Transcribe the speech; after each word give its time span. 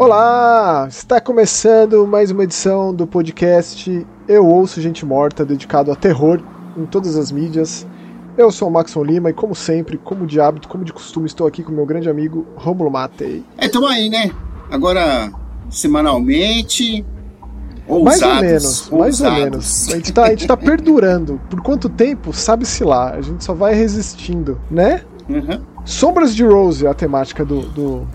Olá! 0.00 0.86
Está 0.88 1.20
começando 1.20 2.06
mais 2.06 2.30
uma 2.30 2.44
edição 2.44 2.94
do 2.94 3.06
podcast 3.06 4.06
Eu 4.26 4.46
Ouço 4.46 4.80
Gente 4.80 5.04
Morta, 5.04 5.44
dedicado 5.44 5.92
a 5.92 5.94
terror 5.94 6.40
em 6.74 6.86
todas 6.86 7.18
as 7.18 7.30
mídias. 7.30 7.86
Eu 8.34 8.50
sou 8.50 8.68
o 8.68 8.70
Maxon 8.70 9.04
Lima 9.04 9.28
e, 9.28 9.34
como 9.34 9.54
sempre, 9.54 9.98
como 9.98 10.26
de 10.26 10.40
hábito, 10.40 10.68
como 10.68 10.86
de 10.86 10.92
costume, 10.94 11.26
estou 11.26 11.46
aqui 11.46 11.62
com 11.62 11.70
meu 11.70 11.84
grande 11.84 12.08
amigo 12.08 12.46
Romulo 12.56 12.90
Matei. 12.90 13.44
É, 13.58 13.68
tamo 13.68 13.88
aí, 13.88 14.08
né? 14.08 14.30
Agora, 14.70 15.30
semanalmente. 15.68 17.04
Ousados, 17.86 18.20
mais 18.20 18.22
ou 18.22 18.40
menos, 18.40 18.90
mais 18.90 19.20
ou 19.20 19.32
menos. 19.32 19.88
A 19.90 19.96
gente, 19.96 20.12
tá, 20.14 20.24
a 20.24 20.30
gente 20.30 20.46
tá 20.46 20.56
perdurando. 20.56 21.38
Por 21.50 21.60
quanto 21.60 21.90
tempo? 21.90 22.32
Sabe-se 22.32 22.84
lá. 22.84 23.10
A 23.10 23.20
gente 23.20 23.44
só 23.44 23.52
vai 23.52 23.74
resistindo, 23.74 24.58
né? 24.70 25.02
Uhum. 25.28 25.60
Sombras 25.84 26.34
de 26.34 26.42
Rose 26.42 26.86
é 26.86 26.88
a 26.88 26.94
temática 26.94 27.44
do, 27.44 27.60
do, 27.60 28.08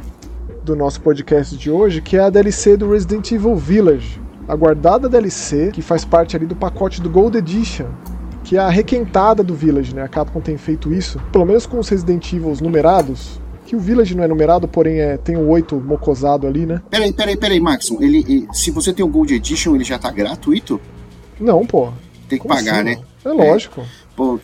do 0.65 0.75
nosso 0.75 0.99
podcast 0.99 1.55
de 1.55 1.69
hoje, 1.69 2.01
que 2.01 2.17
é 2.17 2.21
a 2.21 2.29
DLC 2.29 2.75
do 2.75 2.91
Resident 2.91 3.31
Evil 3.31 3.55
Village. 3.55 4.19
A 4.47 4.55
guardada 4.55 5.07
DLC, 5.07 5.71
que 5.71 5.81
faz 5.81 6.03
parte 6.03 6.35
ali 6.35 6.45
do 6.45 6.55
pacote 6.55 7.01
do 7.01 7.09
Gold 7.09 7.37
Edition, 7.37 7.85
que 8.43 8.57
é 8.57 8.59
a 8.59 8.69
requentada 8.69 9.43
do 9.43 9.53
Village, 9.55 9.93
né? 9.95 10.01
A 10.01 10.07
Capcom 10.07 10.41
tem 10.41 10.57
feito 10.57 10.91
isso, 10.91 11.19
pelo 11.31 11.45
menos 11.45 11.65
com 11.65 11.79
os 11.79 11.87
Resident 11.87 12.33
Evil 12.33 12.53
numerados, 12.61 13.39
que 13.65 13.75
o 13.75 13.79
Village 13.79 14.15
não 14.15 14.23
é 14.23 14.27
numerado, 14.27 14.67
porém 14.67 14.99
é, 14.99 15.17
tem 15.17 15.35
o 15.35 15.47
8 15.47 15.75
mocosado 15.77 16.47
ali, 16.47 16.65
né? 16.65 16.81
Peraí, 16.89 17.13
peraí, 17.13 17.37
peraí, 17.37 17.59
Maxon. 17.59 17.97
Ele, 18.01 18.25
ele, 18.27 18.47
se 18.51 18.71
você 18.71 18.91
tem 18.91 19.05
o 19.05 19.07
Gold 19.07 19.33
Edition, 19.33 19.75
ele 19.75 19.83
já 19.83 19.97
tá 19.97 20.11
gratuito? 20.11 20.81
Não, 21.39 21.65
pô. 21.65 21.89
Tem 22.27 22.39
que 22.39 22.47
Como 22.47 22.53
pagar, 22.53 22.75
assim, 22.75 22.83
né? 22.83 22.97
É 23.23 23.29
lógico. 23.29 23.81
Pô, 23.81 23.87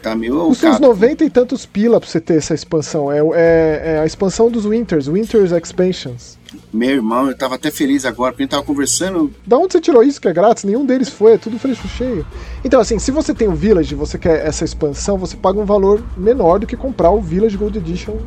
tá 0.01 0.15
meio. 0.15 0.35
Custa 0.47 0.67
uns 0.67 0.71
caro. 0.79 0.87
90 0.87 1.23
e 1.25 1.29
tantos 1.29 1.65
pila 1.65 1.99
pra 1.99 2.09
você 2.09 2.19
ter 2.19 2.35
essa 2.37 2.53
expansão. 2.53 3.11
É, 3.11 3.19
é- 3.19 3.81
é 3.95 3.99
a 3.99 4.05
expansão 4.05 4.49
dos 4.49 4.65
Winters, 4.65 5.07
Winters 5.07 5.51
Expansions. 5.51 6.37
Meu 6.73 6.89
irmão, 6.89 7.27
eu 7.29 7.37
tava 7.37 7.55
até 7.55 7.71
feliz 7.71 8.03
agora, 8.05 8.31
porque 8.33 8.43
a 8.43 8.45
gente 8.45 8.51
tava 8.51 8.63
conversando. 8.63 9.31
Da 9.47 9.57
onde 9.57 9.71
você 9.73 9.79
tirou 9.79 10.03
isso 10.03 10.19
que 10.19 10.27
é 10.27 10.33
grátis? 10.33 10.63
Nenhum 10.65 10.85
deles 10.85 11.07
foi, 11.09 11.33
é 11.33 11.37
tudo 11.37 11.57
freixo 11.57 11.87
cheio. 11.87 12.25
Então, 12.63 12.79
assim, 12.81 12.99
se 12.99 13.09
você 13.11 13.33
tem 13.33 13.47
o 13.47 13.55
Village 13.55 13.93
e 13.93 13.97
você 13.97 14.17
quer 14.17 14.45
essa 14.45 14.65
expansão, 14.65 15.17
você 15.17 15.37
paga 15.37 15.59
um 15.59 15.65
valor 15.65 16.03
menor 16.17 16.59
do 16.59 16.67
que 16.67 16.75
comprar 16.75 17.09
o 17.11 17.21
Village 17.21 17.55
Gold 17.55 17.77
Edition 17.77 18.17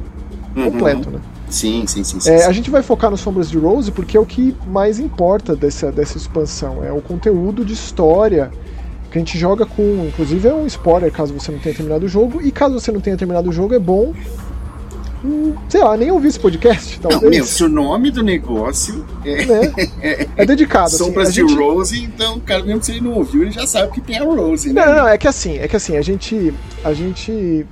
completo, 0.54 1.10
né? 1.10 1.18
Sim, 1.50 1.84
sim, 1.86 2.02
sim. 2.02 2.18
sim, 2.20 2.30
É, 2.30 2.38
sim. 2.38 2.44
a 2.46 2.52
gente 2.52 2.70
vai 2.70 2.82
focar 2.82 3.10
no 3.10 3.16
Sombras 3.16 3.50
de 3.50 3.58
Rose 3.58 3.90
porque 3.92 4.16
é 4.16 4.20
o 4.20 4.24
que 4.26 4.56
mais 4.66 4.98
importa 4.98 5.54
dessa, 5.54 5.92
dessa 5.92 6.16
expansão. 6.16 6.82
É 6.82 6.90
o 6.92 7.00
conteúdo 7.02 7.64
de 7.64 7.74
história 7.74 8.50
que 9.14 9.18
a 9.18 9.20
gente 9.20 9.38
joga 9.38 9.64
com. 9.64 10.06
Inclusive 10.08 10.48
é 10.48 10.52
um 10.52 10.66
spoiler 10.66 11.12
caso 11.12 11.32
você 11.32 11.52
não 11.52 11.58
tenha 11.60 11.72
terminado 11.74 12.04
o 12.04 12.08
jogo. 12.08 12.42
E 12.42 12.50
caso 12.50 12.74
você 12.80 12.90
não 12.90 13.00
tenha 13.00 13.16
terminado 13.16 13.48
o 13.48 13.52
jogo, 13.52 13.72
é 13.72 13.78
bom. 13.78 14.12
hum, 15.24 15.54
Sei 15.68 15.80
lá, 15.82 15.96
nem 15.96 16.10
ouvir 16.10 16.28
esse 16.28 16.40
podcast, 16.40 17.00
Não, 17.00 17.10
talvez. 17.10 17.30
meu, 17.36 17.44
se 17.44 17.62
o 17.62 17.68
nome 17.68 18.10
do 18.10 18.24
negócio 18.24 19.04
é, 19.24 19.46
né? 19.46 19.72
É 20.36 20.44
dedicado. 20.44 20.86
assim, 20.86 20.98
Sombras 20.98 21.28
a 21.28 21.30
de 21.30 21.40
gente- 21.42 21.54
Rose, 21.54 22.02
então, 22.02 22.40
cara, 22.40 22.64
mesmo 22.64 22.82
se 22.82 22.90
ele 22.90 23.02
não 23.02 23.12
ouviu, 23.12 23.42
ele 23.42 23.52
já 23.52 23.66
sabe 23.68 23.92
que 23.92 24.00
tem 24.00 24.18
a 24.18 24.24
Rose, 24.24 24.72
né? 24.72 24.84
Não, 24.84 24.94
não, 24.96 25.08
é 25.08 25.16
que 25.16 25.28
assim, 25.28 25.58
é 25.58 25.68
que 25.68 25.76
assim, 25.76 25.96
a 25.96 26.02
gente. 26.02 26.52
A 26.84 26.92
gente 26.92 27.64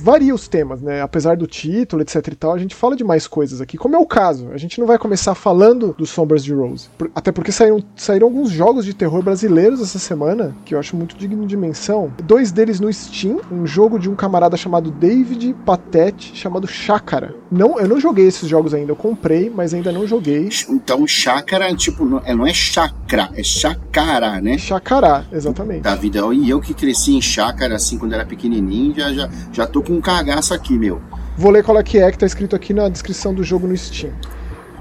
varia 0.00 0.34
os 0.34 0.48
temas, 0.48 0.80
né? 0.82 1.00
Apesar 1.02 1.36
do 1.36 1.46
título, 1.46 2.02
etc 2.02 2.26
e 2.28 2.34
tal, 2.36 2.52
a 2.52 2.58
gente 2.58 2.74
fala 2.74 2.96
de 2.96 3.04
mais 3.04 3.26
coisas 3.26 3.60
aqui, 3.60 3.76
como 3.76 3.96
é 3.96 3.98
o 3.98 4.06
caso. 4.06 4.48
A 4.52 4.56
gente 4.56 4.78
não 4.80 4.86
vai 4.86 4.98
começar 4.98 5.34
falando 5.34 5.94
dos 5.98 6.10
Sombras 6.10 6.42
de 6.44 6.52
Rose. 6.52 6.88
Por- 6.98 7.10
Até 7.14 7.30
porque 7.32 7.52
saíram, 7.52 7.82
saíram 7.96 8.26
alguns 8.26 8.50
jogos 8.50 8.84
de 8.84 8.94
terror 8.94 9.22
brasileiros 9.22 9.80
essa 9.80 9.98
semana, 9.98 10.54
que 10.64 10.74
eu 10.74 10.78
acho 10.78 10.96
muito 10.96 11.16
digno 11.16 11.46
de 11.46 11.56
menção. 11.56 12.12
Dois 12.24 12.50
deles 12.52 12.80
no 12.80 12.92
Steam, 12.92 13.40
um 13.50 13.66
jogo 13.66 13.98
de 13.98 14.08
um 14.08 14.14
camarada 14.14 14.56
chamado 14.56 14.90
David 14.90 15.54
Patete, 15.66 16.32
chamado 16.36 16.66
Chácara. 16.66 17.34
Não, 17.50 17.78
eu 17.80 17.88
não 17.88 18.00
joguei 18.00 18.26
esses 18.26 18.48
jogos 18.48 18.72
ainda, 18.74 18.92
eu 18.92 18.96
comprei, 18.96 19.50
mas 19.54 19.74
ainda 19.74 19.90
não 19.92 20.06
joguei. 20.06 20.48
Então, 20.68 21.06
chácara, 21.06 21.74
tipo, 21.74 22.04
não 22.04 22.22
é, 22.24 22.34
não 22.34 22.46
é 22.46 22.52
chacra, 22.54 23.30
é 23.34 23.42
chacara, 23.42 24.40
né? 24.40 24.56
Chacará, 24.58 25.24
exatamente. 25.32 25.80
Da 25.82 25.94
vida. 25.94 26.20
E 26.32 26.48
eu 26.48 26.60
que 26.60 26.72
cresci 26.74 27.14
em 27.16 27.20
chácara, 27.22 27.74
assim, 27.76 27.98
quando 27.98 28.12
era 28.12 28.24
pequenininho, 28.24 28.94
já, 28.94 29.12
já, 29.12 29.30
já 29.52 29.66
tô 29.66 29.82
com 29.82 29.89
um 29.92 30.00
cagaço 30.00 30.54
aqui, 30.54 30.78
meu. 30.78 31.00
Vou 31.36 31.50
ler 31.50 31.64
qual 31.64 31.78
é 31.78 31.82
que 31.82 31.98
é 31.98 32.10
que 32.10 32.18
tá 32.18 32.26
escrito 32.26 32.54
aqui 32.54 32.74
na 32.74 32.88
descrição 32.88 33.32
do 33.32 33.42
jogo 33.42 33.66
no 33.66 33.76
Steam. 33.76 34.12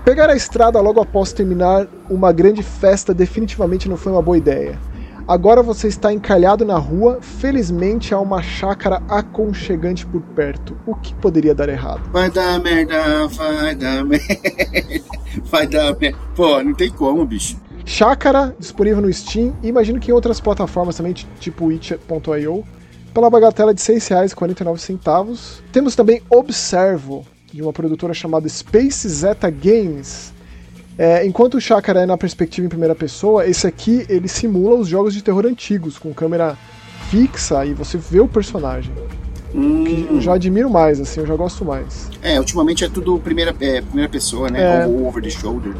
Pegar 0.03 0.29
a 0.29 0.35
estrada 0.35 0.79
logo 0.81 0.99
após 0.99 1.31
terminar 1.33 1.87
uma 2.09 2.31
grande 2.31 2.63
festa 2.63 3.13
definitivamente 3.13 3.87
não 3.87 3.97
foi 3.97 4.11
uma 4.11 4.21
boa 4.21 4.37
ideia. 4.37 4.77
Agora 5.27 5.61
você 5.61 5.87
está 5.87 6.11
encalhado 6.11 6.65
na 6.65 6.79
rua, 6.79 7.19
felizmente 7.21 8.15
há 8.15 8.19
uma 8.19 8.41
chácara 8.41 9.03
aconchegante 9.07 10.03
por 10.03 10.21
perto. 10.21 10.75
O 10.87 10.95
que 10.95 11.13
poderia 11.13 11.53
dar 11.53 11.69
errado? 11.69 12.01
Vai 12.11 12.31
dar 12.31 12.59
merda, 12.59 13.27
vai 13.27 13.75
dar 13.75 14.03
merda, 14.05 15.03
vai 15.43 15.67
dar 15.67 15.95
merda. 15.99 16.17
Pô, 16.35 16.63
não 16.63 16.73
tem 16.73 16.89
como, 16.89 17.23
bicho. 17.25 17.57
Chácara, 17.85 18.55
disponível 18.57 19.03
no 19.03 19.13
Steam 19.13 19.55
e 19.61 19.67
imagino 19.67 19.99
que 19.99 20.09
em 20.09 20.13
outras 20.13 20.39
plataformas 20.39 20.97
também, 20.97 21.13
tipo 21.13 21.71
itch.io, 21.71 22.65
pela 23.19 23.29
bagatela 23.29 23.73
de 23.73 23.81
R$ 23.81 23.95
6,49. 23.95 25.59
Temos 25.73 25.93
também 25.93 26.21
Observo, 26.29 27.25
de 27.51 27.61
uma 27.61 27.73
produtora 27.73 28.13
chamada 28.13 28.47
Space 28.47 29.07
Zeta 29.09 29.49
Games. 29.49 30.33
É, 30.97 31.25
enquanto 31.25 31.55
o 31.55 31.61
Chácara 31.61 32.01
é 32.01 32.05
na 32.05 32.17
perspectiva 32.17 32.65
em 32.65 32.69
primeira 32.69 32.95
pessoa, 32.95 33.45
esse 33.45 33.67
aqui 33.67 34.05
ele 34.07 34.29
simula 34.29 34.75
os 34.75 34.87
jogos 34.87 35.13
de 35.13 35.21
terror 35.21 35.45
antigos, 35.45 35.99
com 35.99 36.13
câmera 36.13 36.57
fixa 37.09 37.65
e 37.65 37.73
você 37.73 37.97
vê 37.97 38.21
o 38.21 38.27
personagem. 38.27 38.93
Hum, 39.53 39.83
Que 39.83 40.07
eu 40.11 40.21
já 40.21 40.33
admiro 40.35 40.69
mais, 40.69 41.01
assim, 41.01 41.19
eu 41.19 41.27
já 41.27 41.35
gosto 41.35 41.65
mais. 41.65 42.09
É, 42.21 42.39
ultimamente 42.39 42.85
é 42.85 42.89
tudo 42.89 43.19
primeira, 43.19 43.53
é, 43.59 43.81
primeira 43.81 44.09
pessoa, 44.09 44.49
né? 44.49 44.83
É. 44.83 44.87
Ou 44.87 45.07
over 45.07 45.21
the 45.21 45.29
shoulder. 45.29 45.73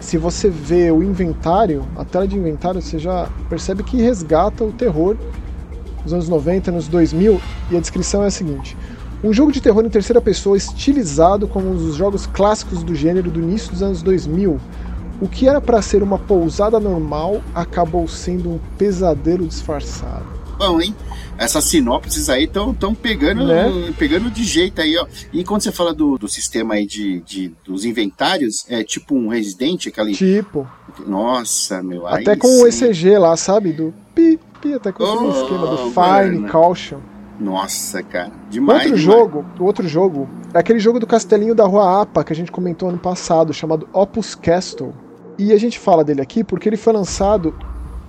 se 0.00 0.16
você 0.18 0.48
vê 0.48 0.90
o 0.90 1.02
inventário, 1.04 1.86
a 1.96 2.04
tela 2.04 2.26
de 2.26 2.36
inventário, 2.36 2.82
você 2.82 2.98
já 2.98 3.28
percebe 3.48 3.84
que 3.84 3.96
resgata 3.96 4.64
o 4.64 4.72
terror 4.72 5.16
dos 6.02 6.12
anos 6.12 6.28
90, 6.28 6.70
anos 6.70 6.88
2000, 6.88 7.40
e 7.70 7.76
a 7.76 7.80
descrição 7.80 8.22
é 8.22 8.26
a 8.26 8.30
seguinte: 8.30 8.76
um 9.22 9.32
jogo 9.32 9.52
de 9.52 9.60
terror 9.60 9.84
em 9.84 9.90
terceira 9.90 10.20
pessoa 10.20 10.56
estilizado 10.56 11.46
como 11.46 11.70
um 11.70 11.76
dos 11.76 11.94
jogos 11.94 12.26
clássicos 12.26 12.82
do 12.82 12.94
gênero 12.94 13.30
do 13.30 13.40
início 13.40 13.70
dos 13.70 13.82
anos 13.82 14.02
2000. 14.02 14.58
O 15.20 15.28
que 15.28 15.46
era 15.46 15.60
para 15.60 15.82
ser 15.82 16.02
uma 16.02 16.18
pousada 16.18 16.80
normal 16.80 17.42
acabou 17.54 18.08
sendo 18.08 18.48
um 18.48 18.58
pesadelo 18.78 19.46
disfarçado. 19.46 20.39
Bom, 20.60 20.80
hein? 20.80 20.94
Essas 21.38 21.64
sinopses 21.64 22.28
aí 22.28 22.44
estão 22.44 22.74
tão 22.74 22.94
pegando, 22.94 23.46
Né? 23.46 23.94
pegando 23.98 24.30
de 24.30 24.44
jeito 24.44 24.80
aí, 24.82 24.94
ó. 24.98 25.06
E 25.32 25.42
quando 25.42 25.62
você 25.62 25.72
fala 25.72 25.94
do, 25.94 26.18
do 26.18 26.28
sistema 26.28 26.74
aí 26.74 26.84
de, 26.86 27.20
de- 27.22 27.54
dos 27.64 27.86
inventários, 27.86 28.66
é 28.68 28.84
tipo 28.84 29.14
um 29.14 29.28
Resident, 29.28 29.86
aquele. 29.86 30.12
Tipo, 30.14 30.68
Nossa, 31.06 31.82
meu. 31.82 32.06
até 32.06 32.36
com 32.36 32.46
o 32.62 32.70
sim. 32.70 32.84
ECG 32.86 33.16
lá, 33.18 33.36
sabe? 33.38 33.72
Do 33.72 33.94
pi, 34.14 34.38
pi, 34.60 34.74
até 34.74 34.92
com 34.92 35.02
Oh, 35.02 35.30
esquema 35.30 35.66
do 35.66 35.76
Fine. 35.92 36.48
Caution. 36.48 36.98
Nossa, 37.40 38.02
cara. 38.02 38.30
Demais. 38.50 38.80
outro 38.84 38.98
demais. 38.98 39.02
jogo, 39.02 39.44
o 39.58 39.64
outro 39.64 39.88
jogo 39.88 40.28
é 40.52 40.58
aquele 40.58 40.78
jogo 40.78 41.00
do 41.00 41.06
castelinho 41.06 41.54
da 41.54 41.64
Rua 41.64 42.02
Apa 42.02 42.22
que 42.22 42.34
a 42.34 42.36
gente 42.36 42.52
comentou 42.52 42.90
ano 42.90 42.98
passado, 42.98 43.54
chamado 43.54 43.88
Opus 43.94 44.34
Castle. 44.34 44.92
E 45.38 45.54
a 45.54 45.56
gente 45.58 45.78
fala 45.78 46.04
dele 46.04 46.20
aqui 46.20 46.44
porque 46.44 46.68
ele 46.68 46.76
foi 46.76 46.92
lançado 46.92 47.54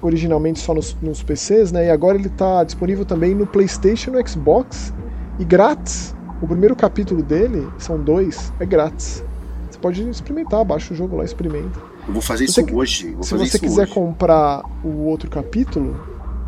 originalmente 0.02 0.60
só 0.60 0.74
nos, 0.74 0.96
nos 1.02 1.22
PCs, 1.24 1.72
né? 1.72 1.88
E 1.88 1.90
agora 1.90 2.18
ele 2.18 2.28
está 2.28 2.64
disponível 2.64 3.06
também 3.06 3.36
no 3.36 3.46
PlayStation, 3.46 4.12
no 4.12 4.28
Xbox 4.28 4.94
e 5.40 5.46
grátis. 5.46 6.16
O 6.42 6.48
primeiro 6.48 6.76
capítulo 6.76 7.22
dele, 7.22 7.68
são 7.78 8.00
dois, 8.00 8.52
é 8.60 8.66
grátis. 8.66 9.24
Você 9.70 9.78
pode 9.80 10.10
experimentar, 10.10 10.66
baixa 10.66 10.94
o 10.94 10.98
jogo 10.98 11.16
lá, 11.18 11.24
experimenta. 11.24 11.80
Eu 12.08 12.14
vou 12.14 12.22
fazer 12.22 12.46
Se 12.48 12.52
isso 12.52 12.62
você- 12.66 12.74
hoje. 12.76 13.18
Se 13.22 13.36
você 13.36 13.60
quiser 13.60 13.84
hoje. 13.84 13.94
comprar 13.94 14.64
o 14.84 15.06
outro 15.06 15.30
capítulo, 15.30 15.96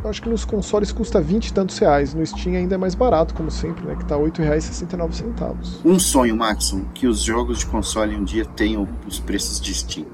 eu 0.04 0.10
acho 0.10 0.22
que 0.22 0.28
nos 0.28 0.44
consoles 0.44 0.92
custa 0.92 1.22
20 1.22 1.48
e 1.48 1.54
tantos 1.54 1.78
reais. 1.78 2.14
No 2.14 2.26
Steam 2.26 2.56
ainda 2.56 2.74
é 2.74 2.78
mais 2.78 2.96
barato, 2.96 3.36
como 3.36 3.52
sempre, 3.52 3.86
né? 3.86 3.96
Que 3.96 4.04
tá 4.06 4.16
R$ 4.16 4.24
8,69. 4.24 5.80
Um 5.86 6.00
sonho, 6.00 6.36
Maxon, 6.36 6.82
que 6.94 7.06
os 7.08 7.22
jogos 7.22 7.60
de 7.60 7.66
console 7.68 8.16
um 8.16 8.24
dia 8.24 8.46
tenham 8.46 8.88
os 9.08 9.20
preços 9.20 9.62
de 9.62 9.74
Steam. 9.74 10.08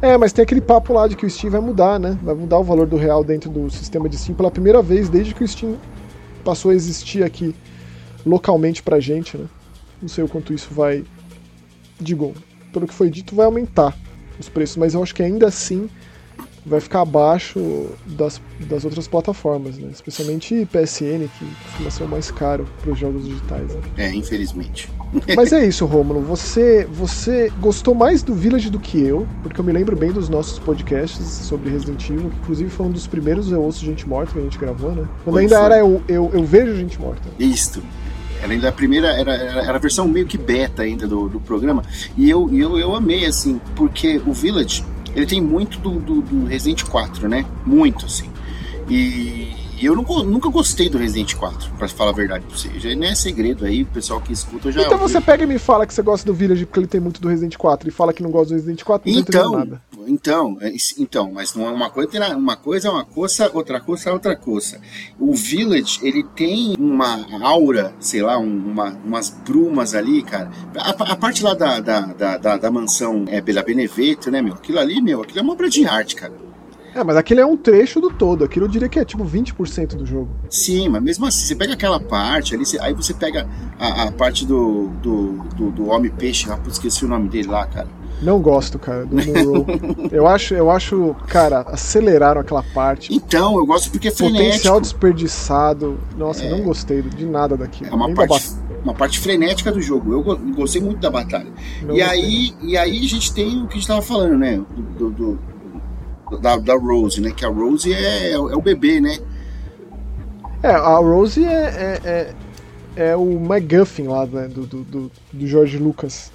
É, 0.00 0.16
mas 0.16 0.32
tem 0.32 0.44
aquele 0.44 0.60
papo 0.60 0.92
lá 0.92 1.08
de 1.08 1.16
que 1.16 1.26
o 1.26 1.30
Steam 1.30 1.50
vai 1.50 1.60
mudar, 1.60 1.98
né? 1.98 2.16
Vai 2.22 2.34
mudar 2.34 2.58
o 2.58 2.62
valor 2.62 2.86
do 2.86 2.96
real 2.96 3.24
dentro 3.24 3.50
do 3.50 3.68
sistema 3.68 4.08
de 4.08 4.16
Steam 4.16 4.36
pela 4.36 4.50
primeira 4.50 4.80
vez 4.80 5.08
desde 5.08 5.34
que 5.34 5.42
o 5.42 5.48
Steam 5.48 5.76
passou 6.44 6.70
a 6.70 6.74
existir 6.74 7.24
aqui 7.24 7.54
localmente 8.24 8.80
pra 8.80 9.00
gente, 9.00 9.36
né? 9.36 9.46
Não 10.00 10.08
sei 10.08 10.22
o 10.22 10.28
quanto 10.28 10.52
isso 10.52 10.72
vai. 10.72 11.04
Digo, 12.00 12.32
pelo 12.72 12.86
que 12.86 12.94
foi 12.94 13.10
dito, 13.10 13.34
vai 13.34 13.46
aumentar 13.46 13.96
os 14.38 14.48
preços, 14.48 14.76
mas 14.76 14.94
eu 14.94 15.02
acho 15.02 15.14
que 15.14 15.22
ainda 15.22 15.48
assim 15.48 15.90
vai 16.68 16.80
ficar 16.80 17.02
abaixo 17.02 17.86
das, 18.06 18.40
das 18.60 18.84
outras 18.84 19.08
plataformas, 19.08 19.76
né? 19.78 19.88
Especialmente 19.92 20.66
PSN, 20.66 21.28
que 21.38 21.46
costuma 21.64 21.90
ser 21.90 22.04
o 22.04 22.08
mais 22.08 22.30
caro 22.30 22.66
para 22.80 22.92
os 22.92 22.98
jogos 22.98 23.24
digitais. 23.24 23.74
né? 23.74 23.80
É, 23.96 24.14
infelizmente. 24.14 24.90
Mas 25.34 25.52
é 25.52 25.66
isso, 25.66 25.86
Rômulo. 25.86 26.20
Você, 26.22 26.86
você 26.90 27.50
gostou 27.60 27.94
mais 27.94 28.22
do 28.22 28.34
Village 28.34 28.70
do 28.70 28.78
que 28.78 29.00
eu, 29.00 29.26
porque 29.42 29.60
eu 29.60 29.64
me 29.64 29.72
lembro 29.72 29.96
bem 29.96 30.12
dos 30.12 30.28
nossos 30.28 30.58
podcasts 30.58 31.26
sobre 31.26 31.70
Resident 31.70 32.08
Evil, 32.08 32.30
que 32.30 32.36
inclusive 32.36 32.70
foi 32.70 32.86
um 32.86 32.90
dos 32.90 33.06
primeiros 33.06 33.50
Eu 33.50 33.62
Ouço 33.62 33.84
Gente 33.84 34.08
Morta 34.08 34.32
que 34.32 34.38
a 34.38 34.42
gente 34.42 34.58
gravou, 34.58 34.92
né? 34.92 35.08
Quando 35.24 35.38
ainda 35.38 35.60
era 35.60 35.78
eu, 35.78 36.02
eu, 36.08 36.30
eu 36.32 36.44
Vejo 36.44 36.76
Gente 36.76 37.00
Morta. 37.00 37.28
Isto. 37.38 37.82
Ela 38.42 38.52
ainda 38.52 38.68
a 38.68 38.72
primeira, 38.72 39.08
era, 39.08 39.34
era 39.34 39.74
a 39.74 39.78
versão 39.78 40.06
meio 40.06 40.26
que 40.26 40.38
beta 40.38 40.82
ainda 40.82 41.06
do, 41.06 41.28
do 41.28 41.40
programa. 41.40 41.82
E 42.16 42.30
eu, 42.30 42.48
eu, 42.54 42.78
eu 42.78 42.94
amei, 42.94 43.26
assim, 43.26 43.60
porque 43.74 44.20
o 44.24 44.32
Village, 44.32 44.84
ele 45.14 45.26
tem 45.26 45.40
muito 45.40 45.78
do, 45.78 45.98
do, 45.98 46.22
do 46.22 46.46
Resident 46.46 46.84
4, 46.84 47.28
né? 47.28 47.44
Muito, 47.64 48.06
assim. 48.06 48.30
E 48.88 49.57
eu 49.86 49.94
nunca, 49.94 50.14
nunca 50.22 50.48
gostei 50.48 50.88
do 50.88 50.98
Resident 50.98 51.34
4, 51.34 51.72
pra 51.78 51.88
falar 51.88 52.10
a 52.10 52.14
verdade 52.14 52.44
pra 52.46 52.56
você. 52.56 52.68
Já 52.78 52.94
não 52.94 53.04
é 53.04 53.14
segredo 53.14 53.64
aí, 53.64 53.82
o 53.82 53.86
pessoal 53.86 54.20
que 54.20 54.32
escuta 54.32 54.72
já. 54.72 54.82
Então 54.82 54.98
você 54.98 55.20
pega 55.20 55.44
e 55.44 55.46
me 55.46 55.58
fala 55.58 55.86
que 55.86 55.94
você 55.94 56.02
gosta 56.02 56.26
do 56.26 56.34
Village 56.34 56.66
porque 56.66 56.80
ele 56.80 56.86
tem 56.86 57.00
muito 57.00 57.20
do 57.20 57.28
Resident 57.28 57.56
4 57.56 57.88
e 57.88 57.92
fala 57.92 58.12
que 58.12 58.22
não 58.22 58.30
gosta 58.30 58.48
do 58.48 58.54
Resident 58.54 58.82
4, 58.82 59.10
não 59.10 59.18
então, 59.18 59.52
nada. 59.52 59.82
Então, 60.06 60.56
é, 60.60 60.72
então, 60.98 61.30
mas 61.32 61.54
não 61.54 61.66
é 61.66 61.70
uma 61.70 61.90
coisa, 61.90 62.36
uma 62.36 62.56
coisa 62.56 62.88
é 62.88 62.90
uma 62.90 63.04
coisa, 63.04 63.50
outra 63.52 63.80
coisa 63.80 64.10
é 64.10 64.12
outra 64.12 64.36
coisa. 64.36 64.80
O 65.18 65.34
Village, 65.34 66.00
ele 66.02 66.24
tem 66.24 66.74
uma 66.78 67.26
aura, 67.42 67.94
sei 68.00 68.22
lá, 68.22 68.38
uma, 68.38 68.90
umas 69.04 69.30
brumas 69.30 69.94
ali, 69.94 70.22
cara. 70.22 70.50
A, 70.76 70.90
a 70.90 71.16
parte 71.16 71.42
lá 71.42 71.54
da, 71.54 71.80
da, 71.80 72.00
da, 72.00 72.36
da, 72.38 72.56
da 72.56 72.70
mansão 72.70 73.24
é 73.28 73.40
Bela 73.40 73.62
Beneveto, 73.62 74.30
né, 74.30 74.40
meu? 74.40 74.54
Aquilo 74.54 74.78
ali, 74.78 75.00
meu, 75.00 75.22
aquilo 75.22 75.40
é 75.40 75.42
uma 75.42 75.52
obra 75.52 75.68
de 75.68 75.86
arte, 75.86 76.16
cara. 76.16 76.32
É, 76.94 77.04
mas 77.04 77.16
aquele 77.16 77.40
é 77.40 77.46
um 77.46 77.56
trecho 77.56 78.00
do 78.00 78.10
todo. 78.10 78.44
Aquilo 78.44 78.66
eu 78.66 78.70
diria 78.70 78.88
que 78.88 78.98
é 78.98 79.04
tipo 79.04 79.24
20% 79.24 79.96
do 79.96 80.06
jogo. 80.06 80.28
Sim, 80.48 80.88
mas 80.88 81.02
mesmo 81.02 81.26
assim, 81.26 81.46
você 81.46 81.54
pega 81.54 81.74
aquela 81.74 82.00
parte 82.00 82.54
ali, 82.54 82.64
você, 82.64 82.80
aí 82.80 82.92
você 82.94 83.14
pega 83.14 83.48
a, 83.78 84.04
a 84.04 84.12
parte 84.12 84.46
do, 84.46 84.88
do, 85.02 85.32
do, 85.56 85.70
do 85.70 85.88
Homem-Peixe, 85.88 86.50
ah, 86.50 86.58
esqueci 86.66 87.04
o 87.04 87.08
nome 87.08 87.28
dele 87.28 87.48
lá, 87.48 87.66
cara. 87.66 87.88
Não 88.20 88.40
gosto, 88.40 88.78
cara, 88.78 89.06
do 89.06 89.14
Monroe. 89.24 90.08
eu 90.10 90.26
acho, 90.26 90.54
eu 90.54 90.70
acho, 90.70 91.14
cara, 91.28 91.60
aceleraram 91.60 92.40
aquela 92.40 92.62
parte. 92.62 93.14
Então, 93.14 93.56
eu 93.56 93.64
gosto 93.64 93.90
porque 93.90 94.08
é 94.08 94.10
frenético. 94.10 94.44
Potencial 94.44 94.80
desperdiçado. 94.80 96.00
Nossa, 96.16 96.44
é, 96.44 96.50
não 96.50 96.62
gostei 96.62 97.00
de 97.02 97.24
nada 97.24 97.56
daquilo. 97.56 97.90
É 97.90 97.94
uma 97.94 98.12
parte, 98.12 98.52
uma 98.82 98.94
parte 98.94 99.20
frenética 99.20 99.70
do 99.70 99.80
jogo. 99.80 100.12
Eu 100.12 100.22
gostei 100.52 100.82
muito 100.82 100.98
da 100.98 101.10
batalha. 101.10 101.52
Não 101.82 101.94
e 101.94 102.02
aí, 102.02 102.54
e 102.60 102.76
aí 102.76 102.98
a 103.04 103.08
gente 103.08 103.32
tem 103.32 103.62
o 103.62 103.68
que 103.68 103.74
a 103.74 103.76
gente 103.78 103.86
tava 103.86 104.02
falando, 104.02 104.36
né? 104.36 104.60
do, 104.98 105.10
do 105.10 105.38
da, 106.40 106.56
da 106.56 106.74
Rose, 106.74 107.20
né? 107.20 107.30
Que 107.30 107.44
a 107.44 107.48
Rose 107.48 107.92
é, 107.92 108.32
é 108.32 108.38
o 108.38 108.60
bebê, 108.60 109.00
né? 109.00 109.18
É, 110.62 110.70
a 110.70 110.96
Rose 110.96 111.44
é, 111.44 111.48
é, 111.50 112.00
é, 112.04 113.10
é 113.10 113.16
o 113.16 113.38
MacGuffin 113.38 114.08
lá 114.08 114.26
né, 114.26 114.48
do, 114.48 114.66
do, 114.66 114.82
do, 114.82 115.12
do 115.32 115.46
George 115.46 115.78
Lucas, 115.78 116.32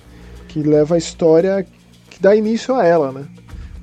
que 0.47 0.63
leva 0.63 0.95
a 0.95 0.97
história 0.97 1.65
que 2.09 2.21
dá 2.21 2.35
início 2.35 2.75
a 2.75 2.85
ela, 2.85 3.11
né? 3.11 3.25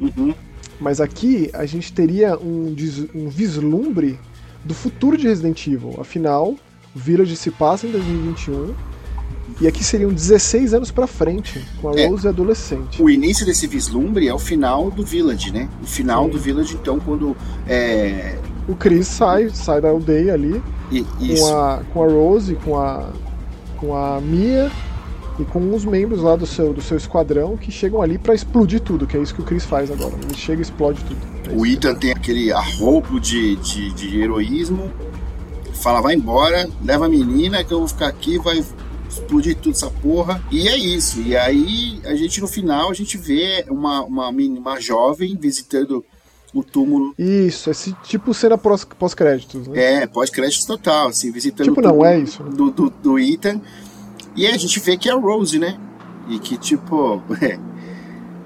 Uhum. 0.00 0.34
Mas 0.80 1.00
aqui 1.00 1.50
a 1.52 1.66
gente 1.66 1.92
teria 1.92 2.38
um, 2.38 2.74
um 3.14 3.28
vislumbre 3.28 4.18
do 4.64 4.74
futuro 4.74 5.16
de 5.16 5.28
Resident 5.28 5.66
Evil. 5.66 5.96
Afinal, 6.00 6.54
o 6.94 6.98
Village 6.98 7.36
se 7.36 7.50
passa 7.50 7.86
em 7.86 7.90
2021 7.90 8.74
e 9.60 9.66
aqui 9.66 9.82
seriam 9.84 10.12
16 10.12 10.74
anos 10.74 10.90
para 10.90 11.06
frente, 11.06 11.64
com 11.80 11.88
a 11.88 11.98
é, 11.98 12.06
Rose 12.06 12.26
adolescente. 12.26 13.02
O 13.02 13.08
início 13.08 13.44
desse 13.46 13.66
vislumbre 13.66 14.28
é 14.28 14.34
o 14.34 14.38
final 14.38 14.90
do 14.90 15.04
Village, 15.04 15.50
né? 15.50 15.68
O 15.82 15.86
final 15.86 16.24
Sim. 16.24 16.30
do 16.30 16.38
Village, 16.38 16.74
então, 16.80 16.98
quando. 16.98 17.36
É... 17.66 18.36
O 18.68 18.76
Chris 18.76 19.08
sai, 19.08 19.50
sai 19.50 19.80
da 19.80 19.88
aldeia 19.88 20.34
ali 20.34 20.62
e, 20.92 21.02
com, 21.02 21.56
a, 21.56 21.82
com 21.92 22.02
a 22.04 22.06
Rose, 22.06 22.54
com 22.56 22.78
a, 22.78 23.10
com 23.78 23.96
a 23.96 24.20
Mia 24.20 24.70
e 25.40 25.44
com 25.44 25.74
os 25.74 25.84
membros 25.84 26.20
lá 26.20 26.36
do 26.36 26.46
seu, 26.46 26.72
do 26.72 26.82
seu 26.82 26.96
esquadrão 26.96 27.56
que 27.56 27.72
chegam 27.72 28.02
ali 28.02 28.18
para 28.18 28.34
explodir 28.34 28.80
tudo, 28.80 29.06
que 29.06 29.16
é 29.16 29.20
isso 29.20 29.34
que 29.34 29.40
o 29.40 29.44
Chris 29.44 29.64
faz 29.64 29.90
agora. 29.90 30.12
Ele 30.22 30.36
chega 30.36 30.60
e 30.60 30.62
explode 30.62 31.02
tudo. 31.04 31.20
É 31.50 31.56
o 31.56 31.66
Ethan 31.66 31.94
tem 31.94 32.12
aquele 32.12 32.52
arrobo 32.52 33.18
de, 33.18 33.56
de, 33.56 33.92
de 33.92 34.20
heroísmo, 34.20 34.90
fala, 35.74 36.00
vai 36.00 36.14
embora, 36.14 36.68
leva 36.84 37.06
a 37.06 37.08
menina 37.08 37.64
que 37.64 37.72
eu 37.72 37.78
vou 37.78 37.88
ficar 37.88 38.08
aqui, 38.08 38.38
vai 38.38 38.62
explodir 39.10 39.56
tudo 39.56 39.72
essa 39.72 39.90
porra. 39.90 40.42
E 40.50 40.68
é 40.68 40.76
isso. 40.76 41.20
E 41.20 41.36
aí, 41.36 42.00
a 42.04 42.14
gente 42.14 42.40
no 42.40 42.48
final, 42.48 42.90
a 42.90 42.94
gente 42.94 43.18
vê 43.18 43.64
uma, 43.68 44.02
uma, 44.02 44.28
uma 44.28 44.80
jovem 44.80 45.36
visitando 45.36 46.04
o 46.54 46.64
túmulo. 46.64 47.14
Isso, 47.18 47.70
esse 47.70 47.92
tipo 48.02 48.34
cena 48.34 48.58
pós-créditos, 48.58 49.68
né? 49.68 50.02
É, 50.02 50.06
pós-créditos 50.06 50.64
total, 50.64 51.08
assim, 51.08 51.30
visitando 51.30 51.68
tipo, 51.68 51.80
o 51.80 51.82
túmulo 51.82 52.02
não, 52.02 52.06
é 52.06 52.18
isso, 52.18 52.42
né? 52.42 52.50
do, 52.50 52.70
do, 52.70 52.90
do 52.90 53.18
Ethan. 53.18 53.60
E 54.36 54.46
a 54.46 54.56
gente 54.56 54.78
vê 54.80 54.96
que 54.96 55.08
é 55.08 55.12
a 55.12 55.16
Rose, 55.16 55.58
né? 55.58 55.78
E 56.28 56.38
que, 56.38 56.56
tipo, 56.56 57.22
é, 57.40 57.58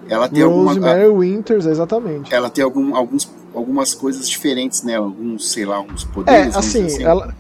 ela 0.09 0.29
tem 0.29 0.43
Rose 0.43 0.71
alguma... 0.71 0.87
Mary 0.87 1.09
Winters, 1.09 1.67
exatamente. 1.67 2.35
Ela 2.35 2.51
tem 2.51 2.63
algum, 2.65 2.95
alguns, 2.95 3.31
algumas 3.55 3.95
coisas 3.95 4.29
diferentes 4.29 4.83
nela, 4.83 5.07
alguns, 5.07 5.51
sei 5.51 5.65
lá, 5.65 5.81
uns 5.81 6.05
poderes. 6.05 6.55
É, 6.55 6.59
assim, 6.59 6.85
assim. 6.85 7.03
ela 7.03 7.35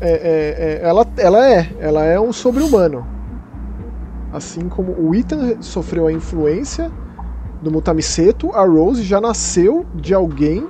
é, 0.00 0.10
é, 0.10 0.80
é, 0.82 0.88
ela, 0.88 1.06
ela 1.16 1.48
é, 1.48 1.76
ela 1.78 2.04
é 2.04 2.20
um 2.20 2.32
sobre-humano. 2.32 3.06
Assim 4.32 4.68
como 4.68 4.92
o 4.92 5.14
Ethan 5.14 5.62
sofreu 5.62 6.06
a 6.06 6.12
influência 6.12 6.90
do 7.62 7.70
Mutamiseto, 7.70 8.50
a 8.52 8.64
Rose 8.64 9.02
já 9.02 9.20
nasceu 9.20 9.86
de 9.94 10.12
alguém 10.12 10.66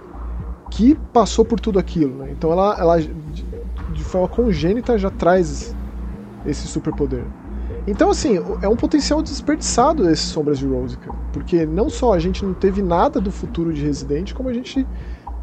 que 0.71 0.94
passou 1.12 1.44
por 1.44 1.59
tudo 1.59 1.79
aquilo. 1.79 2.19
Né? 2.19 2.29
Então 2.32 2.53
ela, 2.53 2.76
ela 2.79 3.00
de, 3.00 4.05
forma 4.05 4.29
congênita 4.29 4.99
já 4.99 5.11
traz 5.11 5.75
esse 6.47 6.67
superpoder. 6.67 7.25
Então, 7.87 8.11
assim, 8.11 8.38
é 8.62 8.69
um 8.69 8.77
potencial 8.77 9.23
desperdiçado 9.23 10.09
esses 10.09 10.27
Sombras 10.27 10.59
de 10.59 10.67
Rose, 10.67 10.97
cara. 10.97 11.17
Porque 11.32 11.67
não 11.67 11.91
só 11.91 12.15
a 12.15 12.19
gente 12.19 12.44
não 12.44 12.55
teve 12.55 12.82
nada 12.82 13.20
do 13.20 13.31
futuro 13.31 13.73
de 13.73 13.82
Resident, 13.82 14.32
como 14.32 14.49
a 14.49 14.55
gente 14.55 14.87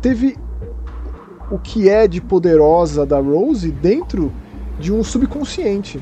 teve 0.01 0.37
o 1.51 1.59
que 1.59 1.89
é 1.89 2.07
de 2.07 2.21
poderosa 2.21 3.05
da 3.05 3.19
Rose 3.19 3.69
dentro 3.69 4.31
de 4.79 4.91
um 4.91 5.03
subconsciente. 5.03 6.01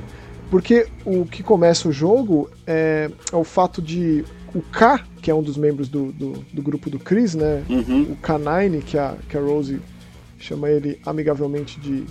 Porque 0.49 0.87
o 1.05 1.25
que 1.25 1.43
começa 1.43 1.89
o 1.89 1.91
jogo 1.91 2.49
é, 2.65 3.09
é 3.31 3.35
o 3.35 3.43
fato 3.43 3.81
de 3.81 4.23
o 4.53 4.61
K, 4.61 5.03
que 5.21 5.29
é 5.29 5.35
um 5.35 5.43
dos 5.43 5.57
membros 5.57 5.89
do, 5.89 6.11
do, 6.11 6.33
do 6.53 6.61
grupo 6.61 6.89
do 6.89 6.97
Chris, 6.97 7.35
né? 7.35 7.63
Uhum. 7.69 8.13
O 8.13 8.15
K9, 8.15 8.81
que 8.83 8.97
a, 8.97 9.15
que 9.27 9.37
a 9.37 9.41
Rose 9.41 9.79
chama 10.39 10.69
ele 10.69 10.99
amigavelmente 11.05 11.79
de, 11.79 12.05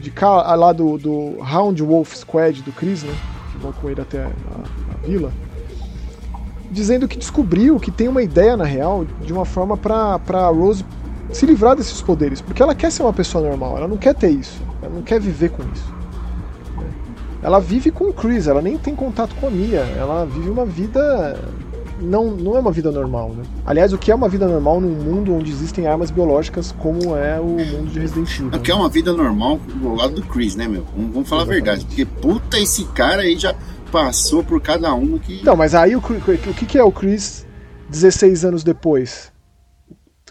de 0.00 0.10
K, 0.10 0.54
lá 0.54 0.72
do, 0.72 0.96
do 0.96 1.36
Hound 1.40 1.82
Wolf 1.82 2.14
Squad 2.14 2.62
do 2.62 2.72
Chris, 2.72 3.02
né? 3.02 3.14
Que 3.52 3.58
vão 3.58 3.72
com 3.72 3.90
ele 3.90 4.00
até 4.00 4.22
a, 4.22 4.28
a 4.28 5.06
vila. 5.06 5.32
Dizendo 6.70 7.06
que 7.06 7.18
descobriu 7.18 7.78
que 7.78 7.90
tem 7.90 8.08
uma 8.08 8.22
ideia, 8.22 8.56
na 8.56 8.64
real, 8.64 9.04
de 9.04 9.32
uma 9.32 9.44
forma 9.44 9.76
para 9.76 10.18
a 10.32 10.48
Rose 10.48 10.84
se 11.32 11.46
livrar 11.46 11.76
desses 11.76 12.00
poderes, 12.00 12.40
porque 12.40 12.62
ela 12.62 12.74
quer 12.74 12.90
ser 12.90 13.02
uma 13.02 13.12
pessoa 13.12 13.48
normal, 13.48 13.76
ela 13.76 13.88
não 13.88 13.96
quer 13.96 14.14
ter 14.14 14.30
isso, 14.30 14.60
ela 14.82 14.94
não 14.94 15.02
quer 15.02 15.20
viver 15.20 15.50
com 15.50 15.62
isso. 15.72 15.94
Ela 17.42 17.60
vive 17.60 17.90
com 17.90 18.04
o 18.04 18.12
Chris, 18.12 18.46
ela 18.46 18.62
nem 18.62 18.78
tem 18.78 18.94
contato 18.94 19.34
com 19.36 19.46
a 19.46 19.50
Mia, 19.50 19.80
ela 19.98 20.24
vive 20.24 20.48
uma 20.48 20.64
vida 20.64 21.38
não, 22.00 22.30
não 22.30 22.56
é 22.56 22.60
uma 22.60 22.72
vida 22.72 22.90
normal, 22.90 23.30
né? 23.30 23.44
Aliás, 23.64 23.92
o 23.92 23.98
que 23.98 24.10
é 24.10 24.14
uma 24.14 24.28
vida 24.28 24.46
normal 24.46 24.80
num 24.80 24.90
mundo 24.90 25.34
onde 25.34 25.50
existem 25.50 25.86
armas 25.86 26.10
biológicas 26.10 26.72
como 26.72 27.16
é 27.16 27.38
o 27.40 27.44
mundo 27.44 27.90
de 27.90 27.98
Resident 28.00 28.28
Evil? 28.30 28.48
O 28.48 28.60
que 28.60 28.70
é 28.70 28.74
uma 28.74 28.88
vida 28.88 29.12
normal 29.12 29.58
do 29.58 29.94
lado 29.94 30.14
do 30.14 30.22
Chris, 30.22 30.56
né, 30.56 30.66
meu? 30.66 30.84
Vamos, 30.96 31.28
falar 31.28 31.42
Exatamente. 31.42 31.68
a 31.68 31.72
verdade, 31.72 31.84
porque 31.86 32.04
puta 32.04 32.58
esse 32.58 32.84
cara 32.86 33.22
aí 33.22 33.36
já 33.36 33.54
passou 33.92 34.42
por 34.42 34.60
cada 34.60 34.92
um 34.94 35.18
que... 35.18 35.44
Não, 35.44 35.56
mas 35.56 35.74
aí 35.74 35.94
o, 35.94 35.98
o 35.98 36.54
que, 36.54 36.66
que 36.66 36.78
é 36.78 36.82
o 36.82 36.90
Chris 36.90 37.46
16 37.88 38.44
anos 38.44 38.64
depois? 38.64 39.32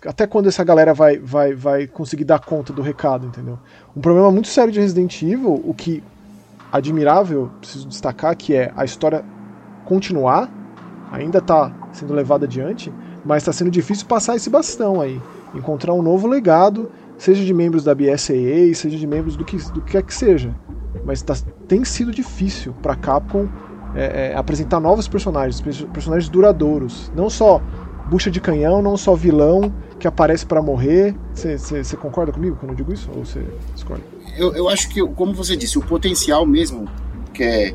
Até 0.06 0.28
quando 0.28 0.48
essa 0.48 0.64
galera 0.64 0.94
vai, 0.94 1.18
vai, 1.18 1.54
vai 1.54 1.88
conseguir 1.88 2.24
dar 2.24 2.40
conta 2.40 2.74
do 2.74 2.82
recado, 2.82 3.26
entendeu? 3.26 3.58
Um 3.96 4.02
problema 4.02 4.32
muito 4.32 4.48
sério 4.48 4.72
de 4.72 4.80
Resident 4.80 5.22
Evil, 5.22 5.62
o 5.64 5.74
que 5.74 6.04
admirável, 6.72 7.52
preciso 7.60 7.88
destacar, 7.88 8.36
que 8.36 8.56
é 8.56 8.72
a 8.76 8.84
história 8.84 9.24
continuar, 9.86 10.50
ainda 11.12 11.38
está 11.38 11.72
sendo 11.92 12.14
levada 12.14 12.46
adiante, 12.46 12.92
mas 13.24 13.44
está 13.44 13.54
sendo 13.54 13.70
difícil 13.70 14.08
passar 14.08 14.36
esse 14.36 14.50
bastão 14.50 15.00
aí, 15.00 15.22
encontrar 15.54 15.94
um 15.94 16.02
novo 16.02 16.28
legado, 16.28 16.92
seja 17.18 17.46
de 17.46 17.54
membros 17.54 17.84
da 17.84 17.94
BSAA, 17.94 18.74
seja 18.74 18.98
de 18.98 19.06
membros 19.06 19.36
do 19.36 19.46
que, 19.46 19.58
do 19.72 19.82
que 19.82 19.92
quer 19.92 20.04
que 20.04 20.14
seja. 20.14 20.54
Mas 21.06 21.22
tá, 21.22 21.36
tem 21.68 21.86
sido 21.86 22.12
difícil 22.12 22.74
para 22.82 22.96
Capcom 22.96 23.48
é, 23.96 24.32
é, 24.32 24.36
apresentar 24.36 24.80
novos 24.80 25.08
personagens, 25.08 25.62
personagens 25.94 26.30
duradouros, 26.30 27.12
não 27.16 27.30
só 27.30 27.62
bucha 28.10 28.30
de 28.30 28.40
canhão, 28.40 28.82
não 28.82 28.98
só 28.98 29.16
vilão 29.16 29.74
que 30.00 30.08
aparece 30.08 30.46
para 30.46 30.62
morrer. 30.62 31.16
Você 31.34 31.98
concorda 31.98 32.32
comigo 32.32 32.58
quando 32.60 32.72
eu 32.72 32.76
digo 32.76 32.94
isso? 32.94 33.10
Ou 33.16 33.26
você 33.26 33.46
discorda? 33.74 34.04
Eu, 34.38 34.54
eu 34.56 34.70
acho 34.70 34.90
que, 34.90 35.06
como 35.10 35.34
você 35.34 35.56
disse, 35.56 35.78
o 35.78 35.82
potencial 35.82 36.46
mesmo 36.46 36.88
que 37.34 37.44
é, 37.44 37.74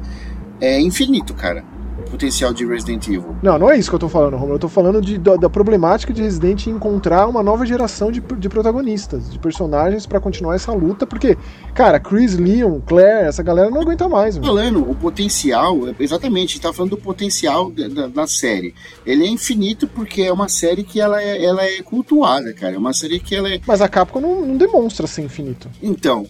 é 0.60 0.80
infinito, 0.80 1.34
cara 1.34 1.64
potencial 2.08 2.52
de 2.52 2.66
Resident 2.66 3.06
Evil. 3.06 3.36
Não, 3.42 3.58
não 3.58 3.70
é 3.70 3.78
isso 3.78 3.88
que 3.88 3.94
eu 3.94 3.98
tô 3.98 4.08
falando, 4.08 4.34
Romulo. 4.34 4.54
Eu 4.54 4.58
tô 4.58 4.68
falando 4.68 5.00
de, 5.00 5.18
da, 5.18 5.36
da, 5.36 5.50
problemática 5.50 6.12
de 6.12 6.22
Resident 6.22 6.66
encontrar 6.66 7.26
uma 7.26 7.42
nova 7.42 7.64
geração 7.64 8.10
de, 8.10 8.20
de 8.20 8.48
protagonistas, 8.48 9.30
de 9.30 9.38
personagens 9.38 10.06
para 10.06 10.20
continuar 10.20 10.54
essa 10.54 10.72
luta, 10.72 11.06
porque, 11.06 11.36
cara, 11.74 12.00
Chris, 12.00 12.36
Leon, 12.36 12.80
Claire, 12.80 13.28
essa 13.28 13.42
galera 13.42 13.70
não 13.70 13.80
aguenta 13.80 14.08
mais. 14.08 14.36
Mano. 14.36 14.46
Falando, 14.48 14.90
o 14.90 14.94
potencial, 14.94 15.76
exatamente, 15.98 16.50
a 16.50 16.52
gente 16.54 16.60
tá 16.60 16.72
falando 16.72 16.90
do 16.90 16.98
potencial 16.98 17.70
da, 17.70 18.06
da, 18.06 18.26
série. 18.26 18.74
Ele 19.06 19.24
é 19.24 19.28
infinito 19.28 19.86
porque 19.86 20.22
é 20.22 20.32
uma 20.32 20.48
série 20.48 20.82
que 20.82 21.00
ela 21.00 21.22
é, 21.22 21.44
ela 21.44 21.62
é 21.62 21.82
cultuada, 21.82 22.52
cara. 22.52 22.74
É 22.74 22.78
uma 22.78 22.92
série 22.92 23.20
que 23.20 23.34
ela 23.34 23.48
é. 23.48 23.60
Mas 23.66 23.80
a 23.80 23.88
Capcom 23.88 24.20
não, 24.20 24.46
não 24.46 24.56
demonstra 24.56 25.06
ser 25.06 25.22
infinito. 25.22 25.68
Então, 25.82 26.26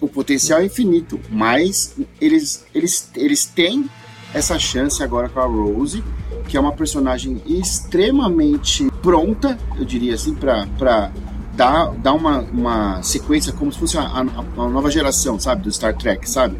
O 0.00 0.06
potencial 0.06 0.60
é 0.60 0.66
infinito, 0.66 1.18
mas 1.28 1.96
eles, 2.20 2.64
eles, 2.72 3.10
eles 3.16 3.46
têm 3.46 3.88
essa 4.34 4.58
chance 4.58 5.02
agora 5.02 5.28
com 5.28 5.40
a 5.40 5.46
Rose, 5.46 6.02
que 6.46 6.56
é 6.56 6.60
uma 6.60 6.72
personagem 6.72 7.42
extremamente 7.46 8.90
pronta, 9.02 9.58
eu 9.76 9.84
diria 9.84 10.14
assim, 10.14 10.34
para 10.34 11.10
dar, 11.54 11.92
dar 11.92 12.12
uma, 12.12 12.40
uma 12.40 13.02
sequência 13.02 13.52
como 13.52 13.72
se 13.72 13.78
fosse 13.78 13.98
a, 13.98 14.02
a, 14.02 14.20
a 14.20 14.68
nova 14.68 14.90
geração, 14.90 15.38
sabe, 15.38 15.62
do 15.62 15.72
Star 15.72 15.96
Trek, 15.96 16.28
sabe? 16.28 16.56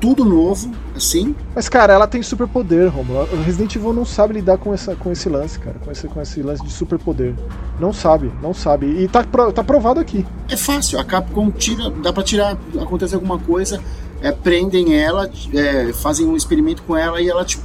tudo 0.00 0.24
novo, 0.24 0.70
assim. 0.94 1.34
Mas, 1.54 1.68
cara, 1.68 1.92
ela 1.92 2.06
tem 2.06 2.22
superpoder, 2.22 2.88
Romulo. 2.88 3.28
O 3.32 3.42
Resident 3.42 3.74
Evil 3.74 3.92
não 3.92 4.04
sabe 4.04 4.34
lidar 4.34 4.58
com, 4.58 4.72
essa, 4.72 4.94
com 4.94 5.10
esse 5.10 5.28
lance, 5.28 5.58
cara. 5.58 5.76
Com 5.84 5.90
esse, 5.90 6.06
com 6.08 6.20
esse 6.20 6.42
lance 6.42 6.62
de 6.62 6.72
superpoder. 6.72 7.34
Não 7.80 7.92
sabe, 7.92 8.30
não 8.42 8.52
sabe. 8.52 8.86
E 8.86 9.08
tá, 9.08 9.24
tá 9.24 9.64
provado 9.64 10.00
aqui. 10.00 10.26
É 10.48 10.56
fácil, 10.56 10.98
a 10.98 11.04
Capcom 11.04 11.50
tira, 11.50 11.90
dá 11.90 12.12
pra 12.12 12.22
tirar, 12.22 12.56
acontece 12.80 13.14
alguma 13.14 13.38
coisa, 13.38 13.80
é, 14.26 14.32
prendem 14.32 14.98
ela, 14.98 15.30
é, 15.54 15.92
fazem 15.92 16.26
um 16.26 16.34
experimento 16.34 16.82
com 16.82 16.96
ela 16.96 17.20
e 17.20 17.28
ela, 17.28 17.44
tipo, 17.44 17.62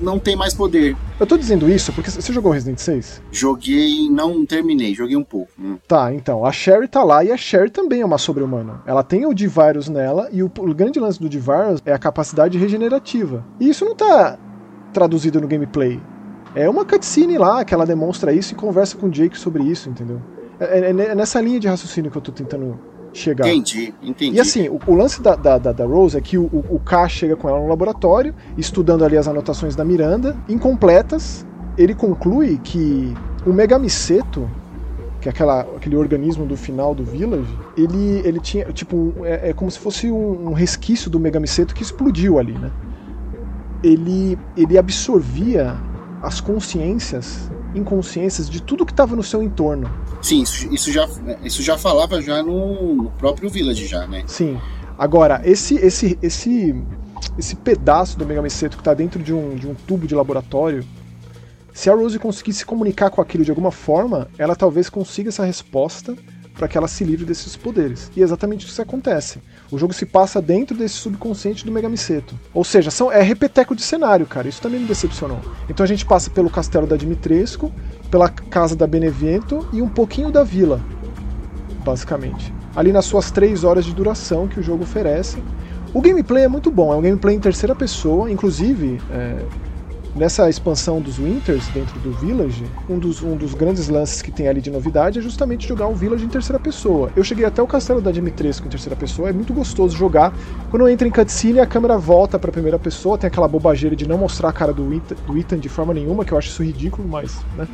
não 0.00 0.18
tem 0.18 0.34
mais 0.34 0.54
poder. 0.54 0.96
Eu 1.20 1.26
tô 1.26 1.36
dizendo 1.36 1.68
isso 1.68 1.92
porque 1.92 2.10
você 2.10 2.32
jogou 2.32 2.50
Resident 2.50 2.78
6? 2.78 3.22
Joguei, 3.30 4.08
não 4.08 4.46
terminei, 4.46 4.94
joguei 4.94 5.16
um 5.16 5.24
pouco. 5.24 5.50
Hum. 5.60 5.76
Tá, 5.86 6.14
então, 6.14 6.46
a 6.46 6.52
Sherry 6.52 6.88
tá 6.88 7.04
lá 7.04 7.22
e 7.22 7.30
a 7.30 7.36
Sherry 7.36 7.68
também 7.68 8.00
é 8.00 8.06
uma 8.06 8.16
sobre-humana. 8.16 8.80
Ela 8.86 9.02
tem 9.02 9.26
o 9.26 9.34
D-Virus 9.34 9.90
nela 9.90 10.28
e 10.32 10.42
o, 10.42 10.46
o 10.46 10.74
grande 10.74 10.98
lance 10.98 11.20
do 11.20 11.28
D-Virus 11.28 11.82
é 11.84 11.92
a 11.92 11.98
capacidade 11.98 12.56
regenerativa. 12.56 13.44
E 13.60 13.68
isso 13.68 13.84
não 13.84 13.94
tá 13.94 14.38
traduzido 14.94 15.40
no 15.40 15.46
gameplay. 15.46 16.00
É 16.54 16.70
uma 16.70 16.86
cutscene 16.86 17.36
lá 17.36 17.66
que 17.66 17.74
ela 17.74 17.84
demonstra 17.84 18.32
isso 18.32 18.54
e 18.54 18.56
conversa 18.56 18.96
com 18.96 19.08
o 19.08 19.10
Jake 19.10 19.38
sobre 19.38 19.62
isso, 19.62 19.90
entendeu? 19.90 20.22
É, 20.58 20.80
é, 20.80 20.90
é 20.90 21.14
nessa 21.14 21.38
linha 21.38 21.60
de 21.60 21.68
raciocínio 21.68 22.10
que 22.10 22.16
eu 22.16 22.22
tô 22.22 22.32
tentando 22.32 22.78
chegar. 23.18 23.48
Entendi, 23.48 23.94
entendi. 24.02 24.36
E 24.36 24.40
assim, 24.40 24.68
o, 24.68 24.80
o 24.86 24.94
lance 24.94 25.20
da, 25.20 25.34
da, 25.34 25.58
da, 25.58 25.84
Rose 25.84 26.16
é 26.16 26.20
que 26.20 26.38
o, 26.38 26.46
o 26.46 26.80
K 26.84 27.08
chega 27.08 27.36
com 27.36 27.48
ela 27.48 27.58
no 27.58 27.68
laboratório, 27.68 28.34
estudando 28.56 29.04
ali 29.04 29.16
as 29.16 29.28
anotações 29.28 29.74
da 29.76 29.84
Miranda, 29.84 30.36
incompletas. 30.48 31.46
Ele 31.76 31.94
conclui 31.94 32.58
que 32.62 33.14
o 33.46 33.52
Megamiceto, 33.52 34.48
que 35.20 35.28
é 35.28 35.30
aquela, 35.30 35.60
aquele 35.60 35.96
organismo 35.96 36.46
do 36.46 36.56
final 36.56 36.94
do 36.94 37.04
Village, 37.04 37.54
ele, 37.76 38.22
ele 38.24 38.40
tinha, 38.40 38.64
tipo, 38.72 39.14
é, 39.22 39.50
é 39.50 39.52
como 39.52 39.70
se 39.70 39.78
fosse 39.78 40.10
um, 40.10 40.48
um 40.48 40.52
resquício 40.52 41.10
do 41.10 41.20
Megamiceto 41.20 41.74
que 41.74 41.82
explodiu 41.82 42.38
ali, 42.38 42.52
né? 42.52 42.70
Ele, 43.82 44.36
ele 44.56 44.76
absorvia 44.76 45.76
as 46.22 46.40
consciências, 46.40 47.50
inconsciências 47.74 48.48
de 48.48 48.62
tudo 48.62 48.84
que 48.86 48.92
estava 48.92 49.14
no 49.14 49.22
seu 49.22 49.42
entorno. 49.42 49.90
Sim, 50.22 50.42
isso, 50.42 50.72
isso, 50.72 50.92
já, 50.92 51.08
isso 51.44 51.62
já 51.62 51.76
falava 51.78 52.20
já 52.20 52.42
no, 52.42 52.94
no, 52.94 53.10
próprio 53.12 53.48
Village 53.48 53.86
já, 53.86 54.06
né? 54.06 54.24
Sim. 54.26 54.58
Agora, 54.98 55.40
esse 55.44 55.74
esse 55.76 56.18
esse 56.20 56.74
esse 57.38 57.56
pedaço 57.56 58.18
do 58.18 58.26
Megamiceto 58.26 58.76
que 58.76 58.80
está 58.80 58.94
dentro 58.94 59.22
de 59.22 59.32
um, 59.32 59.54
de 59.54 59.66
um 59.66 59.74
tubo 59.74 60.06
de 60.06 60.14
laboratório, 60.14 60.84
se 61.72 61.88
a 61.88 61.94
Rose 61.94 62.18
conseguir 62.18 62.52
se 62.52 62.66
comunicar 62.66 63.10
com 63.10 63.20
aquilo 63.20 63.44
de 63.44 63.50
alguma 63.50 63.70
forma, 63.70 64.28
ela 64.36 64.56
talvez 64.56 64.88
consiga 64.88 65.28
essa 65.28 65.44
resposta 65.44 66.16
para 66.58 66.66
que 66.66 66.76
ela 66.76 66.88
se 66.88 67.04
livre 67.04 67.24
desses 67.24 67.56
poderes. 67.56 68.10
E 68.16 68.20
é 68.20 68.24
exatamente 68.24 68.66
isso 68.66 68.74
que 68.74 68.82
acontece. 68.82 69.40
O 69.70 69.78
jogo 69.78 69.94
se 69.94 70.04
passa 70.04 70.42
dentro 70.42 70.76
desse 70.76 70.96
subconsciente 70.96 71.64
do 71.64 71.70
Megamiceto. 71.70 72.38
Ou 72.52 72.64
seja, 72.64 72.90
são, 72.90 73.10
é 73.10 73.22
repeteco 73.22 73.76
de 73.76 73.82
cenário, 73.82 74.26
cara. 74.26 74.48
Isso 74.48 74.60
também 74.60 74.80
me 74.80 74.86
decepcionou. 74.86 75.40
Então 75.70 75.84
a 75.84 75.86
gente 75.86 76.04
passa 76.04 76.28
pelo 76.28 76.50
castelo 76.50 76.86
da 76.86 76.96
Dimitrescu, 76.96 77.72
pela 78.10 78.28
casa 78.28 78.74
da 78.74 78.86
Benevento 78.86 79.66
e 79.72 79.80
um 79.80 79.88
pouquinho 79.88 80.32
da 80.32 80.42
vila, 80.42 80.80
basicamente. 81.84 82.52
Ali 82.74 82.92
nas 82.92 83.04
suas 83.04 83.30
três 83.30 83.62
horas 83.62 83.84
de 83.84 83.94
duração 83.94 84.48
que 84.48 84.58
o 84.58 84.62
jogo 84.62 84.82
oferece. 84.82 85.42
O 85.94 86.02
gameplay 86.02 86.44
é 86.44 86.48
muito 86.48 86.70
bom, 86.70 86.92
é 86.92 86.96
um 86.96 87.00
gameplay 87.00 87.34
em 87.36 87.40
terceira 87.40 87.74
pessoa, 87.74 88.30
inclusive 88.30 89.00
é, 89.10 89.42
nessa 90.18 90.50
expansão 90.50 91.00
dos 91.00 91.16
Winters 91.16 91.68
dentro 91.68 91.98
do 92.00 92.10
Village, 92.10 92.64
um 92.88 92.98
dos, 92.98 93.22
um 93.22 93.36
dos 93.36 93.54
grandes 93.54 93.88
lances 93.88 94.20
que 94.20 94.30
tem 94.30 94.48
ali 94.48 94.60
de 94.60 94.70
novidade 94.70 95.18
é 95.18 95.22
justamente 95.22 95.66
jogar 95.66 95.86
o 95.86 95.94
Village 95.94 96.24
em 96.24 96.28
terceira 96.28 96.58
pessoa. 96.58 97.10
Eu 97.14 97.22
cheguei 97.22 97.44
até 97.44 97.62
o 97.62 97.66
castelo 97.66 98.00
da 98.00 98.10
Dimitrescu 98.10 98.66
em 98.66 98.70
terceira 98.70 98.96
pessoa, 98.96 99.28
é 99.28 99.32
muito 99.32 99.54
gostoso 99.54 99.96
jogar. 99.96 100.34
Quando 100.70 100.88
entra 100.88 101.06
em 101.06 101.10
cutscene, 101.10 101.60
a 101.60 101.66
câmera 101.66 101.96
volta 101.96 102.38
para 102.38 102.50
primeira 102.50 102.78
pessoa, 102.78 103.16
tem 103.16 103.28
aquela 103.28 103.48
bobageira 103.48 103.94
de 103.94 104.06
não 104.06 104.18
mostrar 104.18 104.48
a 104.48 104.52
cara 104.52 104.72
do 104.72 104.92
Ethan, 104.92 105.16
do 105.26 105.38
Ethan 105.38 105.58
de 105.58 105.68
forma 105.68 105.94
nenhuma, 105.94 106.24
que 106.24 106.32
eu 106.32 106.38
acho 106.38 106.48
isso 106.48 106.62
ridículo, 106.62 107.06
mas, 107.08 107.40
né? 107.56 107.68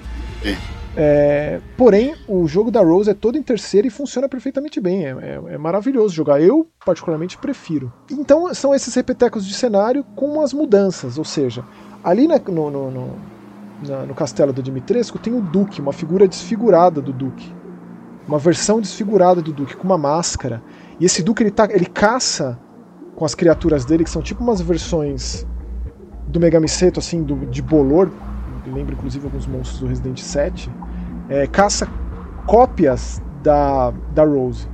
É. 0.44 0.84
É, 0.96 1.60
porém, 1.76 2.14
o 2.28 2.46
jogo 2.46 2.70
da 2.70 2.80
Rose 2.80 3.10
é 3.10 3.14
todo 3.14 3.36
em 3.36 3.42
terceira 3.42 3.86
e 3.86 3.90
funciona 3.90 4.28
perfeitamente 4.28 4.80
bem. 4.80 5.04
É, 5.04 5.10
é, 5.10 5.40
é, 5.54 5.58
maravilhoso 5.58 6.14
jogar. 6.14 6.40
Eu, 6.40 6.68
particularmente, 6.84 7.36
prefiro. 7.36 7.92
Então, 8.10 8.52
são 8.54 8.74
esses 8.74 8.94
repetecos 8.94 9.46
de 9.46 9.54
cenário 9.54 10.04
com 10.14 10.40
as 10.40 10.52
mudanças. 10.52 11.18
Ou 11.18 11.24
seja, 11.24 11.64
Ali 12.04 12.28
na, 12.28 12.38
no, 12.38 12.70
no, 12.70 12.90
no, 12.90 13.16
na, 13.88 14.04
no 14.04 14.14
castelo 14.14 14.52
do 14.52 14.62
Dimitrescu 14.62 15.18
tem 15.18 15.32
o 15.32 15.40
Duque, 15.40 15.80
uma 15.80 15.92
figura 15.92 16.28
desfigurada 16.28 17.00
do 17.00 17.12
Duque. 17.12 17.54
Uma 18.28 18.38
versão 18.38 18.80
desfigurada 18.80 19.40
do 19.40 19.52
Duque, 19.52 19.74
com 19.74 19.84
uma 19.84 19.98
máscara. 19.98 20.62
E 21.00 21.04
esse 21.04 21.22
Duque 21.22 21.42
ele, 21.42 21.50
tá, 21.50 21.66
ele 21.70 21.86
caça 21.86 22.58
com 23.16 23.24
as 23.24 23.34
criaturas 23.34 23.84
dele, 23.84 24.04
que 24.04 24.10
são 24.10 24.20
tipo 24.20 24.42
umas 24.42 24.60
versões 24.60 25.46
do 26.28 26.38
Megamiceto, 26.38 27.00
assim, 27.00 27.22
do, 27.22 27.46
de 27.46 27.62
Bolor. 27.62 28.10
Lembra 28.66 28.94
inclusive 28.94 29.24
alguns 29.24 29.46
monstros 29.46 29.80
do 29.80 29.86
Resident 29.86 30.18
7. 30.18 30.70
É, 31.28 31.46
caça 31.46 31.88
cópias 32.46 33.22
da, 33.42 33.92
da 34.14 34.24
Rose. 34.24 34.68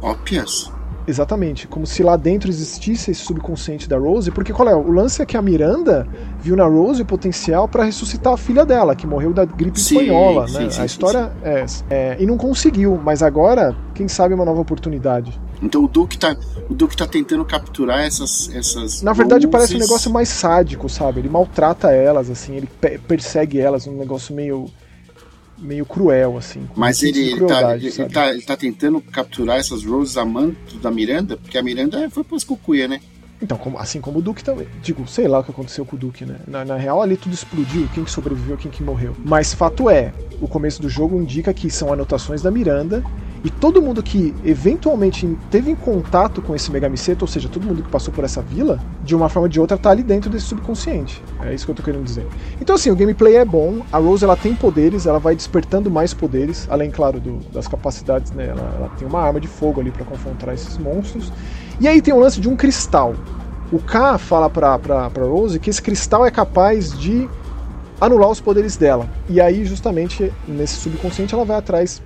Cópias? 0.00 0.73
Exatamente, 1.06 1.68
como 1.68 1.86
se 1.86 2.02
lá 2.02 2.16
dentro 2.16 2.48
existisse 2.48 3.10
esse 3.10 3.24
subconsciente 3.24 3.88
da 3.88 3.98
Rose, 3.98 4.30
porque 4.30 4.52
qual 4.52 4.68
é? 4.68 4.74
O 4.74 4.90
lance 4.90 5.20
é 5.20 5.26
que 5.26 5.36
a 5.36 5.42
Miranda 5.42 6.06
viu 6.40 6.56
na 6.56 6.64
Rose 6.64 7.02
o 7.02 7.04
potencial 7.04 7.68
para 7.68 7.84
ressuscitar 7.84 8.32
a 8.32 8.36
filha 8.36 8.64
dela, 8.64 8.96
que 8.96 9.06
morreu 9.06 9.32
da 9.32 9.44
gripe 9.44 9.78
sim, 9.78 9.96
espanhola, 9.98 10.48
sim, 10.48 10.54
né? 10.54 10.70
Sim, 10.70 10.80
a 10.80 10.84
história 10.84 11.32
é 11.42 11.60
essa. 11.60 11.84
É, 11.90 12.16
e 12.18 12.26
não 12.26 12.38
conseguiu, 12.38 12.98
mas 13.02 13.22
agora, 13.22 13.76
quem 13.94 14.08
sabe 14.08 14.34
uma 14.34 14.44
nova 14.44 14.60
oportunidade. 14.60 15.38
Então 15.62 15.84
o 15.84 15.88
Duke 15.88 16.18
tá, 16.18 16.36
o 16.68 16.74
Duke 16.74 16.96
tá 16.96 17.06
tentando 17.06 17.44
capturar 17.44 18.00
essas 18.00 18.50
essas 18.54 19.02
Na 19.02 19.12
verdade 19.12 19.46
parece 19.46 19.76
um 19.76 19.78
negócio 19.78 20.10
mais 20.10 20.28
sádico, 20.28 20.88
sabe? 20.88 21.20
Ele 21.20 21.28
maltrata 21.28 21.90
elas 21.90 22.30
assim, 22.30 22.56
ele 22.56 22.68
persegue 23.06 23.58
elas, 23.58 23.86
um 23.86 23.96
negócio 23.96 24.34
meio 24.34 24.66
meio 25.58 25.86
cruel, 25.86 26.36
assim. 26.36 26.68
Mas 26.76 27.02
ele, 27.02 27.32
ele, 27.32 27.46
tá, 27.46 27.76
ele, 27.76 27.90
tá, 28.08 28.30
ele 28.30 28.42
tá 28.42 28.56
tentando 28.56 29.00
capturar 29.00 29.58
essas 29.58 29.84
Roses 29.84 30.16
amantes 30.16 30.78
da 30.80 30.90
Miranda, 30.90 31.36
porque 31.36 31.58
a 31.58 31.62
Miranda 31.62 32.08
foi 32.10 32.24
pras 32.24 32.44
cucuia, 32.44 32.88
né? 32.88 33.00
Então, 33.42 33.58
como, 33.58 33.78
assim 33.78 34.00
como 34.00 34.20
o 34.20 34.22
Duke 34.22 34.42
também. 34.42 34.66
Digo, 34.82 35.06
sei 35.06 35.28
lá 35.28 35.40
o 35.40 35.44
que 35.44 35.50
aconteceu 35.50 35.84
com 35.84 35.96
o 35.96 35.98
Duke, 35.98 36.24
né? 36.24 36.36
Na, 36.46 36.64
na, 36.64 36.76
real, 36.76 37.02
ali 37.02 37.16
tudo 37.16 37.34
explodiu, 37.34 37.88
quem 37.92 38.04
que 38.04 38.10
sobreviveu, 38.10 38.56
quem 38.56 38.70
que 38.70 38.82
morreu. 38.82 39.14
Mas 39.22 39.52
fato 39.52 39.90
é, 39.90 40.12
o 40.40 40.48
começo 40.48 40.80
do 40.80 40.88
jogo 40.88 41.20
indica 41.20 41.52
que 41.52 41.70
são 41.70 41.92
anotações 41.92 42.40
da 42.40 42.50
Miranda 42.50 43.04
e 43.44 43.50
todo 43.50 43.82
mundo 43.82 44.02
que 44.02 44.34
eventualmente 44.42 45.36
teve 45.50 45.70
em 45.70 45.74
contato 45.74 46.40
com 46.40 46.56
esse 46.56 46.72
Megamiceto, 46.72 47.26
ou 47.26 47.28
seja, 47.28 47.46
todo 47.46 47.66
mundo 47.66 47.82
que 47.82 47.90
passou 47.90 48.12
por 48.12 48.24
essa 48.24 48.40
vila, 48.40 48.80
de 49.02 49.14
uma 49.14 49.28
forma 49.28 49.44
ou 49.44 49.48
de 49.50 49.60
outra 49.60 49.76
tá 49.76 49.90
ali 49.90 50.02
dentro 50.02 50.30
desse 50.30 50.46
subconsciente. 50.46 51.22
É 51.42 51.52
isso 51.52 51.66
que 51.66 51.70
eu 51.70 51.74
tô 51.74 51.82
querendo 51.82 52.02
dizer. 52.02 52.26
Então 52.58 52.74
assim, 52.74 52.90
o 52.90 52.96
gameplay 52.96 53.36
é 53.36 53.44
bom, 53.44 53.82
a 53.92 53.98
Rose 53.98 54.24
ela 54.24 54.34
tem 54.34 54.54
poderes, 54.54 55.04
ela 55.04 55.18
vai 55.18 55.36
despertando 55.36 55.90
mais 55.90 56.14
poderes, 56.14 56.66
além, 56.70 56.90
claro, 56.90 57.20
do, 57.20 57.36
das 57.52 57.68
capacidades, 57.68 58.32
né? 58.32 58.46
Ela, 58.46 58.74
ela, 58.78 58.90
tem 58.98 59.06
uma 59.06 59.20
arma 59.20 59.38
de 59.38 59.46
fogo 59.46 59.78
ali 59.78 59.90
para 59.90 60.06
confrontar 60.06 60.54
esses 60.54 60.78
monstros. 60.78 61.30
E 61.78 61.86
aí 61.86 62.00
tem 62.00 62.14
o 62.14 62.18
lance 62.18 62.40
de 62.40 62.48
um 62.48 62.56
cristal. 62.56 63.14
O 63.70 63.78
K 63.78 64.16
fala 64.16 64.48
pra, 64.48 64.78
pra, 64.78 65.10
pra 65.10 65.24
Rose 65.24 65.60
que 65.60 65.68
esse 65.68 65.82
cristal 65.82 66.24
é 66.24 66.30
capaz 66.30 66.98
de 66.98 67.28
anular 68.00 68.30
os 68.30 68.40
poderes 68.40 68.78
dela. 68.78 69.06
E 69.28 69.38
aí, 69.38 69.66
justamente, 69.66 70.32
nesse 70.48 70.76
subconsciente, 70.76 71.34
ela 71.34 71.44
vai 71.44 71.58
atrás 71.58 72.00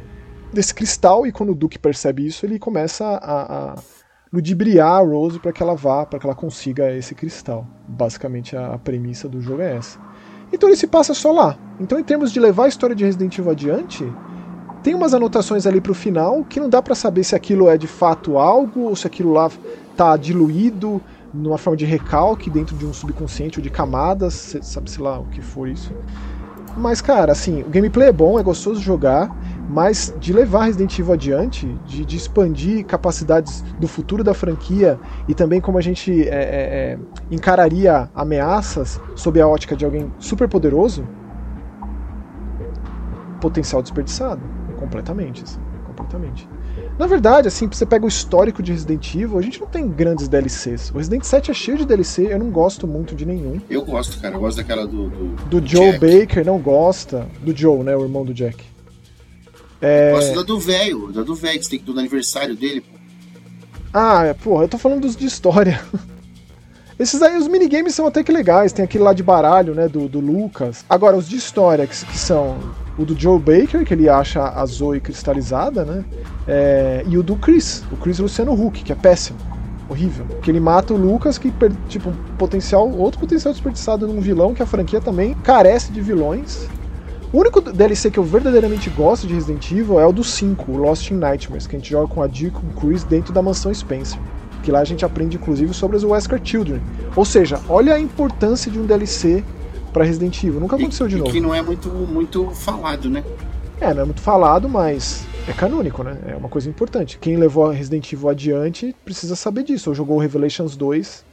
desse 0.52 0.74
cristal 0.74 1.26
e 1.26 1.32
quando 1.32 1.50
o 1.50 1.54
Duke 1.54 1.78
percebe 1.78 2.26
isso, 2.26 2.44
ele 2.44 2.58
começa 2.58 3.04
a, 3.04 3.72
a 3.72 3.74
ludibriar 4.32 4.96
a 4.96 4.98
Rose 5.00 5.38
para 5.38 5.52
que 5.52 5.62
ela 5.62 5.74
vá, 5.74 6.04
para 6.04 6.18
que 6.18 6.26
ela 6.26 6.34
consiga 6.34 6.92
esse 6.94 7.14
cristal. 7.14 7.66
Basicamente 7.86 8.56
a, 8.56 8.74
a, 8.74 8.78
premissa 8.78 9.28
do 9.28 9.40
jogo 9.40 9.62
é 9.62 9.76
essa. 9.76 9.98
Então 10.52 10.68
ele 10.68 10.76
se 10.76 10.86
passa 10.86 11.14
só 11.14 11.32
lá. 11.32 11.58
Então 11.80 11.98
em 11.98 12.04
termos 12.04 12.32
de 12.32 12.40
levar 12.40 12.64
a 12.64 12.68
história 12.68 12.94
de 12.94 13.04
Resident 13.04 13.36
Evil 13.38 13.50
adiante, 13.50 14.10
tem 14.82 14.94
umas 14.94 15.12
anotações 15.14 15.66
ali 15.66 15.80
pro 15.80 15.94
final 15.94 16.44
que 16.44 16.60
não 16.60 16.68
dá 16.68 16.80
para 16.80 16.94
saber 16.94 17.24
se 17.24 17.34
aquilo 17.34 17.68
é 17.68 17.76
de 17.76 17.86
fato 17.86 18.38
algo 18.38 18.82
ou 18.82 18.96
se 18.96 19.06
aquilo 19.06 19.32
lá 19.32 19.50
tá 19.96 20.16
diluído 20.16 21.02
numa 21.32 21.58
forma 21.58 21.76
de 21.76 21.84
recalque 21.84 22.48
dentro 22.48 22.76
de 22.76 22.86
um 22.86 22.92
subconsciente 22.92 23.58
ou 23.58 23.62
de 23.62 23.70
camadas, 23.70 24.56
sabe-se 24.62 25.00
lá 25.00 25.18
o 25.18 25.26
que 25.26 25.42
for 25.42 25.68
isso. 25.68 25.92
Mas, 26.76 27.00
cara, 27.00 27.32
assim, 27.32 27.62
o 27.62 27.68
gameplay 27.68 28.08
é 28.08 28.12
bom, 28.12 28.38
é 28.38 28.42
gostoso 28.42 28.80
jogar, 28.80 29.34
mas 29.68 30.14
de 30.18 30.32
levar 30.32 30.64
Resident 30.64 30.98
Evil 30.98 31.12
adiante, 31.12 31.66
de, 31.86 32.04
de 32.04 32.16
expandir 32.16 32.86
capacidades 32.86 33.62
do 33.78 33.86
futuro 33.86 34.24
da 34.24 34.32
franquia 34.32 34.98
e 35.28 35.34
também 35.34 35.60
como 35.60 35.76
a 35.76 35.82
gente 35.82 36.26
é, 36.26 36.26
é, 36.26 36.32
é, 36.32 36.98
encararia 37.30 38.08
ameaças 38.14 39.00
sob 39.14 39.40
a 39.40 39.46
ótica 39.46 39.76
de 39.76 39.84
alguém 39.84 40.10
super 40.18 40.48
poderoso, 40.48 41.06
potencial 43.40 43.82
desperdiçado, 43.82 44.40
completamente, 44.78 45.44
assim, 45.44 45.60
completamente. 45.86 46.48
Na 46.98 47.06
verdade, 47.06 47.46
assim, 47.46 47.68
você 47.68 47.86
pega 47.86 48.04
o 48.04 48.08
histórico 48.08 48.62
de 48.62 48.72
Resident 48.72 49.14
Evil, 49.14 49.38
a 49.38 49.42
gente 49.42 49.60
não 49.60 49.68
tem 49.68 49.88
grandes 49.88 50.26
DLCs. 50.26 50.90
O 50.90 50.98
Resident 50.98 51.22
7 51.22 51.50
é 51.50 51.54
cheio 51.54 51.78
de 51.78 51.86
DLC, 51.86 52.32
eu 52.32 52.38
não 52.38 52.50
gosto 52.50 52.86
muito 52.86 53.14
de 53.14 53.24
nenhum. 53.24 53.60
Eu 53.70 53.84
gosto, 53.84 54.20
cara. 54.20 54.34
Eu 54.34 54.40
gosto 54.40 54.56
daquela 54.56 54.86
do. 54.86 55.08
Do, 55.08 55.60
do 55.60 55.66
Joe 55.66 55.92
Jack. 55.92 56.20
Baker, 56.20 56.44
não 56.44 56.58
gosta. 56.58 57.26
Do 57.40 57.56
Joe, 57.56 57.84
né? 57.84 57.96
O 57.96 58.02
irmão 58.02 58.24
do 58.24 58.34
Jack. 58.34 58.64
É... 59.80 60.10
Eu 60.10 60.16
gosto 60.16 60.34
da 60.34 60.42
do 60.42 60.58
velho, 60.58 61.12
da 61.12 61.22
do 61.22 61.34
velho, 61.34 61.58
que 61.58 61.64
você 61.64 61.70
tem 61.70 61.78
que 61.78 61.84
do 61.84 61.98
aniversário 61.98 62.56
dele, 62.56 62.80
pô. 62.80 62.98
Ah, 63.92 64.24
é, 64.24 64.34
pô, 64.34 64.60
eu 64.62 64.68
tô 64.68 64.76
falando 64.76 65.02
dos 65.02 65.16
de 65.16 65.26
história. 65.26 65.80
Esses 66.98 67.22
aí, 67.22 67.36
os 67.36 67.46
minigames 67.46 67.94
são 67.94 68.06
até 68.06 68.24
que 68.24 68.32
legais. 68.32 68.72
Tem 68.72 68.84
aquele 68.84 69.04
lá 69.04 69.12
de 69.12 69.22
baralho, 69.22 69.72
né, 69.72 69.88
do, 69.88 70.08
do 70.08 70.18
Lucas. 70.18 70.84
Agora, 70.90 71.16
os 71.16 71.28
de 71.28 71.36
história, 71.36 71.86
que, 71.86 71.94
que 72.04 72.18
são 72.18 72.58
o 72.98 73.04
do 73.04 73.18
Joe 73.18 73.38
Baker, 73.38 73.84
que 73.84 73.94
ele 73.94 74.08
acha 74.08 74.42
a 74.42 74.66
Zoe 74.66 75.00
cristalizada, 75.00 75.84
né? 75.84 76.04
É, 76.46 77.04
e 77.06 77.16
o 77.16 77.22
do 77.22 77.36
Chris, 77.36 77.84
o 77.92 77.96
Chris 77.96 78.18
Luciano 78.18 78.52
Huck, 78.52 78.82
que 78.82 78.90
é 78.90 78.96
péssimo. 78.96 79.38
Horrível. 79.88 80.26
Que 80.42 80.50
ele 80.50 80.60
mata 80.60 80.92
o 80.92 80.96
Lucas, 80.96 81.38
que, 81.38 81.52
tipo, 81.88 82.10
um 82.10 82.36
potencial, 82.36 82.90
outro 82.90 83.20
potencial 83.20 83.54
desperdiçado 83.54 84.06
num 84.06 84.20
vilão, 84.20 84.52
que 84.52 84.62
a 84.62 84.66
franquia 84.66 85.00
também 85.00 85.34
carece 85.34 85.92
de 85.92 86.00
vilões. 86.00 86.68
O 87.30 87.40
único 87.40 87.60
DLC 87.60 88.10
que 88.10 88.18
eu 88.18 88.24
verdadeiramente 88.24 88.88
gosto 88.88 89.26
de 89.26 89.34
Resident 89.34 89.70
Evil 89.70 90.00
é 90.00 90.06
o 90.06 90.12
do 90.12 90.24
5, 90.24 90.72
o 90.72 90.76
Lost 90.78 91.10
in 91.10 91.16
Nightmares, 91.16 91.66
que 91.66 91.76
a 91.76 91.78
gente 91.78 91.90
joga 91.90 92.08
com 92.08 92.22
a 92.22 92.28
Jill 92.28 92.48
e 92.48 92.50
com 92.50 92.66
o 92.66 92.70
Chris 92.70 93.04
dentro 93.04 93.34
da 93.34 93.42
mansão 93.42 93.72
Spencer. 93.72 94.18
Que 94.62 94.70
lá 94.70 94.80
a 94.80 94.84
gente 94.84 95.04
aprende 95.04 95.36
inclusive 95.36 95.74
sobre 95.74 95.98
os 95.98 96.04
Wesker 96.04 96.40
Children. 96.42 96.80
Ou 97.14 97.26
seja, 97.26 97.60
olha 97.68 97.94
a 97.94 98.00
importância 98.00 98.70
de 98.70 98.78
um 98.78 98.86
DLC 98.86 99.44
para 99.92 100.04
Resident 100.04 100.42
Evil. 100.42 100.58
Nunca 100.58 100.76
aconteceu 100.76 101.06
e, 101.06 101.10
de 101.10 101.16
novo. 101.16 101.30
que 101.30 101.38
não 101.38 101.54
é 101.54 101.60
muito, 101.60 101.90
muito 101.90 102.48
falado, 102.52 103.10
né? 103.10 103.22
É, 103.78 103.92
não 103.92 104.02
é 104.02 104.04
muito 104.06 104.22
falado, 104.22 104.66
mas 104.66 105.26
é 105.46 105.52
canônico, 105.52 106.02
né? 106.02 106.18
É 106.28 106.34
uma 106.34 106.48
coisa 106.48 106.70
importante. 106.70 107.18
Quem 107.18 107.36
levou 107.36 107.68
Resident 107.68 108.10
Evil 108.10 108.30
adiante 108.30 108.96
precisa 109.04 109.36
saber 109.36 109.64
disso. 109.64 109.90
Ou 109.90 109.94
jogou 109.94 110.18
Revelations 110.18 110.76
2. 110.76 111.26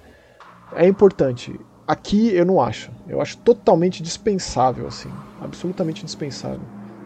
É 0.75 0.85
importante. 0.85 1.57
Aqui 1.87 2.35
eu 2.35 2.45
não 2.45 2.59
acho. 2.59 2.91
Eu 3.07 3.21
acho 3.21 3.37
totalmente 3.37 4.03
dispensável, 4.03 4.87
assim. 4.87 5.09
Absolutamente 5.41 6.03
dispensável. 6.03 6.61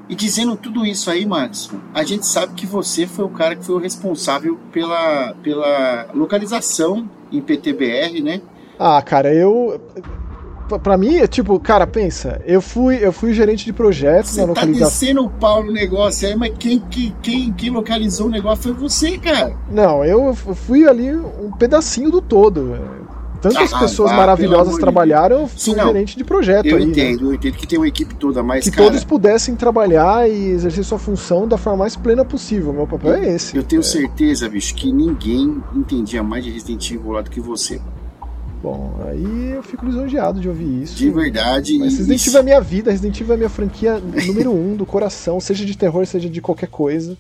E 0.09 0.15
dizendo 0.15 0.57
tudo 0.57 0.85
isso 0.85 1.11
aí, 1.11 1.23
Max, 1.25 1.69
a 1.93 2.03
gente 2.03 2.25
sabe 2.25 2.53
que 2.55 2.65
você 2.65 3.05
foi 3.05 3.25
o 3.25 3.29
cara 3.29 3.55
que 3.55 3.63
foi 3.63 3.75
o 3.75 3.79
responsável 3.79 4.57
pela, 4.71 5.35
pela 5.43 6.07
localização 6.15 7.07
em 7.31 7.39
PTBR, 7.39 8.21
né? 8.21 8.41
Ah, 8.79 8.99
cara, 9.03 9.31
eu 9.31 9.79
para 10.77 10.97
mim, 10.97 11.17
é 11.17 11.25
tipo, 11.25 11.59
cara, 11.59 11.87
pensa, 11.87 12.41
eu 12.45 12.61
fui, 12.61 13.03
eu 13.03 13.11
fui 13.11 13.33
gerente 13.33 13.65
de 13.65 13.73
projetos 13.73 14.31
você 14.31 14.41
na 14.41 14.47
localização. 14.47 14.85
Tá 14.85 14.91
descendo 14.91 15.25
o 15.25 15.29
pau 15.29 15.63
no 15.63 15.71
negócio 15.71 16.27
aí, 16.27 16.35
mas 16.35 16.53
quem, 16.59 16.79
quem, 16.79 17.15
quem, 17.21 17.53
quem 17.53 17.69
localizou 17.71 18.27
o 18.27 18.29
negócio 18.29 18.63
foi 18.63 18.73
você, 18.73 19.17
cara. 19.17 19.55
Não, 19.71 20.05
eu 20.05 20.35
fui 20.35 20.87
ali 20.87 21.15
um 21.15 21.51
pedacinho 21.51 22.11
do 22.11 22.21
todo. 22.21 22.77
Tantas 23.41 23.73
ah, 23.73 23.79
pessoas 23.79 24.11
ah, 24.11 24.17
maravilhosas 24.17 24.77
trabalharam, 24.77 25.41
eu 25.41 25.47
fui 25.47 25.59
Sim, 25.59 25.75
gerente 25.75 26.17
de 26.17 26.23
projeto. 26.23 26.65
Eu 26.65 26.77
aí, 26.77 26.85
né? 26.85 26.91
entendo, 26.91 27.21
né? 27.21 27.27
eu 27.29 27.33
entendo 27.35 27.53
que 27.53 27.67
tem 27.67 27.79
uma 27.79 27.87
equipe 27.87 28.13
toda, 28.15 28.43
mas. 28.43 28.65
Que 28.65 28.71
cara, 28.71 28.85
todos 28.85 29.03
pudessem 29.03 29.55
trabalhar 29.55 30.29
e 30.29 30.49
exercer 30.49 30.83
sua 30.83 30.99
função 30.99 31.47
da 31.47 31.57
forma 31.57 31.79
mais 31.79 31.95
plena 31.95 32.25
possível. 32.25 32.73
Meu 32.73 32.85
papel 32.85 33.11
eu, 33.11 33.23
é 33.23 33.35
esse. 33.35 33.55
Eu 33.55 33.63
tenho 33.63 33.79
é. 33.79 33.83
certeza, 33.83 34.49
bicho, 34.49 34.75
que 34.75 34.91
ninguém 34.91 35.63
entendia 35.73 36.21
mais 36.21 36.43
de 36.43 36.51
Resident 36.51 36.91
Evil 36.91 37.11
lá 37.11 37.21
do 37.21 37.29
que 37.29 37.39
você. 37.39 37.79
Bom, 38.61 38.99
aí 39.07 39.51
eu 39.51 39.63
fico 39.63 39.85
lisonjeado 39.85 40.41
de 40.41 40.49
ouvir 40.49 40.83
isso. 40.83 40.95
De 40.95 41.09
verdade. 41.09 41.77
Mas 41.79 41.97
Resident 41.97 42.27
Evil 42.27 42.39
é 42.39 42.43
minha 42.43 42.61
vida, 42.61 42.91
Resident 42.91 43.21
Evil 43.21 43.33
é 43.33 43.37
minha 43.37 43.49
franquia 43.49 44.01
número 44.27 44.51
um 44.51 44.75
do 44.75 44.85
coração, 44.85 45.39
seja 45.39 45.65
de 45.65 45.77
terror, 45.77 46.05
seja 46.05 46.29
de 46.29 46.41
qualquer 46.41 46.67
coisa. 46.67 47.17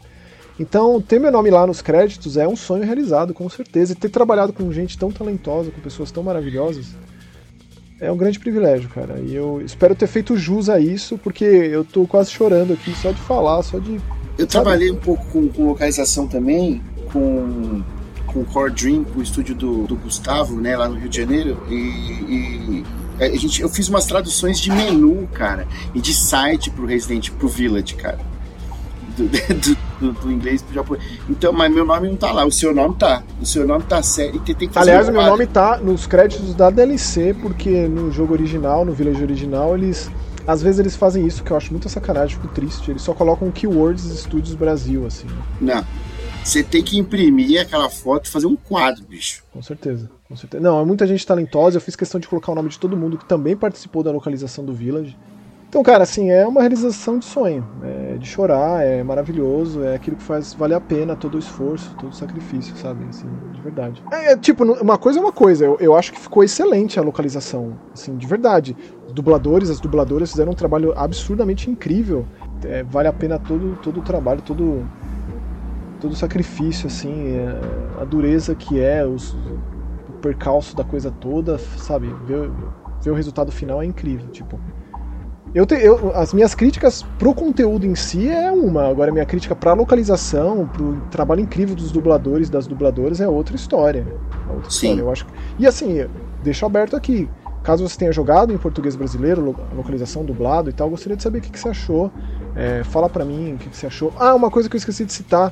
Então, 0.59 1.01
ter 1.01 1.19
meu 1.19 1.31
nome 1.31 1.49
lá 1.49 1.65
nos 1.65 1.81
créditos 1.81 2.35
é 2.35 2.47
um 2.47 2.55
sonho 2.55 2.83
realizado, 2.83 3.33
com 3.33 3.49
certeza. 3.49 3.93
E 3.93 3.95
ter 3.95 4.09
trabalhado 4.09 4.51
com 4.51 4.71
gente 4.73 4.97
tão 4.97 5.11
talentosa, 5.11 5.71
com 5.71 5.79
pessoas 5.79 6.11
tão 6.11 6.21
maravilhosas, 6.21 6.87
é 7.99 8.11
um 8.11 8.17
grande 8.17 8.39
privilégio, 8.39 8.89
cara. 8.89 9.19
E 9.19 9.33
eu 9.33 9.61
espero 9.65 9.95
ter 9.95 10.07
feito 10.07 10.37
jus 10.37 10.69
a 10.69 10.79
isso, 10.79 11.17
porque 11.17 11.45
eu 11.45 11.85
tô 11.85 12.05
quase 12.05 12.31
chorando 12.31 12.73
aqui 12.73 12.93
só 12.95 13.11
de 13.11 13.21
falar, 13.21 13.63
só 13.63 13.79
de. 13.79 13.93
Eu 13.93 14.01
sabe? 14.39 14.47
trabalhei 14.47 14.91
um 14.91 14.97
pouco 14.97 15.25
com, 15.27 15.47
com 15.47 15.67
localização 15.67 16.27
também, 16.27 16.81
com 17.11 17.81
com 18.33 18.41
o 18.41 18.45
Core 18.45 18.71
Dream, 18.71 19.05
o 19.15 19.21
estúdio 19.21 19.55
do, 19.55 19.87
do 19.87 19.95
Gustavo, 19.95 20.59
né, 20.61 20.77
lá 20.77 20.87
no 20.87 20.95
Rio 20.95 21.09
de 21.09 21.17
Janeiro, 21.17 21.63
e, 21.67 21.73
e 21.73 22.85
a 23.19 23.35
gente, 23.35 23.61
eu 23.61 23.69
fiz 23.69 23.89
umas 23.89 24.05
traduções 24.05 24.59
de 24.59 24.71
menu, 24.71 25.27
cara, 25.33 25.67
e 25.93 25.99
de 25.99 26.13
site 26.13 26.69
pro 26.69 26.85
Resident, 26.85 27.31
pro 27.31 27.47
Village, 27.47 27.95
cara. 27.95 28.19
Do, 29.19 29.27
do, 29.99 30.13
do, 30.13 30.21
do 30.21 30.31
inglês 30.31 30.61
pro 30.61 30.73
japonês. 30.73 31.03
Então, 31.29 31.51
mas 31.51 31.73
meu 31.73 31.85
nome 31.85 32.07
não 32.07 32.15
tá 32.15 32.31
lá, 32.31 32.45
o 32.45 32.51
seu 32.51 32.73
nome 32.73 32.95
tá. 32.95 33.21
O 33.41 33.45
seu 33.45 33.67
nome 33.67 33.83
tá 33.83 34.01
sério. 34.01 34.41
E 34.47 34.55
tem 34.55 34.67
que 34.67 34.73
fazer 34.73 34.91
Aliás, 34.91 35.09
um 35.09 35.11
meu 35.11 35.21
nome 35.23 35.45
tá 35.45 35.77
nos 35.77 36.07
créditos 36.07 36.55
da 36.55 36.69
DLC, 36.69 37.35
porque 37.41 37.87
no 37.87 38.11
jogo 38.11 38.33
original, 38.33 38.85
no 38.85 38.93
Village 38.93 39.21
original, 39.21 39.75
eles. 39.75 40.09
Às 40.47 40.63
vezes 40.63 40.79
eles 40.79 40.95
fazem 40.95 41.27
isso, 41.27 41.43
que 41.43 41.51
eu 41.51 41.57
acho 41.57 41.69
muita 41.71 41.89
sacanagem, 41.89 42.35
fico 42.37 42.47
triste. 42.47 42.89
Eles 42.89 43.03
só 43.03 43.13
colocam 43.13 43.51
keywords 43.51 44.03
Studios 44.21 44.55
Brasil, 44.55 45.05
assim. 45.05 45.27
Não. 45.61 45.85
Você 46.43 46.63
tem 46.63 46.81
que 46.81 46.97
imprimir 46.97 47.61
aquela 47.61 47.89
foto 47.89 48.25
e 48.25 48.29
fazer 48.29 48.47
um 48.47 48.55
quadro, 48.55 49.03
bicho. 49.07 49.43
Com 49.51 49.61
certeza, 49.61 50.09
com 50.27 50.35
certeza. 50.35 50.63
Não, 50.63 50.81
é 50.81 50.85
muita 50.85 51.05
gente 51.05 51.25
talentosa. 51.25 51.77
Eu 51.77 51.81
fiz 51.81 51.95
questão 51.95 52.19
de 52.19 52.27
colocar 52.27 52.51
o 52.51 52.55
nome 52.55 52.69
de 52.69 52.79
todo 52.79 52.97
mundo 52.97 53.17
que 53.17 53.25
também 53.25 53.55
participou 53.55 54.01
da 54.01 54.11
localização 54.11 54.65
do 54.65 54.73
Village. 54.73 55.15
Então, 55.69 55.83
cara, 55.83 56.01
assim, 56.03 56.31
é 56.31 56.47
uma 56.47 56.61
realização 56.61 57.19
de 57.19 57.25
sonho. 57.25 57.63
É 57.83 58.17
de 58.17 58.25
chorar, 58.27 58.83
é 58.83 59.03
maravilhoso, 59.03 59.83
é 59.83 59.95
aquilo 59.95 60.17
que 60.17 60.23
faz 60.23 60.51
valer 60.53 60.73
a 60.73 60.81
pena 60.81 61.15
todo 61.15 61.35
o 61.35 61.39
esforço, 61.39 61.95
todo 61.95 62.11
o 62.11 62.15
sacrifício, 62.15 62.75
sabe? 62.75 63.05
Assim, 63.07 63.27
de 63.53 63.61
verdade. 63.61 64.03
É, 64.11 64.33
é 64.33 64.37
tipo, 64.37 64.63
uma 64.63 64.97
coisa 64.97 65.19
é 65.19 65.21
uma 65.21 65.31
coisa. 65.31 65.63
Eu, 65.63 65.77
eu 65.79 65.95
acho 65.95 66.11
que 66.11 66.19
ficou 66.19 66.43
excelente 66.43 66.99
a 66.99 67.03
localização, 67.03 67.71
assim, 67.93 68.17
de 68.17 68.25
verdade. 68.25 68.75
Os 69.05 69.13
dubladores, 69.13 69.69
as 69.69 69.79
dubladoras 69.79 70.31
fizeram 70.31 70.51
um 70.51 70.55
trabalho 70.55 70.91
absurdamente 70.97 71.69
incrível. 71.69 72.25
É, 72.65 72.81
vale 72.83 73.07
a 73.07 73.13
pena 73.13 73.37
todo, 73.37 73.77
todo 73.81 73.99
o 73.99 74.03
trabalho, 74.03 74.41
todo 74.41 74.83
todo 76.01 76.13
o 76.13 76.15
sacrifício, 76.15 76.87
assim, 76.87 77.35
é, 77.35 78.01
a 78.01 78.05
dureza 78.05 78.55
que 78.55 78.79
é, 78.79 79.05
os, 79.05 79.33
o 79.33 80.13
percalço 80.21 80.75
da 80.75 80.83
coisa 80.83 81.11
toda, 81.11 81.57
sabe? 81.57 82.07
Ver, 82.25 82.49
ver 83.01 83.11
o 83.11 83.13
resultado 83.13 83.51
final 83.51 83.81
é 83.81 83.85
incrível, 83.85 84.29
tipo. 84.31 84.59
Eu, 85.53 85.65
te, 85.65 85.75
eu 85.75 86.15
as 86.15 86.33
minhas 86.33 86.53
críticas 86.53 87.03
pro 87.17 87.33
conteúdo 87.33 87.85
em 87.85 87.95
si 87.95 88.29
é 88.29 88.51
uma, 88.51 88.87
agora 88.87 89.09
a 89.09 89.13
minha 89.13 89.25
crítica 89.25 89.55
pra 89.55 89.73
localização, 89.73 90.67
pro 90.67 91.01
trabalho 91.09 91.41
incrível 91.41 91.75
dos 91.75 91.91
dubladores 91.91 92.49
das 92.49 92.67
dubladoras 92.67 93.19
é 93.19 93.27
outra 93.27 93.55
história. 93.55 94.05
É 94.47 94.53
outra 94.53 94.69
Sim. 94.69 94.87
história, 94.89 95.01
eu 95.01 95.11
acho. 95.11 95.25
E 95.57 95.65
assim, 95.65 96.05
deixo 96.43 96.65
aberto 96.65 96.95
aqui. 96.95 97.27
Caso 97.63 97.87
você 97.87 97.97
tenha 97.97 98.11
jogado 98.11 98.53
em 98.53 98.57
português 98.57 98.95
brasileiro, 98.95 99.55
localização 99.75 100.23
dublado 100.23 100.69
e 100.69 100.73
tal, 100.73 100.89
gostaria 100.89 101.17
de 101.17 101.23
saber 101.23 101.39
o 101.39 101.41
que, 101.41 101.51
que 101.51 101.59
você 101.59 101.69
achou. 101.69 102.11
É, 102.55 102.83
fala 102.83 103.09
pra 103.09 103.25
mim 103.25 103.53
o 103.53 103.57
que, 103.57 103.69
que 103.69 103.75
você 103.75 103.87
achou. 103.87 104.13
Ah, 104.17 104.33
uma 104.35 104.49
coisa 104.49 104.69
que 104.69 104.75
eu 104.75 104.79
esqueci 104.79 105.03
de 105.03 105.13
citar 105.13 105.51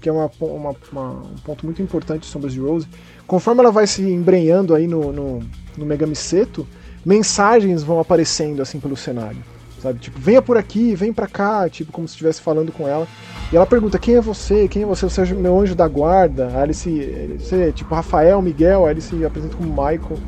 que 0.00 0.08
é 0.08 0.12
uma, 0.12 0.30
uma, 0.40 0.76
uma, 0.92 1.10
um 1.10 1.34
ponto 1.44 1.64
muito 1.64 1.82
importante 1.82 2.20
de 2.20 2.26
Sombras 2.26 2.52
de 2.52 2.60
Rose. 2.60 2.86
Conforme 3.26 3.60
ela 3.60 3.72
vai 3.72 3.86
se 3.86 4.02
embrenhando 4.02 4.74
aí 4.74 4.86
no, 4.86 5.12
no, 5.12 5.40
no 5.76 5.86
Megami 5.86 6.14
Seto, 6.14 6.66
mensagens 7.08 7.82
vão 7.82 7.98
aparecendo 7.98 8.60
assim 8.60 8.78
pelo 8.78 8.94
cenário. 8.94 9.42
Sabe? 9.80 9.98
Tipo, 9.98 10.18
venha 10.20 10.42
por 10.42 10.58
aqui, 10.58 10.94
vem 10.94 11.12
pra 11.12 11.26
cá, 11.26 11.68
tipo, 11.68 11.90
como 11.90 12.06
se 12.06 12.12
estivesse 12.12 12.42
falando 12.42 12.70
com 12.70 12.86
ela. 12.86 13.06
E 13.50 13.56
ela 13.56 13.64
pergunta: 13.64 13.98
quem 13.98 14.16
é 14.16 14.20
você? 14.20 14.68
Quem 14.68 14.82
é 14.82 14.86
você? 14.86 15.08
Você 15.08 15.22
é 15.22 15.26
meu 15.32 15.58
anjo 15.58 15.74
da 15.74 15.88
guarda? 15.88 16.48
Aí 16.54 16.64
ele 16.64 16.74
se. 16.74 17.38
Você, 17.38 17.72
tipo, 17.72 17.94
Rafael, 17.94 18.42
Miguel, 18.42 18.84
aí 18.84 18.92
ele 18.92 19.00
se 19.00 19.24
apresenta 19.24 19.56
como 19.56 19.70
Michael. 19.70 20.18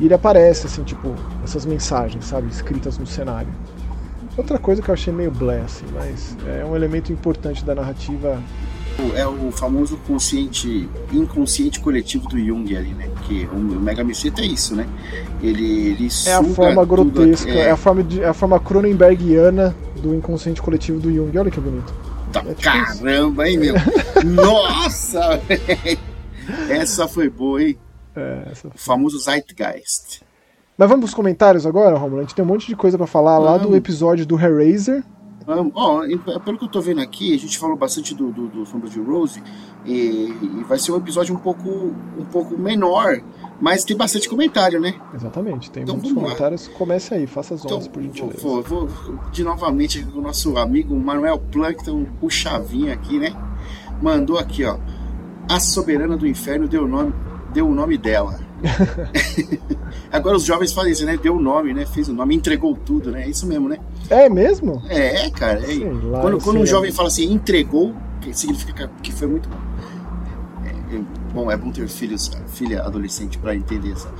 E 0.00 0.06
ele 0.06 0.14
aparece, 0.14 0.66
assim, 0.66 0.82
tipo, 0.82 1.14
essas 1.44 1.64
mensagens, 1.64 2.24
sabe? 2.24 2.48
Escritas 2.48 2.98
no 2.98 3.06
cenário. 3.06 3.52
Outra 4.36 4.58
coisa 4.58 4.80
que 4.80 4.88
eu 4.88 4.94
achei 4.94 5.12
meio 5.12 5.30
blé, 5.30 5.60
assim, 5.60 5.84
mas 5.92 6.36
é 6.46 6.64
um 6.64 6.74
elemento 6.74 7.12
importante 7.12 7.62
da 7.62 7.74
narrativa 7.74 8.42
é 9.16 9.26
o 9.26 9.50
famoso 9.52 9.96
consciente, 10.06 10.88
inconsciente 11.12 11.80
coletivo 11.80 12.28
do 12.28 12.38
Jung 12.38 12.76
ali, 12.76 12.90
né? 12.90 13.08
Que 13.26 13.46
o 13.52 13.56
Mega 13.56 14.04
Meseta 14.04 14.40
é 14.42 14.46
isso, 14.46 14.74
né? 14.74 14.86
Ele, 15.42 15.88
ele 15.88 16.08
é 16.26 16.34
a 16.34 16.44
forma 16.44 16.84
grotesca, 16.84 17.50
é... 17.50 17.58
é... 17.60 17.70
a 17.70 17.76
forma 17.76 18.02
de, 18.02 18.22
é 18.22 18.28
a 18.28 18.34
forma 18.34 18.58
Cronenbergiana 18.60 19.74
do 20.00 20.14
inconsciente 20.14 20.60
coletivo 20.60 21.00
do 21.00 21.12
Jung. 21.12 21.36
Olha 21.36 21.50
que 21.50 21.60
bonito. 21.60 21.92
Tá, 22.32 22.42
é 22.46 22.54
caramba, 22.54 23.48
hein, 23.48 23.58
meu? 23.58 23.74
Nossa, 24.24 25.40
Essa 26.68 27.06
foi 27.06 27.28
boa, 27.28 27.62
hein? 27.62 27.78
É, 28.16 28.48
essa. 28.50 28.68
O 28.68 28.72
famoso 28.76 29.18
Zeitgeist. 29.18 30.22
Mas 30.76 30.88
vamos 30.88 31.04
pros 31.04 31.14
comentários 31.14 31.66
agora, 31.66 31.96
Romulo? 31.96 32.20
A 32.20 32.22
gente 32.22 32.34
tem 32.34 32.44
um 32.44 32.48
monte 32.48 32.66
de 32.66 32.74
coisa 32.74 32.96
para 32.96 33.06
falar 33.06 33.38
lá 33.38 33.58
do 33.58 33.76
episódio 33.76 34.26
do 34.26 34.38
Hellraiser, 34.40 35.04
Ó, 35.74 36.04
oh, 36.04 36.40
pelo 36.40 36.58
que 36.58 36.64
eu 36.64 36.68
tô 36.68 36.80
vendo 36.80 37.00
aqui, 37.00 37.34
a 37.34 37.38
gente 37.38 37.58
falou 37.58 37.76
bastante 37.76 38.14
do, 38.14 38.30
do, 38.30 38.48
do 38.48 38.66
Sombra 38.66 38.88
de 38.88 39.00
Rose 39.00 39.42
e, 39.84 40.32
e, 40.42 40.64
vai 40.68 40.78
ser 40.78 40.92
um 40.92 40.96
episódio 40.96 41.34
um 41.34 41.38
pouco, 41.38 41.68
um 41.68 42.24
pouco 42.30 42.56
menor, 42.56 43.20
mas 43.60 43.84
tem 43.84 43.96
bastante 43.96 44.28
comentário, 44.28 44.80
né? 44.80 44.94
Exatamente, 45.14 45.70
tem 45.70 45.82
então, 45.82 45.96
muitos 45.96 46.12
comentários. 46.12 46.68
Lá. 46.68 46.74
Comece 46.74 47.14
aí, 47.14 47.26
faça 47.26 47.54
as 47.54 47.64
honras, 47.64 47.86
então, 47.86 47.92
por 47.92 48.02
gentileza. 48.02 48.38
Vou, 48.40 48.62
vou, 48.62 48.88
de 49.30 49.42
novamente 49.42 50.06
o 50.14 50.20
nosso 50.20 50.56
amigo 50.56 50.94
Manuel 50.94 51.38
Plankton, 51.38 52.06
o 52.20 52.28
Chavinho 52.28 52.92
aqui, 52.92 53.18
né? 53.18 53.34
mandou 54.02 54.38
aqui, 54.38 54.64
ó. 54.64 54.76
A 55.48 55.60
soberana 55.60 56.16
do 56.16 56.26
inferno 56.26 56.66
deu 56.66 56.84
o 56.84 56.88
nome, 56.88 57.14
deu 57.54 57.68
o 57.68 57.74
nome 57.74 57.96
dela. 57.96 58.40
Agora 60.10 60.36
os 60.36 60.44
jovens 60.44 60.72
fazem 60.72 60.92
isso, 60.92 61.06
né? 61.06 61.16
Deu 61.16 61.36
o 61.36 61.40
nome, 61.40 61.72
né? 61.72 61.86
Fez 61.86 62.08
o 62.08 62.12
nome, 62.12 62.34
entregou 62.34 62.76
tudo, 62.76 63.12
né? 63.12 63.24
É 63.24 63.28
isso 63.28 63.46
mesmo, 63.46 63.68
né? 63.68 63.78
É 64.10 64.28
mesmo? 64.28 64.82
É, 64.88 65.30
cara. 65.30 65.60
É. 65.60 65.90
Lá, 66.04 66.20
quando, 66.20 66.38
quando 66.42 66.60
um 66.60 66.66
jovem 66.66 66.92
fala 66.92 67.08
assim, 67.08 67.32
entregou, 67.32 67.94
significa 68.32 68.90
que 69.02 69.12
foi 69.12 69.26
muito 69.26 69.48
bom. 69.48 69.56
É, 70.64 70.96
é, 70.96 71.00
bom, 71.32 71.50
é 71.50 71.56
bom 71.56 71.70
ter 71.70 71.88
filhos, 71.88 72.30
filha 72.48 72.82
adolescente 72.82 73.38
para 73.38 73.54
entender 73.54 73.92
essa, 73.92 74.12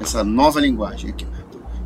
essa 0.00 0.24
nova 0.24 0.60
linguagem 0.60 1.10
aqui. 1.10 1.26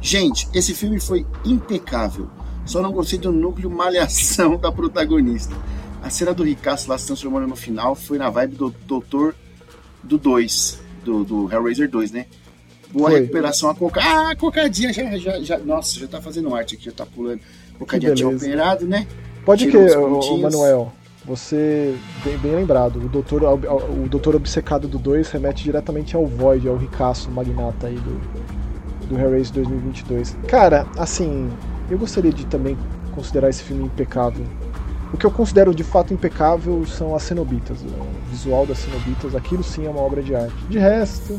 Gente, 0.01 0.49
esse 0.55 0.75
filme 0.75 0.99
foi 0.99 1.27
impecável. 1.45 2.29
Só 2.65 2.81
não 2.81 2.93
gostei 2.93 3.19
do 3.19 3.33
núcleo 3.33 3.71
malhação 3.71 4.57
da 4.59 4.73
protagonista. 4.73 5.55
A 6.03 6.09
cena 6.09 6.33
do 6.33 6.43
Ricasso 6.43 6.89
lá 6.89 6.97
se 6.97 7.07
transformando 7.07 7.47
no 7.47 7.57
final 7.57 7.95
foi 7.95 8.17
na 8.17 8.31
vibe 8.31 8.57
do 8.57 8.75
Doutor 8.87 9.35
do 10.03 10.17
2, 10.17 10.81
do, 11.05 11.25
do 11.25 11.53
Hellraiser 11.53 11.91
2, 11.91 12.13
né? 12.13 12.27
Boa 12.93 13.11
foi. 13.11 13.21
recuperação 13.21 13.71
a 13.71 13.75
coca. 13.75 14.01
Ah, 14.03 14.31
a 14.31 14.37
cocadinha 14.37 14.93
já, 14.93 15.17
já, 15.17 15.41
já. 15.41 15.59
Nossa, 15.59 15.99
já 15.99 16.07
tá 16.07 16.21
fazendo 16.21 16.55
arte 16.55 16.75
aqui, 16.75 16.87
já 16.87 16.93
tá 16.93 17.07
pulando. 17.07 17.41
Cocadinha 17.79 18.15
tinha 18.15 18.29
operado, 18.29 18.87
né? 18.87 19.07
Pode 19.45 19.67
Tirou 19.67 20.21
que, 20.21 20.31
o, 20.31 20.39
Manuel. 20.39 20.93
Você, 21.25 21.95
bem, 22.25 22.37
bem, 22.39 22.55
lembrado, 22.57 22.97
o 22.97 23.09
doutor, 23.09 23.43
o 23.45 24.09
doutor 24.09 24.35
Obcecado 24.35 24.89
do 24.89 24.99
2 24.99 25.31
remete 25.31 25.63
diretamente 25.63 26.17
ao 26.17 26.27
Void, 26.27 26.67
ao 26.67 26.77
ricaço 26.77 27.31
magnata 27.31 27.89
aí 27.89 27.97
do, 27.97 29.07
do 29.07 29.19
Hellraiser 29.19 29.53
2022. 29.53 30.37
Cara, 30.49 30.87
assim, 30.97 31.51
eu 31.91 31.99
gostaria 31.99 32.33
de 32.33 32.47
também 32.47 32.77
considerar 33.15 33.51
esse 33.51 33.63
filme 33.63 33.85
impecável. 33.85 34.45
O 35.13 35.17
que 35.17 35.27
eu 35.27 35.31
considero 35.31 35.75
de 35.75 35.85
fato 35.85 36.15
impecável 36.15 36.87
são 36.87 37.15
as 37.15 37.23
cenobitas, 37.23 37.79
o 37.83 38.31
visual 38.31 38.65
das 38.65 38.79
cenobitas, 38.79 39.35
aquilo 39.35 39.63
sim 39.63 39.87
é 39.87 39.91
uma 39.91 40.01
obra 40.01 40.23
de 40.23 40.35
arte. 40.35 40.55
De 40.69 40.79
resto. 40.79 41.39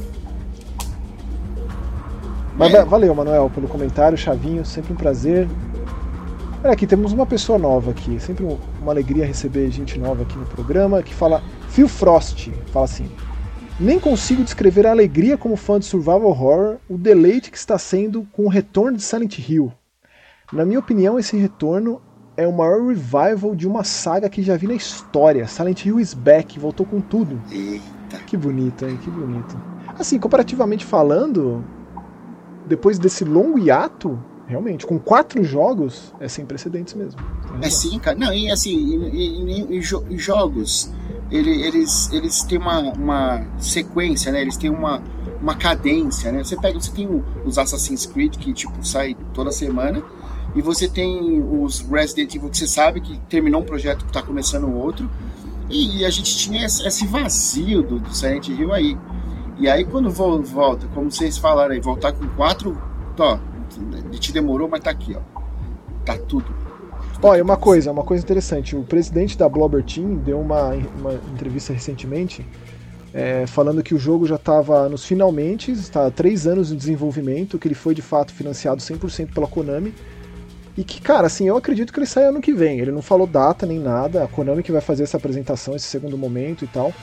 Mas 2.62 2.76
é. 2.76 2.86
valeu, 2.86 3.16
Manuel, 3.16 3.50
pelo 3.50 3.68
comentário, 3.68 4.16
Chavinho, 4.16 4.64
sempre 4.64 4.94
um 4.94 4.96
prazer. 4.96 5.50
Olha 6.64 6.74
aqui, 6.74 6.86
temos 6.86 7.12
uma 7.12 7.26
pessoa 7.26 7.58
nova 7.58 7.90
aqui. 7.90 8.20
Sempre 8.20 8.46
uma 8.80 8.92
alegria 8.92 9.26
receber 9.26 9.72
gente 9.72 9.98
nova 9.98 10.22
aqui 10.22 10.38
no 10.38 10.46
programa 10.46 11.02
que 11.02 11.12
fala. 11.12 11.42
Phil 11.70 11.88
Frost 11.88 12.52
fala 12.72 12.86
assim: 12.86 13.10
Nem 13.80 14.00
consigo 14.00 14.44
descrever 14.44 14.86
a 14.86 14.92
alegria 14.92 15.40
como 15.40 15.56
fã 15.56 15.80
de 15.80 15.86
survival 15.86 16.26
horror, 16.26 16.78
o 16.88 17.00
deleite 17.00 17.50
que 17.50 17.58
está 17.58 17.80
sendo 17.80 18.28
com 18.32 18.46
o 18.46 18.48
retorno 18.50 18.96
de 18.96 19.02
Silent 19.02 19.40
Hill. 19.40 19.74
Na 20.54 20.64
minha 20.64 20.78
opinião, 20.78 21.18
esse 21.18 21.36
retorno 21.36 22.00
é 22.38 22.48
o 22.48 22.54
maior 22.54 22.86
revival 22.86 23.56
de 23.56 23.68
uma 23.68 23.84
saga 23.84 24.30
que 24.30 24.44
já 24.44 24.56
vi 24.56 24.68
na 24.68 24.76
história. 24.76 25.48
Silent 25.48 25.84
Hill 25.84 26.00
is 26.00 26.14
back, 26.14 26.60
voltou 26.60 26.86
com 26.86 27.02
tudo. 27.02 27.42
Eita. 27.52 28.20
Que 28.28 28.38
bonito, 28.38 28.86
hein? 28.86 29.00
Que 29.04 29.10
bonito. 29.10 29.60
Assim, 29.98 30.20
comparativamente 30.20 30.86
falando, 30.86 31.66
depois 32.66 33.00
desse 33.00 33.24
longo 33.24 33.58
hiato, 33.58 34.18
realmente, 34.48 34.86
com 34.86 35.00
quatro 35.00 35.44
jogos, 35.44 36.14
é 36.20 36.28
sem 36.28 36.46
precedentes 36.46 36.94
mesmo. 36.94 37.20
É 37.62 37.70
sim, 37.70 37.98
cara. 38.00 38.18
Não, 38.18 38.34
e 38.34 38.50
assim, 38.52 38.76
em, 39.70 40.18
jogos, 40.18 40.92
ele, 41.30 41.64
eles, 41.64 42.12
eles 42.12 42.44
têm 42.44 42.58
uma, 42.58 42.80
uma 42.94 43.46
sequência, 43.60 44.32
né? 44.32 44.42
Eles 44.42 44.58
têm 44.58 44.70
uma, 44.70 45.02
uma 45.42 45.56
cadência, 45.56 46.32
né? 46.32 46.44
Você 46.44 46.58
pega, 46.58 46.80
você 46.80 46.92
tem 46.92 47.24
os 47.46 47.58
Assassin's 47.58 48.06
Creed 48.06 48.36
que 48.36 48.54
tipo 48.54 48.86
sai 48.86 49.16
toda 49.34 49.52
semana 49.52 50.04
e 50.54 50.62
você 50.62 50.88
tem 50.88 51.42
os 51.42 51.80
Resident 51.80 52.36
Evil 52.36 52.50
que 52.50 52.58
você 52.58 52.68
sabe 52.68 53.00
que 53.00 53.18
terminou 53.30 53.62
um 53.62 53.66
projeto 53.66 54.00
que 54.00 54.10
está 54.10 54.22
começando 54.22 54.70
outro 54.74 55.10
e 55.70 56.04
a 56.04 56.10
gente 56.10 56.38
tinha 56.38 56.66
esse 56.66 57.08
vazio 57.08 57.82
do, 57.82 58.00
do 58.00 58.14
Silent 58.14 58.50
Hill 58.50 58.74
aí. 58.74 58.98
E 59.62 59.70
aí 59.70 59.86
quando 59.86 60.10
volta, 60.10 60.88
como 60.88 61.12
vocês 61.12 61.38
falaram 61.38 61.74
aí, 61.74 61.80
voltar 61.80 62.14
com 62.14 62.28
quatro, 62.30 62.76
ó, 63.20 63.38
te 64.20 64.34
demorou, 64.34 64.68
mas 64.68 64.82
tá 64.82 64.90
aqui, 64.90 65.16
ó. 65.16 65.22
Tá 66.04 66.18
tudo. 66.18 66.48
Olha, 67.22 67.44
uma 67.44 67.56
coisa, 67.56 67.92
uma 67.92 68.04
coisa 68.04 68.24
interessante. 68.24 68.76
O 68.76 68.84
presidente 68.84 69.38
da 69.38 69.48
Blobber 69.48 69.84
Team 69.84 70.16
deu 70.16 70.42
uma, 70.42 70.72
uma 71.00 71.14
entrevista 71.32 71.72
recentemente 71.72 72.44
é, 73.14 73.46
falando 73.46 73.84
que 73.84 73.94
o 73.94 74.00
jogo 74.00 74.26
já 74.26 74.36
estava 74.36 74.90
nos 74.90 75.06
finalmente, 75.06 75.72
está 75.72 76.08
há 76.08 76.12
três 76.12 76.48
anos 76.48 76.72
em 76.72 76.76
desenvolvimento, 76.76 77.60
que 77.60 77.68
ele 77.68 77.76
foi 77.76 77.94
de 77.94 78.02
fato 78.02 78.34
financiado 78.34 78.82
100% 78.82 79.32
pela 79.32 79.46
Konami. 79.46 79.94
E 80.78 80.84
que, 80.84 81.02
cara, 81.02 81.28
assim, 81.28 81.48
eu 81.48 81.58
acredito 81.58 81.92
que 81.92 82.00
ele 82.00 82.06
sai 82.06 82.26
ano 82.26 82.40
que 82.40 82.54
vem. 82.54 82.80
Ele 82.80 82.92
não 82.92 83.02
falou 83.02 83.28
data 83.28 83.66
nem 83.66 83.78
nada, 83.78 84.24
a 84.24 84.28
Konami 84.28 84.64
que 84.64 84.72
vai 84.72 84.82
fazer 84.82 85.04
essa 85.04 85.18
apresentação, 85.18 85.76
esse 85.76 85.86
segundo 85.86 86.18
momento 86.18 86.64
e 86.64 86.68
tal. 86.68 86.94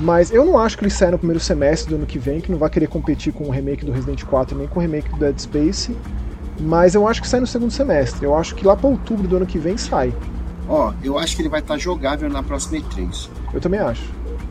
Mas 0.00 0.32
eu 0.32 0.44
não 0.44 0.58
acho 0.58 0.76
que 0.76 0.84
ele 0.84 0.90
sai 0.90 1.10
no 1.10 1.18
primeiro 1.18 1.40
semestre 1.40 1.90
do 1.90 1.96
ano 1.96 2.06
que 2.06 2.18
vem, 2.18 2.40
que 2.40 2.50
não 2.50 2.58
vai 2.58 2.68
querer 2.68 2.88
competir 2.88 3.32
com 3.32 3.44
o 3.44 3.50
remake 3.50 3.84
do 3.84 3.92
Resident 3.92 4.24
4 4.24 4.58
nem 4.58 4.66
com 4.66 4.80
o 4.80 4.82
remake 4.82 5.08
do 5.10 5.18
Dead 5.18 5.38
Space. 5.38 5.96
Mas 6.60 6.94
eu 6.94 7.06
acho 7.06 7.22
que 7.22 7.28
sai 7.28 7.40
no 7.40 7.46
segundo 7.46 7.70
semestre. 7.70 8.24
Eu 8.24 8.36
acho 8.36 8.54
que 8.54 8.66
lá 8.66 8.76
para 8.76 8.88
outubro 8.88 9.28
do 9.28 9.36
ano 9.36 9.46
que 9.46 9.58
vem 9.58 9.76
sai. 9.76 10.12
Ó, 10.68 10.90
oh, 10.90 10.94
eu 11.04 11.18
acho 11.18 11.36
que 11.36 11.42
ele 11.42 11.48
vai 11.48 11.60
estar 11.60 11.74
tá 11.74 11.78
jogável 11.78 12.28
na 12.28 12.42
próxima 12.42 12.78
E3. 12.78 13.28
Eu 13.52 13.60
também 13.60 13.80
acho. 13.80 14.02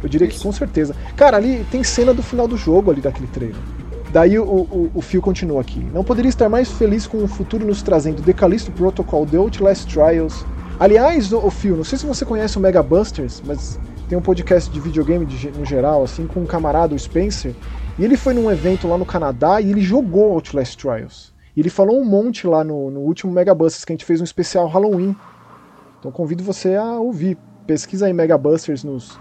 Eu 0.01 0.09
diria 0.09 0.27
Isso. 0.27 0.37
que 0.37 0.43
com 0.43 0.51
certeza. 0.51 0.95
Cara, 1.15 1.37
ali 1.37 1.65
tem 1.69 1.83
cena 1.83 2.13
do 2.13 2.23
final 2.23 2.47
do 2.47 2.57
jogo 2.57 2.91
ali 2.91 3.01
daquele 3.01 3.27
trailer. 3.27 3.61
Daí 4.11 4.37
o, 4.37 4.43
o, 4.43 4.91
o 4.93 5.01
Phil 5.01 5.21
continua 5.21 5.61
aqui. 5.61 5.79
Não 5.93 6.03
poderia 6.03 6.27
estar 6.27 6.49
mais 6.49 6.69
feliz 6.69 7.07
com 7.07 7.23
o 7.23 7.27
futuro 7.27 7.65
nos 7.65 7.81
trazendo 7.81 8.21
The 8.21 8.33
Callisto 8.33 8.69
Protocol, 8.71 9.25
The 9.25 9.37
Outlast 9.37 9.87
Trials. 9.89 10.45
Aliás, 10.77 11.31
o, 11.31 11.37
o 11.37 11.49
Phil, 11.49 11.77
não 11.77 11.83
sei 11.85 11.97
se 11.97 12.05
você 12.05 12.25
conhece 12.25 12.57
o 12.57 12.59
Mega 12.59 12.83
Busters, 12.83 13.41
mas 13.45 13.79
tem 14.09 14.17
um 14.17 14.21
podcast 14.21 14.69
de 14.69 14.79
videogame 14.81 15.25
de, 15.25 15.49
no 15.51 15.63
geral, 15.63 16.03
assim, 16.03 16.27
com 16.27 16.41
um 16.41 16.45
camarada, 16.45 16.93
o 16.93 16.99
Spencer. 16.99 17.55
E 17.97 18.03
ele 18.03 18.17
foi 18.17 18.33
num 18.33 18.51
evento 18.51 18.85
lá 18.85 18.97
no 18.97 19.05
Canadá 19.05 19.61
e 19.61 19.69
ele 19.69 19.79
jogou 19.79 20.33
Outlast 20.33 20.75
Trials. 20.77 21.33
E 21.55 21.61
ele 21.61 21.69
falou 21.69 21.97
um 21.97 22.05
monte 22.05 22.45
lá 22.45 22.65
no, 22.65 22.91
no 22.91 22.99
último 22.99 23.31
Megabusters, 23.31 23.85
que 23.85 23.93
a 23.93 23.95
gente 23.95 24.05
fez 24.05 24.19
um 24.19 24.25
especial 24.25 24.67
Halloween. 24.67 25.15
Então 25.99 26.11
convido 26.11 26.43
você 26.43 26.75
a 26.75 26.99
ouvir. 26.99 27.37
Pesquisa 27.65 28.07
aí 28.07 28.13
Megabusters 28.13 28.83
nos, 28.83 29.17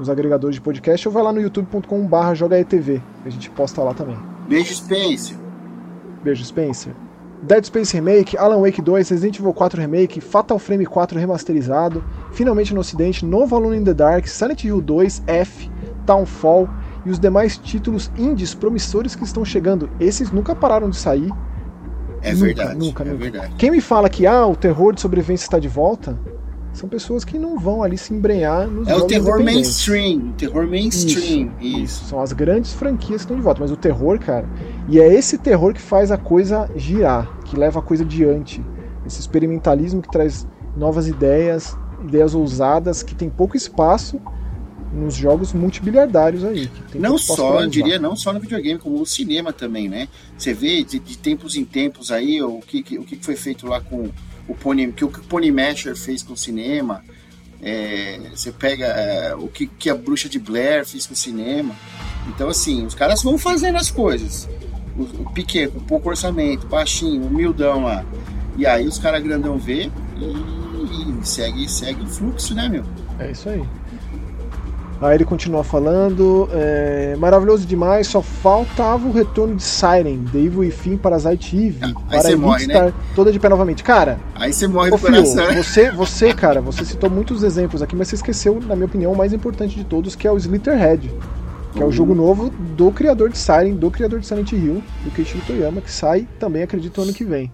nos 0.00 0.08
agregadores 0.08 0.56
de 0.56 0.60
podcast 0.60 1.06
ou 1.06 1.12
vai 1.12 1.22
lá 1.22 1.32
no 1.32 1.40
youtube.com.br 1.40 2.34
jogaetv. 2.34 3.00
A 3.24 3.28
gente 3.28 3.50
posta 3.50 3.82
lá 3.82 3.94
também. 3.94 4.18
Beijo, 4.48 4.74
Spencer. 4.74 5.36
Beijo, 6.24 6.44
Spencer. 6.44 6.92
Dead 7.42 7.64
Space 7.64 7.94
Remake, 7.94 8.36
Alan 8.36 8.60
Wake 8.60 8.82
2, 8.82 9.08
Resident 9.08 9.38
Evil 9.38 9.54
4 9.54 9.80
Remake, 9.80 10.20
Fatal 10.20 10.58
Frame 10.58 10.84
4 10.84 11.18
remasterizado, 11.18 12.04
finalmente 12.32 12.74
no 12.74 12.80
ocidente, 12.80 13.24
Novo 13.24 13.56
Alone 13.56 13.78
in 13.78 13.84
the 13.84 13.94
Dark, 13.94 14.26
Silent 14.26 14.64
Hill 14.64 14.82
2, 14.82 15.22
F, 15.26 15.70
Townfall 16.04 16.68
e 17.06 17.10
os 17.10 17.18
demais 17.18 17.56
títulos 17.56 18.10
indies 18.18 18.54
promissores 18.54 19.14
que 19.14 19.24
estão 19.24 19.42
chegando. 19.42 19.88
Esses 19.98 20.30
nunca 20.30 20.54
pararam 20.54 20.90
de 20.90 20.96
sair 20.96 21.30
é 22.22 22.32
nunca, 22.32 22.44
verdade. 22.44 22.78
Nunca, 22.78 23.02
é 23.02 23.06
nunca. 23.06 23.18
verdade. 23.18 23.54
Quem 23.56 23.70
me 23.70 23.80
fala 23.80 24.08
que 24.10 24.26
ah, 24.26 24.46
o 24.46 24.54
terror 24.54 24.94
de 24.94 25.00
sobrevivência 25.00 25.44
está 25.44 25.58
de 25.58 25.68
volta, 25.68 26.18
são 26.72 26.88
pessoas 26.88 27.24
que 27.24 27.38
não 27.38 27.58
vão 27.58 27.82
ali 27.82 27.98
se 27.98 28.14
embrenhar 28.14 28.66
nos 28.66 28.88
É 28.88 28.94
o 28.94 29.06
terror 29.06 29.42
mainstream, 29.42 30.32
terror 30.32 30.66
mainstream. 30.66 31.52
Isso, 31.60 31.78
isso. 31.82 32.04
São 32.04 32.20
as 32.20 32.32
grandes 32.32 32.72
franquias 32.72 33.08
que 33.08 33.24
estão 33.24 33.36
de 33.36 33.42
volta, 33.42 33.60
mas 33.60 33.70
o 33.70 33.76
terror, 33.76 34.18
cara, 34.18 34.48
e 34.88 35.00
é 35.00 35.12
esse 35.12 35.36
terror 35.36 35.74
que 35.74 35.80
faz 35.80 36.10
a 36.10 36.16
coisa 36.16 36.70
girar, 36.76 37.40
que 37.44 37.56
leva 37.56 37.80
a 37.80 37.82
coisa 37.82 38.04
adiante. 38.04 38.64
Esse 39.04 39.20
experimentalismo 39.20 40.00
que 40.00 40.10
traz 40.10 40.46
novas 40.76 41.08
ideias, 41.08 41.76
ideias 42.02 42.34
ousadas 42.34 43.02
que 43.02 43.14
tem 43.14 43.28
pouco 43.28 43.56
espaço 43.56 44.20
nos 44.92 45.14
jogos 45.14 45.52
multibiliardários 45.52 46.44
aí. 46.44 46.68
não 46.94 47.16
só, 47.16 47.60
eu 47.60 47.68
diria, 47.68 47.98
não 47.98 48.16
só 48.16 48.32
no 48.32 48.40
videogame, 48.40 48.78
como 48.78 48.98
no 48.98 49.06
cinema 49.06 49.52
também, 49.52 49.88
né? 49.88 50.08
Você 50.36 50.52
vê 50.52 50.82
de, 50.82 50.98
de 50.98 51.16
tempos 51.16 51.56
em 51.56 51.64
tempos 51.64 52.10
aí 52.10 52.42
o 52.42 52.60
que, 52.60 52.98
o 52.98 53.04
que 53.04 53.16
foi 53.16 53.36
feito 53.36 53.66
lá 53.66 53.80
com 53.80 54.10
o 54.50 54.54
Pony, 54.54 54.92
que 54.92 55.04
o 55.04 55.08
que 55.08 55.20
o 55.20 55.22
Pony 55.22 55.52
Masher 55.52 55.96
fez 55.96 56.22
com 56.22 56.32
o 56.32 56.36
cinema. 56.36 57.04
É, 57.62 58.18
você 58.34 58.50
pega 58.50 58.86
é, 58.86 59.34
o 59.34 59.46
que, 59.46 59.66
que 59.66 59.90
a 59.90 59.94
Bruxa 59.94 60.28
de 60.28 60.38
Blair 60.38 60.84
fez 60.84 61.06
com 61.06 61.12
o 61.12 61.16
cinema. 61.16 61.74
Então, 62.28 62.48
assim, 62.48 62.84
os 62.84 62.94
caras 62.94 63.22
vão 63.22 63.38
fazendo 63.38 63.76
as 63.76 63.90
coisas. 63.90 64.48
O, 64.96 65.02
o 65.22 65.32
pequeno, 65.32 65.72
com 65.72 65.80
pouco 65.80 66.08
orçamento, 66.08 66.66
baixinho, 66.66 67.26
humildão 67.26 67.84
lá. 67.84 68.04
E 68.56 68.66
aí 68.66 68.86
os 68.86 68.98
caras 68.98 69.22
grandão 69.22 69.56
vê 69.58 69.90
e, 70.16 71.20
e 71.20 71.26
segue, 71.26 71.68
segue 71.68 72.02
o 72.02 72.06
fluxo, 72.06 72.54
né, 72.54 72.68
meu? 72.68 72.84
É 73.18 73.30
isso 73.30 73.48
aí. 73.48 73.62
Aí 75.00 75.14
ele 75.14 75.24
continua 75.24 75.64
falando, 75.64 76.46
é, 76.52 77.16
maravilhoso 77.18 77.66
demais, 77.66 78.06
só 78.06 78.20
faltava 78.20 79.08
o 79.08 79.12
retorno 79.12 79.56
de 79.56 79.62
Siren, 79.62 80.24
The 80.30 80.38
Evil 80.38 80.64
e 80.64 80.70
Fim, 80.70 80.98
Parasite 80.98 81.56
Eve, 81.56 81.78
ah, 81.80 82.20
para 82.20 82.34
a 82.34 82.36
morre, 82.36 82.66
né? 82.66 82.92
toda 83.14 83.32
de 83.32 83.40
pé 83.40 83.48
novamente. 83.48 83.82
Cara, 83.82 84.20
aí 84.34 84.52
você 84.52 84.68
morre 84.68 84.90
do 84.90 84.98
coração. 84.98 85.54
Você, 85.54 85.90
você, 85.90 86.34
cara, 86.34 86.60
você 86.60 86.84
citou 86.84 87.08
muitos 87.08 87.42
exemplos 87.42 87.80
aqui, 87.80 87.96
mas 87.96 88.08
você 88.08 88.16
esqueceu, 88.16 88.60
na 88.60 88.76
minha 88.76 88.84
opinião, 88.84 89.12
o 89.12 89.16
mais 89.16 89.32
importante 89.32 89.74
de 89.74 89.84
todos, 89.84 90.14
que 90.14 90.28
é 90.28 90.30
o 90.30 90.36
Slitterhead, 90.36 91.10
que 91.72 91.78
uhum. 91.78 91.84
é 91.84 91.88
o 91.88 91.92
jogo 91.92 92.14
novo 92.14 92.50
do 92.50 92.92
criador 92.92 93.30
de 93.30 93.38
Siren, 93.38 93.76
do 93.76 93.90
criador 93.90 94.20
de 94.20 94.26
Silent 94.26 94.52
Hill, 94.52 94.82
do 95.02 95.10
Keiichiro 95.12 95.42
Toyama, 95.46 95.80
que 95.80 95.90
sai 95.90 96.28
também, 96.38 96.62
acredito, 96.62 97.00
ano 97.00 97.14
que 97.14 97.24
vem. 97.24 97.50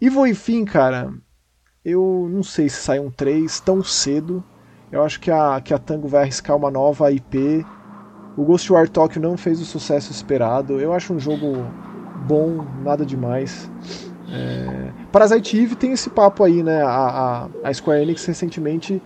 Evil 0.00 0.24
e 0.24 0.34
Fim, 0.34 0.64
cara, 0.64 1.12
eu 1.84 2.28
não 2.30 2.44
sei 2.44 2.68
se 2.68 2.76
sai 2.76 3.00
um 3.00 3.10
3 3.10 3.58
tão 3.58 3.82
cedo, 3.82 4.44
Eu 4.94 5.02
acho 5.02 5.18
que 5.18 5.28
a, 5.28 5.60
que 5.60 5.74
a 5.74 5.78
Tango 5.78 6.06
vai 6.06 6.22
arriscar 6.22 6.56
uma 6.56 6.70
nova 6.70 7.10
IP. 7.10 7.66
O 8.36 8.44
Ghostwire 8.44 8.88
Tokyo 8.88 9.20
não 9.20 9.36
fez 9.36 9.60
o 9.60 9.64
sucesso 9.64 10.12
esperado. 10.12 10.78
Eu 10.78 10.92
acho 10.92 11.12
um 11.12 11.18
jogo 11.18 11.66
bom, 12.28 12.64
nada 12.84 13.04
demais. 13.04 13.68
É... 14.30 14.92
Parasite 15.10 15.60
Eve 15.60 15.74
tem 15.74 15.90
esse 15.90 16.08
papo 16.08 16.44
aí, 16.44 16.62
né? 16.62 16.80
A, 16.80 17.48
a, 17.64 17.68
a, 17.68 17.74
Square 17.74 18.02
Enix 18.02 18.24
recentemente 18.24 19.02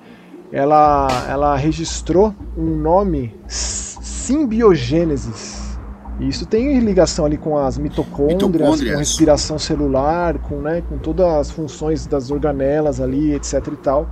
ela, 0.52 1.08
ela 1.26 1.56
registrou 1.56 2.34
um 2.54 2.76
nome 2.76 3.34
Simbiogênesis. 3.46 5.78
E 6.20 6.28
isso 6.28 6.44
tem 6.44 6.78
ligação 6.80 7.24
ali 7.24 7.38
com 7.38 7.56
as 7.56 7.78
mitocôndrias, 7.78 8.42
mitocôndrias, 8.42 8.92
com 8.92 8.98
respiração 8.98 9.58
celular, 9.58 10.36
com, 10.36 10.56
né, 10.56 10.82
com 10.86 10.98
todas 10.98 11.26
as 11.26 11.50
funções 11.50 12.06
das 12.06 12.30
organelas 12.30 13.00
ali, 13.00 13.32
etc 13.32 13.68
e 13.68 13.76
tal. 13.76 14.06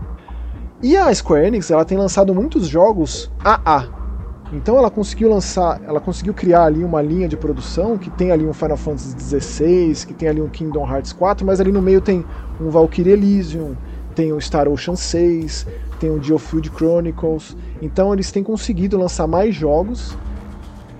E 0.82 0.94
a 0.94 1.12
Square 1.14 1.46
Enix, 1.46 1.70
ela 1.70 1.86
tem 1.86 1.96
lançado 1.96 2.34
muitos 2.34 2.68
jogos 2.68 3.30
AA. 3.42 3.88
Então 4.52 4.76
ela 4.76 4.90
conseguiu 4.90 5.30
lançar, 5.30 5.80
ela 5.84 5.98
conseguiu 5.98 6.34
criar 6.34 6.64
ali 6.64 6.84
uma 6.84 7.00
linha 7.00 7.26
de 7.26 7.36
produção 7.36 7.96
que 7.96 8.10
tem 8.10 8.30
ali 8.30 8.46
um 8.46 8.52
Final 8.52 8.76
Fantasy 8.76 9.16
XVI, 9.18 10.06
que 10.06 10.12
tem 10.12 10.28
ali 10.28 10.40
um 10.40 10.48
Kingdom 10.48 10.86
Hearts 10.86 11.14
4, 11.14 11.46
mas 11.46 11.60
ali 11.60 11.72
no 11.72 11.80
meio 11.80 12.02
tem 12.02 12.24
um 12.60 12.68
Valkyrie 12.68 13.12
Elysium, 13.12 13.74
tem 14.14 14.32
o 14.32 14.40
Star 14.40 14.68
Ocean 14.68 14.96
6, 14.96 15.66
tem 15.98 16.10
o 16.10 16.22
Geofield 16.22 16.70
Chronicles. 16.70 17.56
Então 17.80 18.12
eles 18.12 18.30
têm 18.30 18.42
conseguido 18.42 18.98
lançar 18.98 19.26
mais 19.26 19.54
jogos 19.54 20.16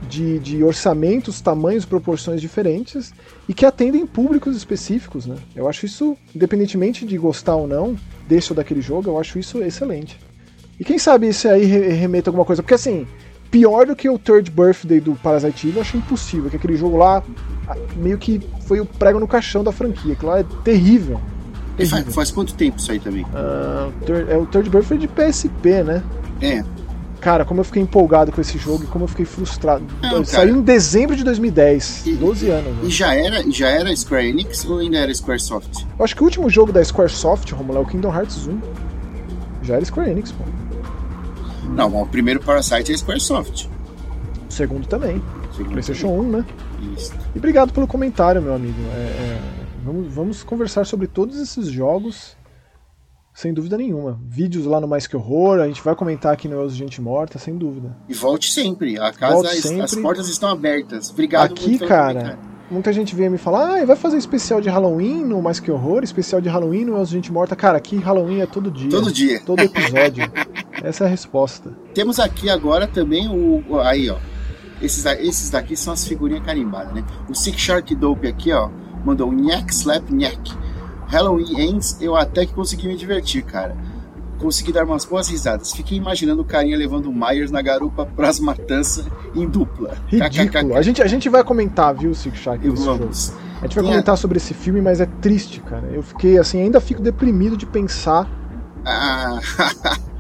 de, 0.09 0.39
de 0.39 0.63
orçamentos, 0.63 1.41
tamanhos, 1.41 1.85
proporções 1.85 2.41
diferentes 2.41 3.13
e 3.49 3.55
que 3.55 3.67
atendem 3.67 4.07
públicos 4.07 4.57
específicos, 4.57 5.27
né? 5.27 5.37
Eu 5.55 5.69
acho 5.69 5.87
isso, 5.87 6.17
independentemente 6.35 7.05
de 7.05 7.17
gostar 7.17 7.57
ou 7.57 7.67
não 7.67 7.97
desse 8.29 8.53
ou 8.53 8.57
daquele 8.57 8.81
jogo, 8.81 9.11
eu 9.11 9.19
acho 9.19 9.39
isso 9.39 9.63
excelente. 9.63 10.19
E 10.79 10.85
quem 10.85 10.99
sabe 10.99 11.29
isso 11.29 11.49
aí 11.49 11.65
remeta 11.65 12.29
alguma 12.31 12.45
coisa, 12.45 12.63
porque 12.63 12.75
assim, 12.75 13.07
pior 13.51 13.87
do 13.87 13.97
que 13.97 14.09
o 14.09 14.19
Third 14.19 14.51
Birthday 14.51 15.01
do 15.01 15.15
Parasite 15.15 15.69
Eve, 15.69 15.77
eu 15.77 15.83
acho 15.83 15.97
impossível, 15.97 16.51
que 16.51 16.57
aquele 16.57 16.77
jogo 16.77 16.97
lá 16.97 17.23
meio 17.97 18.19
que 18.19 18.41
foi 18.67 18.81
o 18.81 18.87
prego 18.87 19.19
no 19.19 19.27
caixão 19.27 19.65
da 19.65 19.73
franquia, 19.73 20.15
que 20.15 20.25
lá 20.25 20.41
é 20.41 20.45
terrível. 20.63 21.21
Faz, 21.89 22.15
faz, 22.15 22.31
quanto 22.31 22.55
tempo 22.55 22.79
isso 22.79 22.91
aí 22.91 22.99
também? 22.99 23.23
Uh, 23.25 24.31
é 24.31 24.37
o 24.37 24.47
Third 24.47 24.71
Birthday 24.71 24.99
de 24.99 25.09
PSP, 25.09 25.83
né? 25.83 26.03
É. 26.41 26.65
Cara, 27.21 27.45
como 27.45 27.61
eu 27.61 27.65
fiquei 27.65 27.83
empolgado 27.83 28.31
com 28.31 28.41
esse 28.41 28.59
jogo 28.59 28.85
e 28.85 28.87
como 28.87 29.05
eu 29.05 29.09
fiquei 29.09 29.25
frustrado. 29.25 29.85
Não, 30.03 30.25
Saiu 30.25 30.57
em 30.57 30.63
dezembro 30.63 31.17
de 31.17 31.25
2010, 31.25 32.07
e, 32.07 32.13
12 32.15 32.51
anos. 32.51 32.73
Né? 32.77 32.81
E 32.85 32.91
já 32.91 33.15
era, 33.15 33.51
já 33.51 33.69
era 33.69 33.95
Square 33.97 34.29
Enix 34.29 34.65
ou 34.65 34.79
ainda 34.79 34.99
era 34.99 35.13
Squaresoft? 35.15 35.87
Eu 35.99 36.05
acho 36.05 36.15
que 36.15 36.23
o 36.23 36.25
último 36.25 36.49
jogo 36.51 36.73
da 36.73 36.85
Squaresoft, 36.85 37.51
Romulo, 37.53 37.79
é 37.79 37.83
o 37.83 37.87
Kingdom 37.87 38.15
Hearts 38.15 38.47
1. 38.47 38.61
Já 39.63 39.77
era 39.77 39.85
Square 39.85 40.11
Enix, 40.11 40.33
pô. 40.33 40.45
Não, 41.71 42.03
o 42.03 42.07
primeiro 42.07 42.41
Parasite 42.41 42.93
é 42.93 42.97
Squaresoft. 42.97 43.69
O 44.49 44.53
segundo 44.53 44.87
também. 44.87 45.21
Segundo 45.53 45.73
PlayStation 45.73 46.09
também. 46.09 46.27
1, 46.27 46.31
né? 46.31 46.45
Isso. 46.97 47.13
E 47.35 47.39
obrigado 47.39 47.73
pelo 47.73 47.87
comentário, 47.87 48.41
meu 48.41 48.55
amigo. 48.55 48.79
É, 48.95 48.99
é, 48.99 49.41
vamos, 49.85 50.15
vamos 50.15 50.43
conversar 50.45 50.85
sobre 50.85 51.07
todos 51.07 51.41
esses 51.41 51.67
jogos 51.67 52.37
sem 53.37 53.53
dúvida 53.53 53.77
nenhuma. 53.77 54.19
Vídeos 54.27 54.65
lá 54.65 54.81
no 54.81 54.89
Mais 54.89 55.07
Que 55.07 55.15
Horror, 55.15 55.61
a 55.61 55.69
gente 55.69 55.83
vai 55.83 55.95
comentar 55.95 56.33
aqui 56.33 56.49
no 56.49 56.59
Elzo 56.59 56.75
Gente 56.75 57.03
Morta, 57.03 57.39
sem 57.39 57.55
dúvida. 57.55 57.95
E 58.09 58.15
volte 58.15 58.51
sempre, 58.51 58.99
a 58.99 59.13
casa, 59.13 59.47
sempre. 59.49 59.83
as 59.83 59.95
portas 59.95 60.27
estão 60.31 60.49
abertas. 60.49 61.11
Obrigado 61.11 61.53
Aqui, 61.53 61.79
cara, 61.79 62.39
muita 62.71 62.91
gente 62.95 63.15
veio 63.15 63.31
me 63.31 63.37
falar, 63.37 63.83
ah, 63.83 63.85
vai 63.85 63.95
fazer 63.95 64.17
especial 64.17 64.63
de 64.63 64.71
Halloween 64.71 65.23
no 65.23 65.43
Mais 65.43 65.61
Que 65.61 65.71
Horror, 65.71 66.03
especial 66.03 66.41
de 66.41 66.49
Halloween 66.49 66.87
no 66.87 66.97
Elzo 66.97 67.13
Gente 67.13 67.31
Morta. 67.31 67.55
Cara, 67.55 67.77
aqui 67.77 67.99
Halloween 67.99 68.41
é 68.41 68.47
todo 68.47 68.71
dia. 68.71 68.89
Todo 68.89 69.13
dia. 69.13 69.39
Todo 69.45 69.61
episódio. 69.61 70.25
Essa 70.83 71.05
é 71.05 71.07
a 71.07 71.11
resposta. 71.11 71.77
Temos 71.93 72.19
aqui 72.19 72.49
agora 72.49 72.87
também 72.87 73.29
o... 73.29 73.81
aí, 73.81 74.09
ó. 74.09 74.17
Esses, 74.81 75.05
esses 75.05 75.51
daqui 75.51 75.77
são 75.77 75.93
as 75.93 76.07
figurinhas 76.07 76.43
carimbadas, 76.43 76.95
né? 76.95 77.05
O 77.29 77.35
Sick 77.35 77.61
Shark 77.61 77.95
Dope 77.95 78.27
aqui, 78.27 78.51
ó, 78.51 78.71
mandou 79.05 79.31
Nhack 79.31 79.75
Slap 79.75 80.11
Nhack. 80.11 80.66
Halloween 81.07 81.61
Ends, 81.61 81.97
eu 82.01 82.17
até 82.17 82.45
que 82.45 82.53
consegui 82.53 82.89
me 82.89 82.97
divertir, 82.97 83.43
cara. 83.43 83.77
Consegui 84.39 84.73
dar 84.73 84.85
umas 84.85 85.05
boas 85.05 85.29
risadas. 85.29 85.73
Fiquei 85.73 85.97
imaginando 85.97 86.43
o 86.43 86.45
carinha 86.45 86.77
levando 86.77 87.07
o 87.07 87.13
Myers 87.13 87.51
na 87.51 87.63
garupa 87.63 88.05
pras 88.05 88.39
matanças 88.39 89.07
em 89.35 89.49
dupla. 89.49 89.97
Ridículo. 90.09 90.77
A 90.77 90.83
gente, 90.83 91.03
a 91.03 91.07
gente 91.07 91.29
vai 91.29 91.43
comentar, 91.43 91.95
viu, 91.95 92.15
Six 92.15 92.37
Shark? 92.39 92.69
Vamos. 92.69 93.33
A 93.61 93.63
gente 93.63 93.75
vai 93.75 93.85
Tinha... 93.85 93.85
comentar 93.85 94.19
sobre 94.19 94.37
esse 94.37 94.53
filme, 94.53 94.83
mas 94.83 95.01
é 95.01 95.07
triste, 95.07 95.61
cara. 95.61 95.87
Eu 95.87 96.03
fiquei 96.03 96.39
assim, 96.39 96.61
ainda 96.61 96.81
fico 96.81 97.01
deprimido 97.01 97.57
de 97.57 97.65
pensar. 97.65 98.29
Ah. 98.85 99.41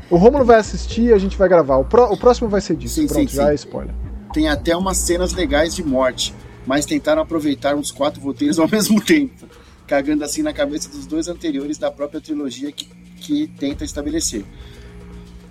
o 0.08 0.16
Romulo 0.16 0.44
vai 0.44 0.58
assistir 0.58 1.02
e 1.02 1.12
a 1.12 1.18
gente 1.18 1.36
vai 1.36 1.48
gravar. 1.48 1.76
O, 1.76 1.84
pro, 1.84 2.04
o 2.04 2.16
próximo 2.16 2.48
vai 2.48 2.62
ser 2.62 2.76
disso. 2.76 2.94
Sim, 2.94 3.06
Pronto, 3.06 3.30
sim, 3.30 3.36
já 3.36 3.44
sim. 3.44 3.50
é 3.50 3.54
spoiler. 3.54 3.94
Tem 4.32 4.48
até 4.48 4.74
umas 4.74 4.96
cenas 4.96 5.34
legais 5.34 5.74
de 5.74 5.84
morte, 5.84 6.34
mas 6.66 6.86
tentaram 6.86 7.20
aproveitar 7.20 7.74
uns 7.74 7.90
quatro 7.90 8.22
roteiros 8.22 8.58
ao 8.58 8.68
mesmo 8.68 8.98
tempo 9.04 9.46
cagando 9.86 10.24
assim 10.24 10.42
na 10.42 10.52
cabeça 10.52 10.88
dos 10.88 11.06
dois 11.06 11.28
anteriores 11.28 11.78
da 11.78 11.90
própria 11.90 12.20
trilogia 12.20 12.72
que, 12.72 12.88
que 13.20 13.46
tenta 13.58 13.84
estabelecer. 13.84 14.44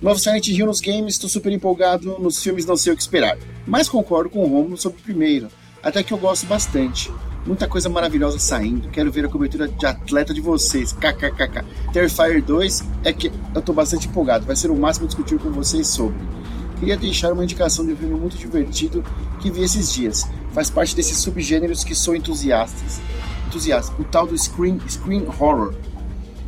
Novo 0.02 0.20
Silent 0.20 0.48
Hill 0.50 0.66
nos 0.66 0.82
games, 0.82 1.14
estou 1.14 1.30
super 1.30 1.52
empolgado, 1.52 2.20
nos 2.20 2.42
filmes 2.44 2.66
não 2.66 2.76
sei 2.76 2.94
o 2.94 2.96
que 2.96 3.02
esperar. 3.02 3.38
Mas 3.66 3.88
concordo 3.90 4.30
com 4.30 4.40
o 4.44 4.48
Romulo 4.48 4.78
sobre 4.78 5.00
o 5.00 5.02
primeiro, 5.02 5.48
até 5.82 6.04
que 6.04 6.14
eu 6.14 6.18
gosto 6.18 6.46
bastante. 6.46 7.12
Muita 7.46 7.68
coisa 7.68 7.88
maravilhosa 7.88 8.40
saindo, 8.40 8.90
quero 8.90 9.12
ver 9.12 9.26
a 9.26 9.30
cobertura 9.30 9.68
de 9.68 9.86
atleta 9.86 10.34
de 10.34 10.42
vocês, 10.42 10.92
kkkk. 10.92 11.64
Terrifier 11.94 12.44
2 12.44 12.84
é 13.04 13.14
que 13.14 13.32
eu 13.54 13.60
estou 13.60 13.74
bastante 13.74 14.08
empolgado, 14.08 14.46
vai 14.46 14.56
ser 14.56 14.70
o 14.70 14.76
máximo 14.76 15.08
discutir 15.08 15.40
com 15.40 15.52
vocês 15.52 15.88
sobre. 15.88 16.18
Queria 16.80 16.98
deixar 16.98 17.32
uma 17.32 17.44
indicação 17.44 17.86
de 17.86 17.94
um 17.94 17.96
filme 17.96 18.20
muito 18.20 18.36
divertido 18.36 19.04
que 19.40 19.50
vi 19.50 19.64
esses 19.64 19.94
dias. 19.94 20.28
Faz 20.54 20.70
parte 20.70 20.96
desses 20.96 21.20
subgêneros 21.20 21.84
que 21.84 21.96
sou 21.96 22.16
entusiastas 22.16 23.00
entusiasta. 23.48 23.94
O 24.00 24.04
tal 24.04 24.28
do 24.28 24.38
Screen, 24.38 24.80
screen 24.88 25.26
Horror. 25.40 25.74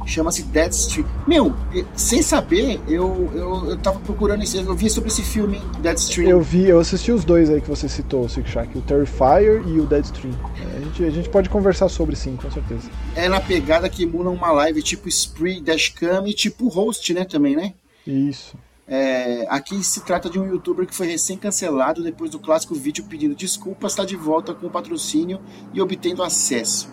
Chama-se 0.05 0.43
Dead 0.43 0.71
Street. 0.71 1.05
Meu, 1.27 1.53
sem 1.93 2.21
saber, 2.21 2.79
eu, 2.87 3.29
eu, 3.35 3.71
eu 3.71 3.77
tava 3.77 3.99
procurando 3.99 4.41
esse. 4.41 4.55
Eu 4.55 4.73
vi 4.73 4.89
sobre 4.89 5.09
esse 5.09 5.21
filme, 5.21 5.61
Dead 5.79 5.97
Stream. 5.97 6.29
Eu 6.29 6.41
vi, 6.41 6.63
eu 6.63 6.79
assisti 6.79 7.11
os 7.11 7.25
dois 7.25 7.49
aí 7.49 7.59
que 7.59 7.67
você 7.67 7.89
citou, 7.89 8.23
o 8.23 8.29
Sick 8.29 8.49
Shack, 8.49 8.77
o 8.77 8.81
Terrifier 8.81 9.61
e 9.67 9.81
o 9.81 9.85
Dead 9.85 10.05
Stream. 10.05 10.33
A 10.77 10.79
gente, 10.79 11.03
a 11.03 11.09
gente 11.09 11.29
pode 11.29 11.49
conversar 11.49 11.89
sobre 11.89 12.15
sim, 12.15 12.37
com 12.37 12.49
certeza. 12.49 12.89
É 13.15 13.27
na 13.27 13.41
pegada 13.41 13.89
que 13.89 14.03
emula 14.03 14.29
uma 14.29 14.49
live 14.53 14.81
tipo 14.81 15.09
Spree, 15.09 15.59
Dashcam 15.59 16.25
e 16.25 16.33
tipo 16.33 16.69
host, 16.69 17.13
né, 17.13 17.25
também, 17.25 17.57
né? 17.57 17.73
Isso. 18.05 18.55
É, 18.89 19.45
aqui 19.49 19.83
se 19.83 19.99
trata 20.05 20.29
de 20.29 20.39
um 20.39 20.45
youtuber 20.47 20.87
que 20.87 20.95
foi 20.95 21.07
recém-cancelado 21.07 22.01
depois 22.01 22.31
do 22.31 22.39
clássico 22.39 22.73
vídeo 22.73 23.03
pedindo 23.03 23.35
desculpas, 23.35 23.91
está 23.91 24.05
de 24.05 24.15
volta 24.15 24.53
com 24.53 24.69
patrocínio 24.69 25.41
e 25.73 25.81
obtendo 25.81 26.23
acesso. 26.23 26.89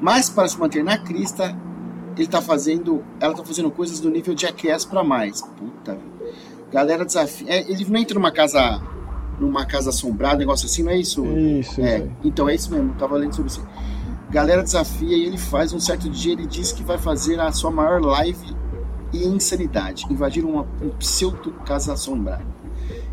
Mas 0.00 0.30
para 0.30 0.46
se 0.46 0.58
manter 0.58 0.84
na 0.84 0.96
crista, 0.96 1.56
ele 2.16 2.28
tá 2.28 2.40
fazendo, 2.40 3.04
ela 3.18 3.34
tá 3.34 3.44
fazendo 3.44 3.70
coisas 3.70 3.98
do 3.98 4.10
nível 4.10 4.36
Jackass 4.36 4.84
para 4.84 5.02
mais. 5.02 5.42
Puta. 5.42 5.98
Galera 6.70 7.04
desafia, 7.04 7.50
é, 7.50 7.70
ele 7.70 7.84
não 7.84 7.98
entra 7.98 8.14
numa 8.14 8.30
casa 8.30 8.80
numa 9.40 9.66
casa 9.66 9.90
assombrada, 9.90 10.36
negócio 10.36 10.66
assim, 10.66 10.84
não 10.84 10.92
é 10.92 10.98
isso? 10.98 11.24
Isso, 11.26 11.80
é. 11.80 11.98
Isso 11.98 12.10
então 12.22 12.48
é 12.48 12.54
isso 12.54 12.70
mesmo, 12.70 12.94
tava 12.94 13.16
lendo 13.16 13.34
sobre 13.34 13.50
isso. 13.50 13.66
Galera 14.30 14.62
desafia 14.62 15.16
e 15.16 15.24
ele 15.24 15.36
faz 15.36 15.72
um 15.72 15.80
certo 15.80 16.08
dia, 16.08 16.32
ele 16.32 16.46
diz 16.46 16.70
que 16.70 16.84
vai 16.84 16.96
fazer 16.96 17.40
a 17.40 17.50
sua 17.50 17.72
maior 17.72 18.00
live 18.00 18.61
insanidade, 19.24 20.06
invadir 20.10 20.44
uma, 20.44 20.66
um 20.82 20.90
pseudo 20.98 21.52
casa 21.64 21.92
assombrada, 21.92 22.44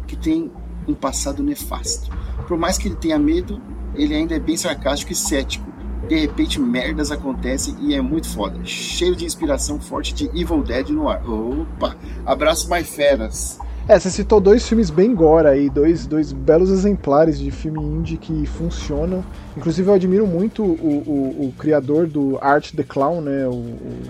que 0.07 0.15
tem 0.15 0.51
um 0.87 0.93
passado 0.93 1.43
nefasto. 1.43 2.09
Por 2.47 2.57
mais 2.57 2.77
que 2.77 2.87
ele 2.87 2.95
tenha 2.95 3.19
medo, 3.19 3.61
ele 3.95 4.15
ainda 4.15 4.35
é 4.35 4.39
bem 4.39 4.57
sarcástico 4.57 5.11
e 5.11 5.15
cético. 5.15 5.69
De 6.07 6.15
repente, 6.15 6.59
merdas 6.59 7.11
acontecem 7.11 7.75
e 7.81 7.93
é 7.93 8.01
muito 8.01 8.27
foda. 8.29 8.59
Cheio 8.63 9.15
de 9.15 9.25
inspiração 9.25 9.79
forte 9.79 10.13
de 10.13 10.25
Evil 10.27 10.63
Dead 10.63 10.89
no 10.89 11.07
ar. 11.07 11.21
Opa! 11.29 11.95
Abraço, 12.25 12.69
mais 12.69 12.89
feras! 12.89 13.59
É, 13.87 13.99
você 13.99 14.11
citou 14.11 14.39
dois 14.39 14.67
filmes 14.67 14.91
bem 14.91 15.15
gore 15.15 15.47
aí, 15.47 15.67
dois, 15.67 16.05
dois 16.05 16.31
belos 16.31 16.69
exemplares 16.69 17.39
de 17.39 17.49
filme 17.49 17.79
indie 17.79 18.17
que 18.17 18.45
funcionam. 18.45 19.23
Inclusive, 19.57 19.89
eu 19.89 19.93
admiro 19.95 20.27
muito 20.27 20.63
o, 20.63 20.67
o, 20.67 21.47
o 21.47 21.53
criador 21.57 22.05
do 22.05 22.37
Art 22.39 22.71
the 22.73 22.83
Clown, 22.83 23.21
né? 23.21 23.47
O, 23.47 23.51
o 23.51 24.01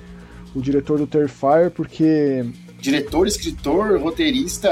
o 0.55 0.61
diretor 0.61 0.97
do 0.97 1.07
Terrifier, 1.07 1.71
porque 1.71 2.45
diretor, 2.79 3.27
escritor, 3.27 3.99
roteirista, 3.99 4.69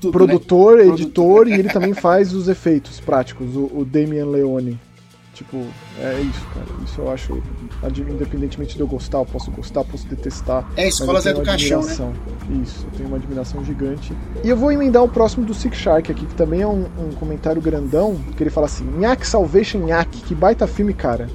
tudo, 0.00 0.18
né? 0.18 0.26
produtor, 0.26 0.78
né? 0.78 0.86
editor 0.86 1.48
e 1.48 1.52
ele 1.52 1.68
também 1.68 1.94
faz 1.94 2.32
os 2.32 2.48
efeitos 2.48 2.98
práticos, 2.98 3.54
o, 3.54 3.70
o 3.74 3.84
Damian 3.84 4.26
Leone. 4.26 4.78
Tipo, 5.34 5.56
é 5.98 6.20
isso, 6.20 6.46
cara. 6.54 6.66
Isso 6.84 7.00
eu 7.00 7.10
acho, 7.10 7.42
independentemente 8.10 8.76
de 8.76 8.80
eu 8.80 8.86
gostar, 8.86 9.18
eu 9.18 9.24
posso 9.24 9.50
gostar, 9.50 9.82
posso 9.82 10.06
detestar. 10.06 10.70
É, 10.76 10.86
escolas 10.88 11.24
é 11.24 11.32
do 11.32 11.42
caixão, 11.42 11.82
né? 11.82 12.12
Isso, 12.62 12.84
eu 12.84 12.98
tenho 12.98 13.08
uma 13.08 13.16
admiração 13.16 13.64
gigante. 13.64 14.12
E 14.44 14.48
eu 14.48 14.56
vou 14.56 14.70
emendar 14.70 15.02
o 15.02 15.08
próximo 15.08 15.46
do 15.46 15.54
Sick 15.54 15.74
Shark 15.74 16.12
aqui, 16.12 16.26
que 16.26 16.34
também 16.34 16.60
é 16.60 16.66
um, 16.66 16.84
um 16.98 17.12
comentário 17.18 17.62
grandão, 17.62 18.20
que 18.36 18.42
ele 18.42 18.50
fala 18.50 18.66
assim, 18.66 18.84
Nhack 18.84 19.26
Salvation 19.26 19.78
Nhack, 19.86 20.20
que 20.20 20.34
baita 20.34 20.66
filme, 20.66 20.92
cara 20.92 21.28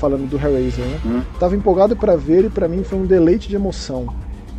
falando 0.00 0.28
do 0.28 0.36
Hellraiser, 0.36 0.84
né? 0.84 1.00
Hum. 1.04 1.22
Tava 1.38 1.54
empolgado 1.54 1.94
para 1.94 2.16
ver 2.16 2.46
e 2.46 2.50
para 2.50 2.66
mim 2.66 2.82
foi 2.82 2.98
um 2.98 3.06
deleite 3.06 3.48
de 3.48 3.54
emoção. 3.54 4.06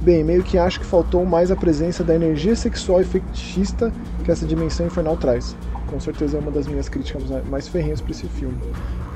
Bem, 0.01 0.23
meio 0.23 0.43
que 0.43 0.57
acho 0.57 0.79
que 0.79 0.85
faltou 0.85 1.25
mais 1.25 1.51
a 1.51 1.55
presença 1.55 2.03
da 2.03 2.15
energia 2.15 2.55
sexual 2.55 3.01
e 3.01 3.03
fetichista 3.03 3.91
que 4.23 4.31
essa 4.31 4.45
dimensão 4.45 4.85
infernal 4.85 5.17
traz. 5.17 5.55
Com 5.87 5.99
certeza 5.99 6.37
é 6.37 6.39
uma 6.39 6.51
das 6.51 6.67
minhas 6.67 6.87
críticas 6.87 7.23
mais 7.49 7.67
ferrenhas 7.67 7.99
para 7.99 8.11
esse 8.11 8.27
filme. 8.27 8.57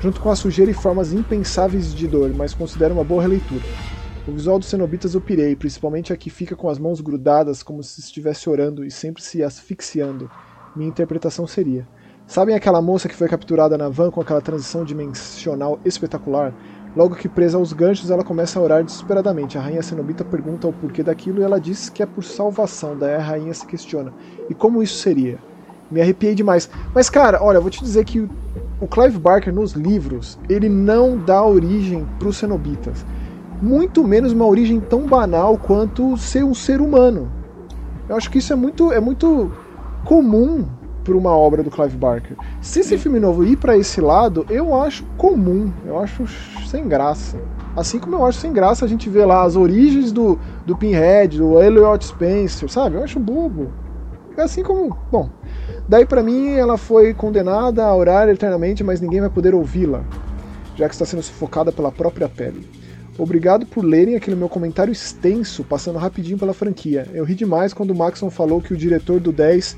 Junto 0.00 0.20
com 0.20 0.30
a 0.30 0.36
sujeira 0.36 0.70
e 0.70 0.74
formas 0.74 1.12
impensáveis 1.12 1.94
de 1.94 2.06
dor, 2.06 2.32
mas 2.36 2.52
considero 2.52 2.92
uma 2.92 3.04
boa 3.04 3.22
releitura. 3.22 3.62
O 4.28 4.32
visual 4.32 4.58
dos 4.58 4.68
cenobitas 4.68 5.14
eu 5.14 5.20
pirei, 5.20 5.56
principalmente 5.56 6.12
a 6.12 6.16
que 6.16 6.28
fica 6.28 6.54
com 6.54 6.68
as 6.68 6.78
mãos 6.78 7.00
grudadas 7.00 7.62
como 7.62 7.82
se 7.82 8.00
estivesse 8.00 8.50
orando 8.50 8.84
e 8.84 8.90
sempre 8.90 9.22
se 9.22 9.42
asfixiando. 9.42 10.28
Minha 10.74 10.88
interpretação 10.88 11.46
seria: 11.46 11.86
Sabem 12.26 12.56
aquela 12.56 12.82
moça 12.82 13.08
que 13.08 13.14
foi 13.14 13.28
capturada 13.28 13.78
na 13.78 13.88
van 13.88 14.10
com 14.10 14.20
aquela 14.20 14.40
transição 14.40 14.84
dimensional 14.84 15.78
espetacular? 15.84 16.52
Logo 16.96 17.14
que 17.14 17.28
presa 17.28 17.56
aos 17.56 17.72
ganchos, 17.72 18.10
ela 18.10 18.24
começa 18.24 18.58
a 18.58 18.62
orar 18.62 18.82
desesperadamente. 18.82 19.56
A 19.56 19.60
rainha 19.60 19.80
cenobita 19.80 20.24
pergunta 20.24 20.66
o 20.66 20.72
porquê 20.72 21.04
daquilo 21.04 21.40
e 21.40 21.44
ela 21.44 21.60
diz 21.60 21.88
que 21.88 22.02
é 22.02 22.06
por 22.06 22.24
salvação. 22.24 22.98
Daí 22.98 23.14
a 23.14 23.20
rainha 23.20 23.54
se 23.54 23.64
questiona: 23.64 24.12
e 24.50 24.54
como 24.54 24.82
isso 24.82 24.98
seria? 24.98 25.38
Me 25.88 26.00
arrepiei 26.00 26.34
demais. 26.34 26.68
Mas, 26.92 27.08
cara, 27.08 27.40
olha, 27.40 27.60
vou 27.60 27.70
te 27.70 27.80
dizer 27.80 28.04
que 28.04 28.28
o 28.80 28.88
Clive 28.88 29.18
Barker 29.18 29.54
nos 29.54 29.72
livros 29.72 30.36
ele 30.48 30.68
não 30.68 31.16
dá 31.16 31.44
origem 31.44 32.04
para 32.18 32.26
os 32.26 32.36
cenobitas. 32.38 33.06
Muito 33.62 34.02
menos 34.02 34.32
uma 34.32 34.46
origem 34.46 34.80
tão 34.80 35.06
banal 35.06 35.56
quanto 35.56 36.16
ser 36.16 36.42
um 36.42 36.54
ser 36.54 36.80
humano. 36.80 37.30
Eu 38.08 38.16
acho 38.16 38.28
que 38.28 38.38
isso 38.38 38.52
é 38.52 38.56
muito, 38.56 38.92
é 38.92 38.98
muito 38.98 39.52
comum 40.04 40.66
por 41.06 41.14
uma 41.14 41.30
obra 41.30 41.62
do 41.62 41.70
Clive 41.70 41.96
Barker. 41.96 42.36
Se 42.60 42.80
esse 42.80 42.98
filme 42.98 43.20
novo 43.20 43.44
ir 43.44 43.56
para 43.56 43.78
esse 43.78 44.00
lado, 44.00 44.44
eu 44.50 44.74
acho 44.74 45.04
comum, 45.16 45.72
eu 45.86 45.96
acho 46.00 46.26
sem 46.66 46.88
graça. 46.88 47.38
Assim 47.76 48.00
como 48.00 48.16
eu 48.16 48.26
acho 48.26 48.40
sem 48.40 48.52
graça 48.52 48.84
a 48.84 48.88
gente 48.88 49.08
ver 49.08 49.24
lá 49.24 49.44
as 49.44 49.54
origens 49.54 50.10
do, 50.10 50.36
do 50.66 50.76
Pinhead, 50.76 51.38
do 51.38 51.62
Elliot 51.62 52.04
Spencer, 52.04 52.68
sabe? 52.68 52.96
Eu 52.96 53.04
acho 53.04 53.20
bobo. 53.20 53.70
Assim 54.36 54.64
como, 54.64 54.98
bom, 55.10 55.30
daí 55.88 56.04
para 56.04 56.24
mim 56.24 56.54
ela 56.54 56.76
foi 56.76 57.14
condenada 57.14 57.84
a 57.84 57.94
orar 57.94 58.28
eternamente, 58.28 58.82
mas 58.82 59.00
ninguém 59.00 59.20
vai 59.20 59.30
poder 59.30 59.54
ouvi-la, 59.54 60.04
já 60.74 60.88
que 60.88 60.94
está 60.94 61.06
sendo 61.06 61.22
sufocada 61.22 61.70
pela 61.70 61.92
própria 61.92 62.28
pele. 62.28 62.68
Obrigado 63.16 63.64
por 63.64 63.82
lerem 63.82 64.16
aquele 64.16 64.36
meu 64.36 64.48
comentário 64.48 64.92
extenso, 64.92 65.64
passando 65.64 65.98
rapidinho 65.98 66.36
pela 66.36 66.52
franquia. 66.52 67.06
Eu 67.14 67.24
ri 67.24 67.34
demais 67.34 67.72
quando 67.72 67.92
o 67.92 67.96
Maxon 67.96 68.28
falou 68.28 68.60
que 68.60 68.74
o 68.74 68.76
diretor 68.76 69.20
do 69.20 69.32
10 69.32 69.76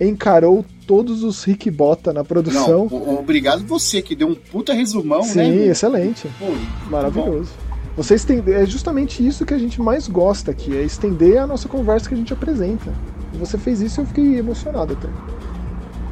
encarou 0.00 0.64
todos 0.86 1.22
os 1.22 1.44
Rick 1.44 1.70
Bota 1.70 2.12
na 2.12 2.24
produção. 2.24 2.88
Não, 2.90 3.18
obrigado 3.18 3.64
você, 3.66 4.00
que 4.00 4.14
deu 4.14 4.28
um 4.28 4.34
puta 4.34 4.72
resumão, 4.72 5.22
Sim, 5.22 5.38
né? 5.38 5.44
Sim, 5.44 5.70
excelente. 5.70 6.28
Pô, 6.38 6.46
Maravilhoso. 6.90 7.50
Você 7.96 8.14
estende... 8.14 8.52
É 8.52 8.64
justamente 8.64 9.26
isso 9.26 9.44
que 9.44 9.52
a 9.52 9.58
gente 9.58 9.80
mais 9.80 10.06
gosta 10.06 10.52
aqui, 10.52 10.76
é 10.76 10.82
estender 10.82 11.38
a 11.38 11.46
nossa 11.46 11.68
conversa 11.68 12.08
que 12.08 12.14
a 12.14 12.18
gente 12.18 12.32
apresenta. 12.32 12.92
E 13.34 13.36
você 13.36 13.58
fez 13.58 13.80
isso 13.80 14.00
e 14.00 14.02
eu 14.02 14.06
fiquei 14.06 14.38
emocionado 14.38 14.92
até. 14.92 15.08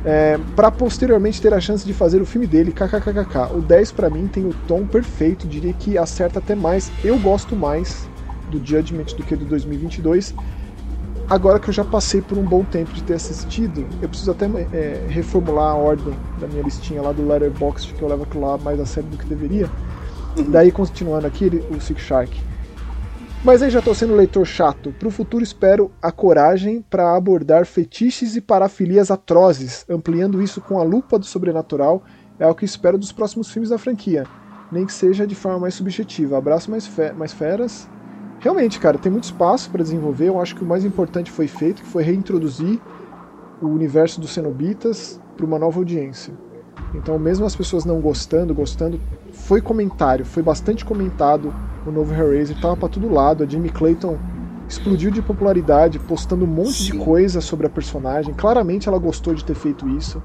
É, 0.04 0.38
para 0.54 0.70
posteriormente 0.70 1.40
ter 1.40 1.52
a 1.52 1.60
chance 1.60 1.84
de 1.84 1.92
fazer 1.92 2.20
o 2.20 2.26
filme 2.26 2.46
dele, 2.46 2.72
kkkk. 2.72 3.56
O 3.56 3.60
10 3.60 3.92
para 3.92 4.10
mim 4.10 4.28
tem 4.28 4.44
o 4.44 4.54
tom 4.68 4.86
perfeito, 4.86 5.48
diria 5.48 5.72
que 5.72 5.96
acerta 5.96 6.38
até 6.38 6.54
mais. 6.54 6.92
Eu 7.02 7.18
gosto 7.18 7.56
mais 7.56 8.08
do 8.50 8.58
Judgment 8.64 9.16
do 9.16 9.24
que 9.24 9.34
do 9.34 9.44
2022, 9.44 10.34
Agora 11.28 11.58
que 11.58 11.68
eu 11.68 11.74
já 11.74 11.84
passei 11.84 12.22
por 12.22 12.38
um 12.38 12.44
bom 12.44 12.62
tempo 12.62 12.92
de 12.92 13.02
ter 13.02 13.14
assistido, 13.14 13.84
eu 14.00 14.08
preciso 14.08 14.30
até 14.30 14.46
é, 14.72 15.04
reformular 15.08 15.72
a 15.72 15.74
ordem 15.74 16.14
da 16.40 16.46
minha 16.46 16.62
listinha 16.62 17.02
lá 17.02 17.10
do 17.10 17.26
Letterboxd, 17.26 17.94
que 17.94 18.02
eu 18.02 18.08
levo 18.08 18.22
aquilo 18.22 18.46
lá 18.46 18.56
mais 18.58 18.78
a 18.78 18.86
sério 18.86 19.10
do 19.10 19.18
que 19.18 19.26
deveria. 19.26 19.68
Uhum. 20.38 20.50
Daí, 20.50 20.70
continuando 20.70 21.26
aqui, 21.26 21.46
o 21.68 21.80
Sick 21.80 22.00
Shark. 22.00 22.30
Mas 23.42 23.60
aí 23.60 23.70
já 23.70 23.80
estou 23.80 23.92
sendo 23.92 24.14
leitor 24.14 24.46
chato. 24.46 24.92
Para 24.92 25.08
o 25.08 25.10
futuro 25.10 25.42
espero 25.42 25.90
a 26.00 26.12
coragem 26.12 26.80
para 26.88 27.16
abordar 27.16 27.66
fetiches 27.66 28.36
e 28.36 28.40
parafilias 28.40 29.10
atrozes, 29.10 29.84
ampliando 29.88 30.40
isso 30.40 30.60
com 30.60 30.78
a 30.78 30.84
lupa 30.84 31.18
do 31.18 31.24
sobrenatural. 31.24 32.04
É 32.38 32.46
o 32.46 32.54
que 32.54 32.64
espero 32.64 32.96
dos 32.96 33.10
próximos 33.10 33.50
filmes 33.50 33.70
da 33.70 33.78
franquia. 33.78 34.24
Nem 34.70 34.86
que 34.86 34.92
seja 34.92 35.26
de 35.26 35.34
forma 35.34 35.58
mais 35.58 35.74
subjetiva. 35.74 36.38
Abraço 36.38 36.70
mais, 36.70 36.86
fe 36.86 37.12
mais 37.12 37.32
feras 37.32 37.88
realmente, 38.46 38.78
cara, 38.78 38.96
tem 38.96 39.10
muito 39.10 39.24
espaço 39.24 39.68
para 39.70 39.82
desenvolver. 39.82 40.28
Eu 40.28 40.40
acho 40.40 40.54
que 40.54 40.62
o 40.62 40.66
mais 40.66 40.84
importante 40.84 41.32
foi 41.32 41.48
feito, 41.48 41.82
que 41.82 41.88
foi 41.88 42.04
reintroduzir 42.04 42.78
o 43.60 43.66
universo 43.66 44.20
dos 44.20 44.30
cenobitas 44.32 45.20
para 45.36 45.44
uma 45.44 45.58
nova 45.58 45.78
audiência. 45.78 46.32
Então, 46.94 47.18
mesmo 47.18 47.44
as 47.44 47.56
pessoas 47.56 47.84
não 47.84 48.00
gostando, 48.00 48.54
gostando, 48.54 49.00
foi 49.32 49.60
comentário, 49.60 50.24
foi 50.24 50.44
bastante 50.44 50.84
comentado 50.84 51.52
o 51.84 51.90
novo 51.90 52.14
Hellraiser, 52.14 52.58
tava 52.60 52.76
para 52.76 52.88
todo 52.88 53.12
lado. 53.12 53.42
A 53.42 53.46
Jimmy 53.46 53.68
Clayton 53.68 54.16
explodiu 54.68 55.10
de 55.10 55.20
popularidade, 55.20 55.98
postando 55.98 56.44
um 56.44 56.48
monte 56.48 56.84
Sim. 56.84 56.92
de 56.92 56.98
coisa 56.98 57.40
sobre 57.40 57.66
a 57.66 57.70
personagem. 57.70 58.32
Claramente 58.32 58.88
ela 58.88 58.98
gostou 58.98 59.34
de 59.34 59.44
ter 59.44 59.54
feito 59.54 59.88
isso. 59.88 60.22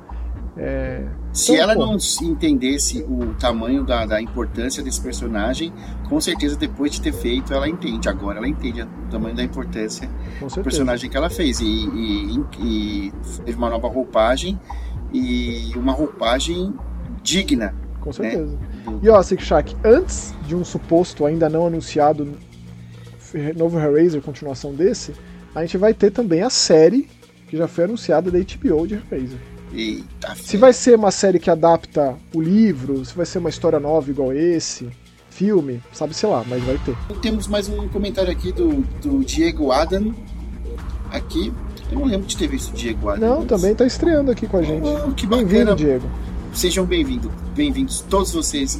É... 0.57 1.05
Se 1.31 1.53
então, 1.53 1.63
ela 1.63 1.75
não 1.75 1.97
entendesse 2.23 3.03
o 3.03 3.33
tamanho 3.35 3.85
da, 3.85 4.05
da, 4.05 4.21
importância 4.21 4.83
desse 4.83 4.99
personagem, 4.99 5.71
com 6.09 6.19
certeza 6.19 6.57
depois 6.57 6.91
de 6.91 7.01
ter 7.01 7.13
feito 7.13 7.53
ela 7.53 7.69
entende. 7.69 8.09
Agora 8.09 8.37
ela 8.37 8.47
entende 8.47 8.81
o 8.81 8.87
tamanho 9.09 9.35
da 9.35 9.43
importância 9.43 10.09
do 10.41 10.61
personagem 10.61 11.09
que 11.09 11.15
ela 11.15 11.29
fez. 11.29 11.61
E, 11.61 11.65
e, 11.65 12.45
e, 12.59 13.13
teve 13.45 13.57
uma 13.57 13.69
nova 13.69 13.87
roupagem 13.87 14.59
e 15.13 15.71
uma 15.75 15.93
roupagem 15.93 16.73
digna. 17.23 17.73
Com 18.01 18.09
né, 18.09 18.13
certeza. 18.13 18.57
Né? 18.57 18.99
E 19.03 19.09
ó, 19.09 19.21
Sick 19.23 19.43
Shack, 19.43 19.75
antes 19.85 20.35
de 20.45 20.55
um 20.55 20.65
suposto 20.65 21.25
ainda 21.25 21.47
não 21.47 21.65
anunciado 21.65 22.27
novo 23.55 23.79
Hellraiser, 23.79 24.21
continuação 24.21 24.73
desse, 24.73 25.13
a 25.55 25.61
gente 25.61 25.77
vai 25.77 25.93
ter 25.93 26.11
também 26.11 26.41
a 26.41 26.49
série 26.49 27.09
que 27.47 27.55
já 27.55 27.67
foi 27.67 27.85
anunciada 27.85 28.29
da 28.29 28.39
HBO 28.39 28.87
de 28.87 28.95
Hellraiser. 28.95 29.37
Eita, 29.73 30.35
se 30.35 30.57
vai 30.57 30.73
ser 30.73 30.95
uma 30.95 31.11
série 31.11 31.39
que 31.39 31.49
adapta 31.49 32.17
o 32.33 32.41
livro, 32.41 33.03
se 33.05 33.15
vai 33.15 33.25
ser 33.25 33.39
uma 33.39 33.49
história 33.49 33.79
nova 33.79 34.09
igual 34.09 34.33
esse, 34.33 34.89
filme, 35.29 35.81
sabe, 35.93 36.13
sei 36.13 36.29
lá, 36.29 36.43
mas 36.47 36.63
vai 36.63 36.77
ter. 36.79 36.95
Temos 37.21 37.47
mais 37.47 37.67
um 37.67 37.87
comentário 37.87 38.31
aqui 38.31 38.51
do, 38.51 38.81
do 39.01 39.23
Diego 39.23 39.71
Adam. 39.71 40.13
Aqui. 41.09 41.51
Eu 41.91 41.99
não 41.99 42.05
lembro 42.05 42.27
de 42.27 42.37
ter 42.37 42.47
visto 42.47 42.71
o 42.71 42.73
Diego 42.73 43.09
Adam. 43.09 43.27
Não, 43.27 43.35
antes. 43.37 43.47
também 43.47 43.73
tá 43.73 43.85
estreando 43.85 44.31
aqui 44.31 44.47
com 44.47 44.57
a 44.57 44.61
gente. 44.61 44.85
Oh, 44.85 45.11
que 45.13 45.25
bem-vindo, 45.25 45.75
Diego. 45.75 46.07
Sejam 46.53 46.85
bem-vindos, 46.85 47.31
bem-vindos 47.55 48.01
todos 48.01 48.33
vocês, 48.33 48.77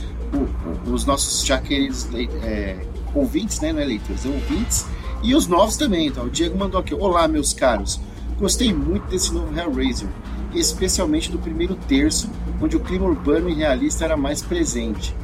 os 0.86 1.06
nossos 1.06 1.46
já 1.46 1.58
queridos 1.60 2.08
é, 2.44 2.78
ouvintes, 3.16 3.60
né? 3.62 3.72
Não 3.72 3.80
é 3.80 3.86
leitores, 3.86 4.26
é 4.26 4.30
ouvintes. 4.30 4.86
E 5.24 5.34
os 5.34 5.48
novos 5.48 5.78
também. 5.78 6.08
Então, 6.08 6.26
o 6.26 6.30
Diego 6.30 6.58
mandou 6.58 6.80
aqui: 6.80 6.94
Olá, 6.94 7.28
meus 7.28 7.54
caros. 7.54 8.00
Gostei 8.38 8.74
muito 8.74 9.08
desse 9.08 9.34
novo 9.34 9.58
Hellraiser 9.58 10.08
especialmente 10.54 11.32
do 11.32 11.40
primeiro 11.40 11.76
terço, 11.76 12.30
onde 12.62 12.76
o 12.76 12.80
clima 12.80 13.06
urbano 13.06 13.50
e 13.50 13.54
realista 13.54 14.06
era 14.06 14.18
mais 14.18 14.42
presente. 14.42 15.16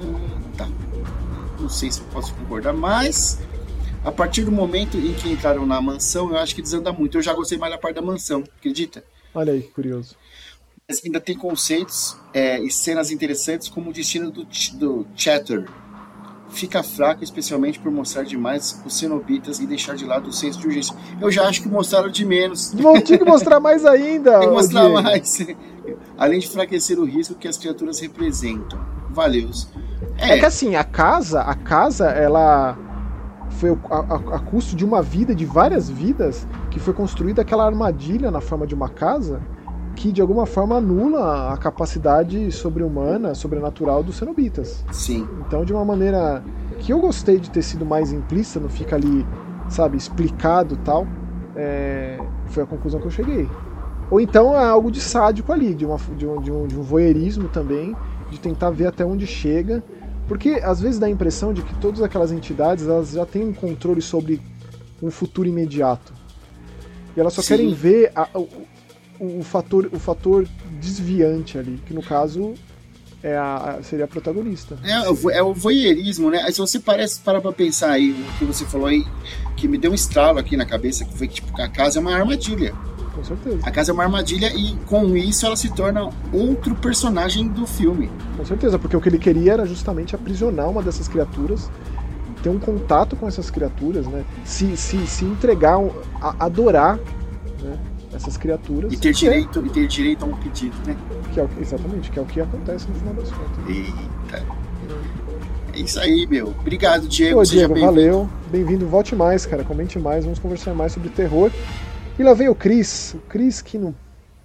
Ah, 0.00 0.56
tá. 0.56 0.68
Não 1.60 1.68
sei 1.68 1.90
se 1.90 2.00
posso 2.02 2.34
concordar, 2.34 2.72
mas 2.72 3.38
a 4.04 4.12
partir 4.12 4.44
do 4.44 4.52
momento 4.52 4.98
em 4.98 5.14
que 5.14 5.30
entraram 5.30 5.64
na 5.64 5.80
mansão, 5.80 6.30
eu 6.30 6.38
acho 6.38 6.54
que 6.54 6.62
desanda 6.62 6.92
muito. 6.92 7.16
Eu 7.16 7.22
já 7.22 7.32
gostei 7.32 7.56
mais 7.56 7.72
da 7.72 7.78
parte 7.78 7.96
da 7.96 8.02
mansão, 8.02 8.44
acredita? 8.58 9.04
Olha 9.34 9.52
aí, 9.52 9.62
curioso. 9.62 10.14
Mas 10.86 11.02
ainda 11.02 11.18
tem 11.18 11.36
conceitos 11.36 12.14
é, 12.32 12.60
e 12.60 12.70
cenas 12.70 13.10
interessantes 13.10 13.68
como 13.68 13.88
o 13.88 13.92
destino 13.92 14.30
do, 14.30 14.46
do 14.74 15.06
Chatter, 15.16 15.66
fica 16.54 16.82
fraco, 16.82 17.22
especialmente 17.22 17.78
por 17.78 17.90
mostrar 17.90 18.22
demais 18.22 18.80
os 18.84 18.96
cenobitas 18.96 19.58
e 19.58 19.66
deixar 19.66 19.96
de 19.96 20.04
lado 20.04 20.28
o 20.28 20.32
senso 20.32 20.60
de 20.60 20.66
urgência. 20.66 20.94
Eu 21.20 21.30
já 21.30 21.46
acho 21.46 21.62
que 21.62 21.68
mostraram 21.68 22.08
de 22.08 22.24
menos. 22.24 22.72
Vão 22.74 23.00
ter 23.00 23.18
que 23.18 23.24
mostrar 23.24 23.60
mais 23.60 23.84
ainda. 23.86 24.38
Tem 24.38 24.48
que 24.48 24.54
mostrar 24.54 24.88
mais. 24.88 25.46
Além 26.16 26.38
de 26.38 26.46
enfraquecer 26.46 26.98
o 26.98 27.04
risco 27.04 27.34
que 27.34 27.48
as 27.48 27.58
criaturas 27.58 28.00
representam. 28.00 28.78
Valeu. 29.10 29.50
É. 30.16 30.30
é 30.30 30.38
que 30.38 30.46
assim, 30.46 30.76
a 30.76 30.84
casa, 30.84 31.42
a 31.42 31.54
casa, 31.54 32.06
ela 32.06 32.78
foi 33.50 33.70
a, 33.70 33.96
a, 33.96 34.36
a, 34.36 34.38
custo 34.40 34.74
de 34.74 34.84
uma 34.84 35.02
vida, 35.02 35.34
de 35.34 35.44
várias 35.44 35.88
vidas, 35.88 36.46
que 36.70 36.80
foi 36.80 36.94
construída 36.94 37.42
aquela 37.42 37.66
armadilha 37.66 38.30
na 38.30 38.40
forma 38.40 38.66
de 38.66 38.74
uma 38.74 38.88
casa 38.88 39.40
que 39.94 40.12
de 40.12 40.20
alguma 40.20 40.46
forma 40.46 40.76
anula 40.76 41.52
a 41.52 41.56
capacidade 41.56 42.50
sobre-humana, 42.50 43.34
sobrenatural 43.34 44.02
dos 44.02 44.16
cenobitas. 44.16 44.84
Sim. 44.92 45.26
Então, 45.46 45.64
de 45.64 45.72
uma 45.72 45.84
maneira 45.84 46.42
que 46.78 46.92
eu 46.92 47.00
gostei 47.00 47.38
de 47.38 47.50
ter 47.50 47.62
sido 47.62 47.86
mais 47.86 48.12
implícita, 48.12 48.60
não 48.60 48.68
fica 48.68 48.96
ali, 48.96 49.26
sabe, 49.68 49.96
explicado 49.96 50.76
tal, 50.84 51.06
é... 51.56 52.18
foi 52.46 52.62
a 52.62 52.66
conclusão 52.66 53.00
que 53.00 53.06
eu 53.06 53.10
cheguei. 53.10 53.48
Ou 54.10 54.20
então 54.20 54.54
é 54.54 54.64
algo 54.64 54.90
de 54.90 55.00
sádico 55.00 55.52
ali, 55.52 55.74
de, 55.74 55.86
uma, 55.86 55.96
de, 56.16 56.26
um, 56.26 56.40
de, 56.40 56.52
um, 56.52 56.66
de 56.66 56.78
um 56.78 56.82
voyeurismo 56.82 57.48
também, 57.48 57.96
de 58.30 58.38
tentar 58.38 58.70
ver 58.70 58.86
até 58.86 59.04
onde 59.04 59.26
chega, 59.26 59.82
porque 60.28 60.60
às 60.62 60.80
vezes 60.80 60.98
dá 60.98 61.06
a 61.06 61.10
impressão 61.10 61.52
de 61.52 61.62
que 61.62 61.74
todas 61.76 62.02
aquelas 62.02 62.32
entidades 62.32 62.86
elas 62.86 63.12
já 63.12 63.24
têm 63.24 63.48
um 63.48 63.52
controle 63.52 64.02
sobre 64.02 64.40
um 65.02 65.10
futuro 65.10 65.48
imediato. 65.48 66.12
E 67.16 67.20
elas 67.20 67.32
só 67.32 67.42
Sim. 67.42 67.48
querem 67.48 67.74
ver 67.74 68.12
a, 68.14 68.28
o, 69.24 69.40
o 69.40 69.42
fator, 69.42 69.88
o 69.92 69.98
fator 69.98 70.46
desviante 70.80 71.58
ali, 71.58 71.80
que 71.86 71.94
no 71.94 72.02
caso 72.02 72.54
é 73.22 73.36
a, 73.36 73.78
seria 73.82 74.04
a 74.04 74.08
protagonista. 74.08 74.76
É, 74.84 75.38
é 75.38 75.42
o 75.42 75.54
voyeurismo, 75.54 76.30
né? 76.30 76.50
Se 76.50 76.58
você 76.58 76.78
parece 76.78 77.20
parar 77.20 77.40
pra 77.40 77.52
pensar 77.52 77.92
aí, 77.92 78.10
o 78.10 78.38
que 78.38 78.44
você 78.44 78.66
falou 78.66 78.86
aí, 78.86 79.04
que 79.56 79.66
me 79.66 79.78
deu 79.78 79.92
um 79.92 79.94
estralo 79.94 80.38
aqui 80.38 80.56
na 80.56 80.66
cabeça, 80.66 81.04
que 81.04 81.16
foi 81.16 81.26
que 81.26 81.36
tipo, 81.36 81.60
a 81.60 81.68
casa 81.68 81.98
é 81.98 82.00
uma 82.00 82.14
armadilha. 82.14 82.74
Com 83.14 83.24
certeza. 83.24 83.60
A 83.62 83.70
casa 83.70 83.92
é 83.92 83.94
uma 83.94 84.02
armadilha 84.02 84.52
e 84.54 84.76
com 84.86 85.16
isso 85.16 85.46
ela 85.46 85.56
se 85.56 85.70
torna 85.70 86.10
outro 86.32 86.74
personagem 86.74 87.48
do 87.48 87.66
filme. 87.66 88.10
Com 88.36 88.44
certeza, 88.44 88.78
porque 88.78 88.96
o 88.96 89.00
que 89.00 89.08
ele 89.08 89.18
queria 89.18 89.52
era 89.52 89.64
justamente 89.64 90.14
aprisionar 90.14 90.68
uma 90.68 90.82
dessas 90.82 91.08
criaturas, 91.08 91.70
ter 92.42 92.50
um 92.50 92.58
contato 92.58 93.16
com 93.16 93.26
essas 93.26 93.50
criaturas, 93.50 94.06
né? 94.06 94.24
Se, 94.44 94.76
se, 94.76 95.06
se 95.06 95.24
entregar, 95.24 95.78
a, 96.20 96.44
adorar 96.44 96.98
né? 97.62 97.78
Essas 98.14 98.36
criaturas. 98.36 98.92
E 98.92 98.96
ter 98.96 99.12
direito, 99.12 99.64
e 99.64 99.70
ter 99.70 99.86
direito 99.86 100.24
a 100.24 100.28
um 100.28 100.36
pedido, 100.36 100.76
né? 100.86 100.96
Que 101.32 101.40
é 101.40 101.44
o, 101.44 101.50
exatamente, 101.60 102.10
que 102.10 102.18
é 102.18 102.22
o 102.22 102.26
que 102.26 102.40
acontece 102.40 102.88
no 102.88 102.94
final 102.94 103.14
das 103.14 103.30
contas. 103.30 103.68
Eita. 103.68 104.44
É 105.74 105.80
isso 105.80 105.98
aí, 105.98 106.26
meu. 106.26 106.48
Obrigado, 106.60 107.08
Diego. 107.08 107.40
Ô, 107.40 107.42
Diego, 107.42 107.74
bem 107.74 107.84
valeu. 107.84 108.28
Bem-vindo. 108.50 108.86
Volte 108.86 109.16
mais, 109.16 109.44
cara. 109.44 109.64
Comente 109.64 109.98
mais. 109.98 110.24
Vamos 110.24 110.38
conversar 110.38 110.72
mais 110.72 110.92
sobre 110.92 111.08
terror. 111.08 111.50
E 112.16 112.22
lá 112.22 112.32
vem 112.32 112.48
o 112.48 112.54
Cris. 112.54 113.14
O 113.14 113.18
Cris 113.28 113.60
que 113.60 113.76
não. 113.76 113.94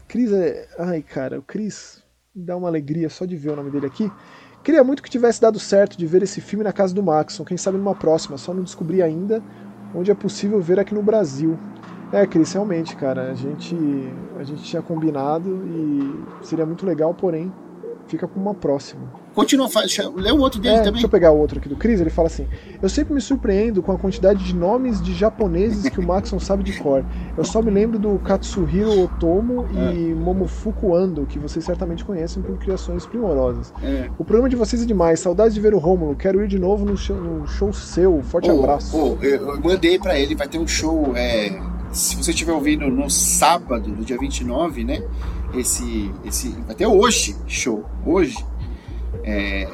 Cris 0.07 0.31
é. 0.33 0.67
Ai, 0.79 1.03
cara, 1.03 1.37
o 1.37 1.43
Cris 1.43 2.03
dá 2.33 2.57
uma 2.57 2.67
alegria 2.67 3.09
só 3.09 3.25
de 3.25 3.35
ver 3.35 3.51
o 3.51 3.55
nome 3.55 3.69
dele 3.69 3.85
aqui. 3.85 4.11
Queria 4.63 4.83
muito 4.83 5.03
que 5.03 5.09
tivesse 5.09 5.39
dado 5.39 5.59
certo 5.59 5.97
de 5.97 6.05
ver 6.07 6.23
esse 6.23 6.41
filme 6.41 6.63
na 6.63 6.73
casa 6.73 6.95
do 6.95 7.03
Maxon. 7.03 7.45
Quem 7.45 7.57
sabe 7.57 7.77
numa 7.77 7.93
próxima. 7.93 8.37
Só 8.37 8.51
não 8.51 8.63
descobri 8.63 9.01
ainda 9.01 9.41
onde 9.93 10.09
é 10.09 10.15
possível 10.15 10.59
ver 10.59 10.79
aqui 10.79 10.95
no 10.95 11.03
Brasil. 11.03 11.57
É, 12.11 12.25
Cris, 12.25 12.51
realmente, 12.53 12.95
cara, 12.95 13.31
a 13.31 13.33
gente, 13.35 13.75
a 14.39 14.43
gente 14.43 14.63
tinha 14.63 14.81
combinado 14.81 15.49
e 15.67 16.45
seria 16.45 16.65
muito 16.65 16.85
legal, 16.85 17.13
porém, 17.13 17.51
fica 18.07 18.27
para 18.27 18.41
uma 18.41 18.53
próxima. 18.53 19.01
Continua, 19.35 19.69
lê 20.15 20.31
o 20.31 20.39
outro 20.39 20.59
dele 20.59 20.75
é, 20.75 20.79
também. 20.79 20.93
Deixa 20.93 21.05
eu 21.05 21.09
pegar 21.09 21.31
o 21.31 21.37
outro 21.37 21.59
aqui 21.59 21.69
do 21.69 21.75
Cris, 21.75 22.01
ele 22.01 22.09
fala 22.09 22.27
assim: 22.27 22.47
Eu 22.81 22.89
sempre 22.89 23.13
me 23.13 23.21
surpreendo 23.21 23.81
com 23.83 23.91
a 23.91 23.97
quantidade 23.97 24.43
de 24.43 24.55
nomes 24.55 25.01
de 25.01 25.13
japoneses 25.13 25.87
que 25.87 25.99
o 25.99 26.03
Maxon 26.03 26.39
sabe 26.39 26.63
de 26.63 26.77
cor. 26.79 27.05
Eu 27.37 27.45
só 27.45 27.61
me 27.61 27.69
lembro 27.69 27.99
do 27.99 28.17
Katsuhiro 28.19 29.03
Otomo 29.03 29.67
é. 29.75 29.93
e 29.93 30.15
Momofuku 30.15 30.95
Ando, 30.95 31.25
que 31.27 31.37
vocês 31.37 31.63
certamente 31.63 32.03
conhecem 32.03 32.41
por 32.41 32.57
criações 32.57 33.05
primorosas. 33.05 33.71
É. 33.83 34.09
O 34.17 34.25
programa 34.25 34.49
de 34.49 34.55
vocês 34.55 34.81
é 34.81 34.85
demais, 34.85 35.19
saudades 35.19 35.53
de 35.53 35.61
ver 35.61 35.75
o 35.75 35.77
Rômulo, 35.77 36.15
quero 36.15 36.43
ir 36.43 36.47
de 36.47 36.57
novo 36.57 36.83
no 36.83 36.97
show, 36.97 37.15
no 37.15 37.47
show 37.47 37.71
seu. 37.71 38.21
Forte 38.23 38.49
oh, 38.49 38.59
abraço. 38.59 38.97
Oh, 38.97 39.23
eu 39.23 39.61
mandei 39.61 39.99
para 39.99 40.19
ele, 40.19 40.35
vai 40.35 40.47
ter 40.47 40.57
um 40.57 40.67
show. 40.67 41.13
É 41.15 41.78
se 41.91 42.15
você 42.15 42.31
estiver 42.31 42.53
ouvindo 42.53 42.87
no 42.89 43.09
sábado, 43.09 43.89
no 43.89 44.03
dia 44.03 44.17
29, 44.17 44.83
né? 44.83 45.01
Esse, 45.53 46.11
esse 46.23 46.51
ter 46.77 46.87
hoje 46.87 47.35
show, 47.47 47.85
hoje. 48.05 48.37
É, 49.23 49.67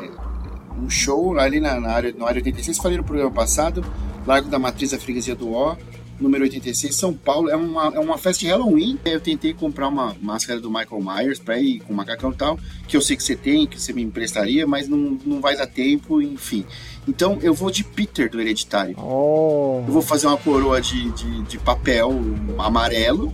um 0.81 0.89
show 0.89 1.37
ali 1.37 1.59
na, 1.59 1.79
na 1.79 1.91
área, 1.91 2.13
na 2.17 2.25
área 2.25 2.39
86, 2.39 2.77
falei 2.77 2.97
no 2.97 3.03
programa 3.03 3.31
passado, 3.31 3.83
Largo 4.25 4.49
da 4.49 4.59
Matriz 4.59 4.91
da 4.91 4.99
Freguesia 4.99 5.35
do 5.35 5.53
Ó, 5.53 5.75
número 6.19 6.43
86, 6.43 6.95
São 6.95 7.13
Paulo. 7.13 7.49
É 7.49 7.55
uma, 7.55 7.87
é 7.87 7.99
uma 7.99 8.17
festa 8.17 8.41
de 8.41 8.47
Halloween. 8.47 8.99
Eu 9.05 9.19
tentei 9.19 9.53
comprar 9.53 9.87
uma 9.87 10.15
máscara 10.21 10.59
do 10.59 10.69
Michael 10.69 11.01
Myers 11.01 11.39
pra 11.39 11.59
ir 11.59 11.81
com 11.81 11.93
macacão 11.93 12.31
e 12.31 12.35
tal, 12.35 12.59
que 12.87 12.95
eu 12.95 13.01
sei 13.01 13.15
que 13.15 13.23
você 13.23 13.35
tem, 13.35 13.67
que 13.67 13.79
você 13.79 13.93
me 13.93 14.01
emprestaria, 14.01 14.65
mas 14.65 14.87
não, 14.87 15.17
não 15.25 15.41
vai 15.41 15.55
dar 15.55 15.67
tempo, 15.67 16.21
enfim. 16.21 16.65
Então 17.07 17.37
eu 17.41 17.53
vou 17.53 17.69
de 17.69 17.83
Peter 17.83 18.29
do 18.29 18.39
Hereditário. 18.39 18.95
Oh. 18.97 19.83
Eu 19.87 19.93
vou 19.93 20.01
fazer 20.01 20.27
uma 20.27 20.37
coroa 20.37 20.81
de, 20.81 21.11
de, 21.11 21.41
de 21.43 21.57
papel 21.59 22.19
amarelo, 22.57 23.33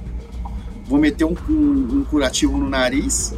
vou 0.86 1.00
meter 1.00 1.26
um, 1.26 1.36
um, 1.50 2.00
um 2.00 2.04
curativo 2.04 2.58
no 2.58 2.70
nariz, 2.70 3.34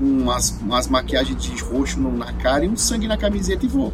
umas, 0.00 0.50
umas 0.60 0.88
maquiagens 0.88 1.42
de 1.42 1.62
roxo 1.62 2.00
na 2.00 2.32
cara 2.34 2.64
e 2.64 2.68
um 2.68 2.76
sangue 2.76 3.06
na 3.06 3.16
camiseta 3.16 3.64
e 3.64 3.68
vou. 3.68 3.92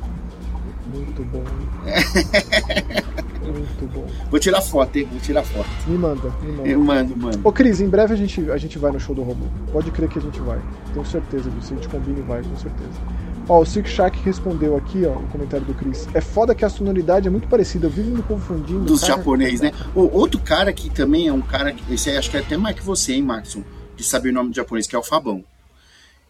Muito 0.92 1.22
bom. 1.24 1.44
Muito 3.58 3.92
bom. 3.92 4.06
Vou 4.30 4.40
tirar 4.40 4.60
foto, 4.60 4.96
hein? 4.96 5.08
Vou 5.10 5.20
tirar 5.20 5.42
foto. 5.42 5.68
Me 5.86 5.96
manda, 5.96 6.32
me 6.42 6.52
manda. 6.52 6.68
Eu 6.68 6.80
mando, 6.80 7.16
mando. 7.16 7.40
Ô, 7.42 7.52
Cris, 7.52 7.80
em 7.80 7.88
breve 7.88 8.14
a 8.14 8.16
gente, 8.16 8.50
a 8.50 8.56
gente 8.56 8.78
vai 8.78 8.92
no 8.92 9.00
show 9.00 9.14
do 9.14 9.22
Romulo. 9.22 9.50
Pode 9.72 9.90
crer 9.90 10.08
que 10.08 10.18
a 10.18 10.22
gente 10.22 10.40
vai. 10.40 10.60
Tenho 10.92 11.06
certeza 11.06 11.50
disso. 11.50 11.72
A 11.72 11.76
gente 11.76 11.88
combina 11.88 12.18
e 12.18 12.22
vai, 12.22 12.42
com 12.42 12.56
certeza. 12.56 13.00
Ó, 13.48 13.60
o 13.60 13.64
Silk 13.64 13.88
Shark 13.88 14.18
respondeu 14.24 14.76
aqui, 14.76 15.04
ó, 15.06 15.12
o 15.12 15.26
comentário 15.28 15.64
do 15.64 15.72
Chris. 15.72 16.08
É 16.12 16.20
foda 16.20 16.54
que 16.54 16.64
a 16.64 16.68
sonoridade 16.68 17.28
é 17.28 17.30
muito 17.30 17.46
parecida, 17.46 17.86
eu 17.86 17.90
vivo 17.90 18.10
me 18.10 18.22
confundindo. 18.22 18.80
Dos 18.80 19.02
cara... 19.02 19.16
japonês, 19.16 19.60
né? 19.60 19.72
O, 19.94 20.00
outro 20.18 20.40
cara 20.40 20.72
que 20.72 20.90
também 20.90 21.28
é 21.28 21.32
um 21.32 21.40
cara, 21.40 21.72
que, 21.72 21.94
esse 21.94 22.10
aí 22.10 22.16
acho 22.16 22.28
que 22.28 22.36
é 22.36 22.40
até 22.40 22.56
mais 22.56 22.74
que 22.74 22.82
você, 22.82 23.12
hein, 23.12 23.22
Maxon, 23.22 23.62
de 23.94 24.02
saber 24.02 24.30
o 24.30 24.32
nome 24.32 24.50
do 24.50 24.56
japonês, 24.56 24.88
que 24.88 24.96
é 24.96 24.98
o 24.98 25.02
Fabão. 25.02 25.44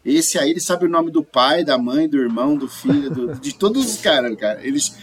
Esse 0.06 0.38
aí, 0.38 0.50
ele 0.50 0.60
sabe 0.60 0.86
o 0.86 0.88
nome 0.88 1.10
do 1.10 1.24
pai, 1.24 1.64
da 1.64 1.76
mãe, 1.76 2.08
do 2.08 2.16
irmão, 2.16 2.56
do 2.56 2.68
filho, 2.68 3.10
do, 3.10 3.34
de 3.34 3.52
todos 3.52 3.84
os 3.84 4.00
caras, 4.00 4.36
cara. 4.36 4.64
Eles. 4.64 4.96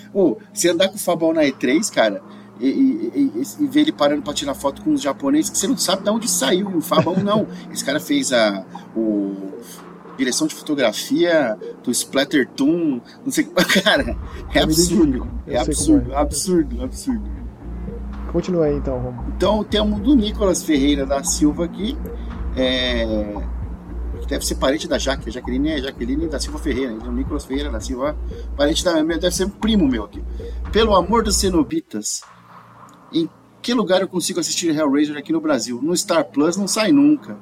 Se 0.54 0.70
andar 0.70 0.88
com 0.88 0.96
o 0.96 1.00
Fabão 1.00 1.34
na 1.34 1.42
E3, 1.44 1.94
cara, 1.94 2.24
e, 2.58 2.68
e, 2.68 3.12
e, 3.14 3.64
e, 3.64 3.68
ver 3.68 3.82
ele 3.82 3.92
parando 3.92 4.22
para 4.22 4.34
tirar 4.34 4.54
foto 4.54 4.82
com 4.82 4.94
os 4.94 5.02
japoneses 5.02 5.50
que 5.50 5.58
você 5.58 5.68
não 5.68 5.78
sabe 5.78 6.04
de 6.04 6.10
onde 6.10 6.30
saiu. 6.30 6.72
E 6.72 6.78
o 6.78 6.82
Fabão 6.82 7.18
não. 7.18 7.46
Esse 7.70 7.84
cara 7.84 8.00
fez 8.00 8.32
a, 8.32 8.66
o 8.96 9.36
direção 10.18 10.48
de 10.48 10.56
fotografia 10.56 11.58
do 11.84 11.92
Splattertoon, 11.92 13.02
não 13.26 13.32
sei 13.32 13.46
cara, 13.84 14.16
é 14.54 14.60
absurdo, 14.60 15.28
é 15.48 15.58
absurdo, 15.58 16.12
é. 16.12 16.16
absurdo, 16.16 16.84
absurdo. 16.84 17.32
Continua 18.32 18.66
aí 18.66 18.76
então, 18.78 19.00
Romulo. 19.00 19.34
Então 19.36 19.64
temos 19.64 20.00
do 20.00 20.16
Nicolas 20.16 20.64
Ferreira 20.64 21.06
da 21.06 21.24
Silva 21.24 21.66
aqui, 21.66 21.98
é, 22.56 23.06
deve 24.28 24.46
ser 24.46 24.56
parente 24.56 24.88
da 24.88 24.98
Jaque, 24.98 25.30
a 25.30 25.32
Jaqueline 25.32 25.72
é 25.72 25.82
Jaqueline 25.82 26.28
da 26.28 26.40
Silva 26.40 26.60
Ferreira, 26.60 26.92
então 26.92 27.12
Nicolas 27.12 27.46
Ferreira 27.46 27.70
da 27.70 27.80
Silva, 27.80 28.16
parente 28.56 28.84
da 28.84 29.04
minha, 29.04 29.18
deve 29.18 29.36
ser 29.36 29.50
primo 29.50 29.88
meu 29.88 30.04
aqui. 30.04 30.24
Pelo 30.72 30.96
amor 30.96 31.24
dos 31.24 31.38
cenobitas, 31.38 32.22
em 33.12 33.30
que 33.62 33.74
lugar 33.74 34.02
eu 34.02 34.08
consigo 34.08 34.40
assistir 34.40 34.76
Hellraiser 34.76 35.18
aqui 35.18 35.32
no 35.32 35.40
Brasil? 35.40 35.80
No 35.82 35.96
Star 35.96 36.26
Plus 36.26 36.58
não 36.58 36.68
sai 36.68 36.92
nunca. 36.92 37.38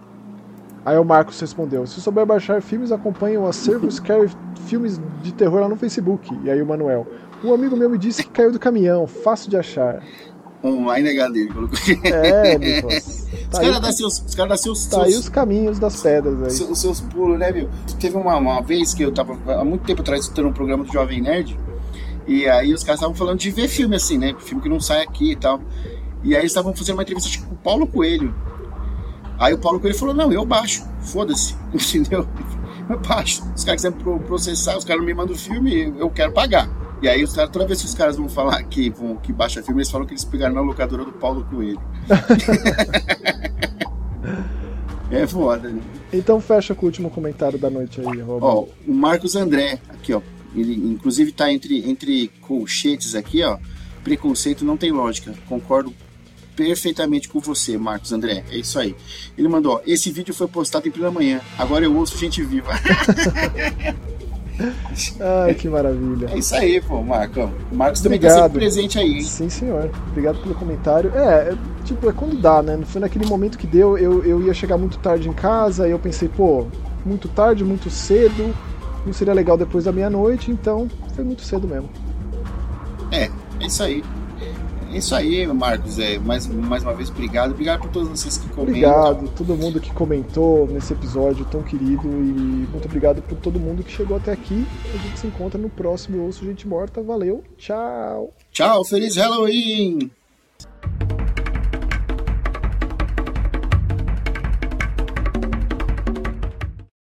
Aí 0.85 0.97
o 0.97 1.05
Marcos 1.05 1.39
respondeu: 1.39 1.85
Se 1.85 2.01
souber 2.01 2.25
baixar 2.25 2.61
filmes, 2.61 2.91
acompanhe 2.91 3.37
o 3.37 3.47
acervo 3.47 3.89
Scary 3.89 4.29
Filmes 4.65 4.99
de 5.21 5.33
Terror 5.33 5.61
lá 5.61 5.69
no 5.69 5.75
Facebook. 5.75 6.29
E 6.43 6.49
aí 6.49 6.61
o 6.61 6.65
Manuel: 6.65 7.07
Um 7.43 7.53
amigo 7.53 7.77
meu 7.77 7.89
me 7.89 7.97
disse 7.97 8.23
que 8.23 8.29
caiu 8.29 8.51
do 8.51 8.59
caminhão, 8.59 9.05
fácil 9.05 9.49
de 9.49 9.57
achar. 9.57 10.03
Online 10.63 11.09
é 11.17 11.47
colocou. 11.47 11.77
É, 12.03 12.57
Nicolas. 12.57 13.27
Tá 13.49 13.57
os 13.57 13.65
caras 13.65 13.81
dão 13.81 13.91
seus. 13.91 14.23
Os 14.25 14.35
caras 14.35 14.61
seus. 14.61 14.85
Tá 14.85 14.97
seus, 14.97 15.07
aí 15.07 15.19
os 15.19 15.29
caminhos 15.29 15.79
das 15.79 16.01
pedras 16.01 16.43
aí. 16.43 16.51
Seus, 16.51 16.69
os 16.69 16.79
seus 16.79 17.01
pulos, 17.01 17.39
né, 17.39 17.51
meu? 17.51 17.69
Teve 17.99 18.15
uma, 18.15 18.37
uma 18.37 18.61
vez 18.61 18.93
que 18.93 19.03
eu 19.03 19.11
tava 19.11 19.37
há 19.53 19.65
muito 19.65 19.83
tempo 19.83 20.01
atrás 20.01 20.21
escutando 20.21 20.49
um 20.49 20.53
programa 20.53 20.83
do 20.83 20.91
Jovem 20.91 21.21
Nerd. 21.21 21.57
E 22.27 22.47
aí 22.47 22.73
os 22.73 22.83
caras 22.83 22.99
estavam 22.99 23.15
falando 23.15 23.39
de 23.39 23.49
ver 23.49 23.67
filme 23.67 23.95
assim, 23.95 24.17
né? 24.17 24.35
Filme 24.39 24.61
que 24.61 24.69
não 24.69 24.79
sai 24.79 25.01
aqui 25.01 25.31
e 25.31 25.35
tal. 25.35 25.59
E 26.23 26.35
aí 26.35 26.41
eles 26.41 26.51
estavam 26.51 26.73
fazendo 26.75 26.95
uma 26.95 27.03
entrevista 27.03 27.43
com 27.45 27.55
o 27.55 27.57
Paulo 27.57 27.87
Coelho. 27.87 28.33
Aí 29.39 29.53
o 29.53 29.57
Paulo 29.57 29.79
Coelho 29.79 29.97
falou: 29.97 30.13
Não, 30.13 30.31
eu 30.31 30.45
baixo, 30.45 30.85
foda-se, 31.01 31.55
entendeu? 31.73 32.27
Eu 32.87 32.99
baixo. 32.99 33.43
Os 33.55 33.63
caras 33.63 33.81
quiserem 33.81 34.19
processar, 34.19 34.77
os 34.77 34.85
caras 34.85 35.01
não 35.01 35.07
me 35.07 35.13
mandam 35.13 35.35
o 35.35 35.37
filme, 35.37 35.93
eu 35.97 36.09
quero 36.09 36.31
pagar. 36.31 36.69
E 37.01 37.09
aí, 37.09 37.23
os 37.23 37.33
caras, 37.33 37.49
toda 37.49 37.65
vez 37.65 37.81
que 37.81 37.87
os 37.87 37.95
caras 37.95 38.15
vão 38.15 38.29
falar 38.29 38.61
que, 38.63 38.91
vão, 38.91 39.17
que 39.17 39.33
baixa 39.33 39.63
filme, 39.63 39.81
eles 39.81 39.89
falam 39.89 40.05
que 40.05 40.13
eles 40.13 40.23
pegaram 40.23 40.53
na 40.53 40.61
locadora 40.61 41.03
do 41.03 41.11
Paulo 41.11 41.43
Coelho. 41.49 41.81
é 45.09 45.25
foda, 45.25 45.69
né? 45.69 45.81
Então 46.13 46.39
fecha 46.39 46.75
com 46.75 46.85
o 46.85 46.89
último 46.89 47.09
comentário 47.09 47.57
da 47.57 47.71
noite 47.71 47.99
aí, 47.99 48.21
Rob. 48.21 48.43
Ó, 48.43 48.67
o 48.87 48.93
Marcos 48.93 49.35
André, 49.35 49.79
aqui, 49.89 50.13
ó. 50.13 50.21
Ele 50.53 50.75
inclusive 50.75 51.31
tá 51.31 51.51
entre, 51.51 51.89
entre 51.89 52.27
colchetes 52.41 53.15
aqui, 53.15 53.43
ó. 53.43 53.57
Preconceito 54.03 54.63
não 54.63 54.77
tem 54.77 54.91
lógica. 54.91 55.33
Concordo 55.47 55.91
perfeitamente 56.55 57.27
com 57.29 57.39
você, 57.39 57.77
Marcos 57.77 58.11
André. 58.11 58.43
É 58.51 58.57
isso 58.57 58.77
aí. 58.77 58.95
Ele 59.37 59.47
mandou: 59.47 59.81
esse 59.87 60.11
vídeo 60.11 60.33
foi 60.33 60.47
postado 60.47 60.85
em 60.87 60.91
plena 60.91 61.09
manhã. 61.09 61.39
Agora 61.57 61.85
eu 61.85 61.95
ouço 61.95 62.17
gente 62.17 62.43
viva. 62.43 62.73
Ai, 65.19 65.53
que 65.53 65.67
maravilha. 65.67 66.29
É 66.31 66.37
isso 66.37 66.55
aí, 66.55 66.81
pô, 66.81 67.01
Marcão. 67.01 67.51
O 67.71 67.75
Marcos 67.75 68.01
também 68.01 68.17
Obrigado. 68.17 68.37
tá 68.37 68.43
sempre 68.43 68.59
presente 68.59 68.99
aí, 68.99 69.13
hein? 69.13 69.23
Sim, 69.23 69.49
senhor. 69.49 69.89
Obrigado 70.09 70.41
pelo 70.41 70.55
comentário. 70.55 71.11
É, 71.15 71.49
é, 71.49 71.57
tipo, 71.85 72.09
é 72.09 72.13
quando 72.13 72.39
dá, 72.39 72.61
né? 72.61 72.79
Foi 72.85 73.01
naquele 73.01 73.25
momento 73.25 73.57
que 73.57 73.67
deu, 73.67 73.97
eu, 73.97 74.23
eu 74.23 74.41
ia 74.41 74.53
chegar 74.53 74.77
muito 74.77 74.97
tarde 74.99 75.27
em 75.27 75.33
casa, 75.33 75.87
e 75.87 75.91
eu 75.91 75.99
pensei, 75.99 76.29
pô, 76.29 76.67
muito 77.05 77.27
tarde, 77.27 77.63
muito 77.63 77.89
cedo, 77.89 78.53
não 79.05 79.13
seria 79.13 79.33
legal 79.33 79.57
depois 79.57 79.85
da 79.85 79.91
meia-noite, 79.91 80.51
então 80.51 80.87
foi 81.15 81.23
muito 81.23 81.43
cedo 81.43 81.67
mesmo. 81.67 81.89
É, 83.11 83.29
é 83.59 83.65
isso 83.65 83.83
aí. 83.83 84.03
É 84.91 84.97
isso 84.97 85.15
aí, 85.15 85.47
Marcos. 85.47 85.97
É, 85.99 86.19
mais, 86.19 86.47
mais 86.47 86.83
uma 86.83 86.93
vez, 86.93 87.09
obrigado. 87.09 87.51
Obrigado 87.51 87.81
por 87.81 87.89
todos 87.89 88.09
vocês 88.09 88.37
que 88.37 88.47
comentam. 88.49 88.63
Obrigado, 88.63 89.29
todo 89.29 89.55
mundo 89.55 89.79
que 89.79 89.91
comentou 89.91 90.67
nesse 90.67 90.93
episódio 90.93 91.45
tão 91.45 91.63
querido. 91.63 92.07
E 92.07 92.67
muito 92.69 92.85
obrigado 92.85 93.21
por 93.21 93.37
todo 93.37 93.59
mundo 93.59 93.83
que 93.83 93.91
chegou 93.91 94.17
até 94.17 94.31
aqui. 94.31 94.65
A 94.93 94.97
gente 94.97 95.19
se 95.19 95.27
encontra 95.27 95.59
no 95.59 95.69
próximo 95.69 96.23
Ouço 96.23 96.45
Gente 96.45 96.67
Morta. 96.67 97.01
Valeu, 97.01 97.43
tchau. 97.57 98.33
Tchau, 98.51 98.83
feliz 98.85 99.15
Halloween! 99.15 100.11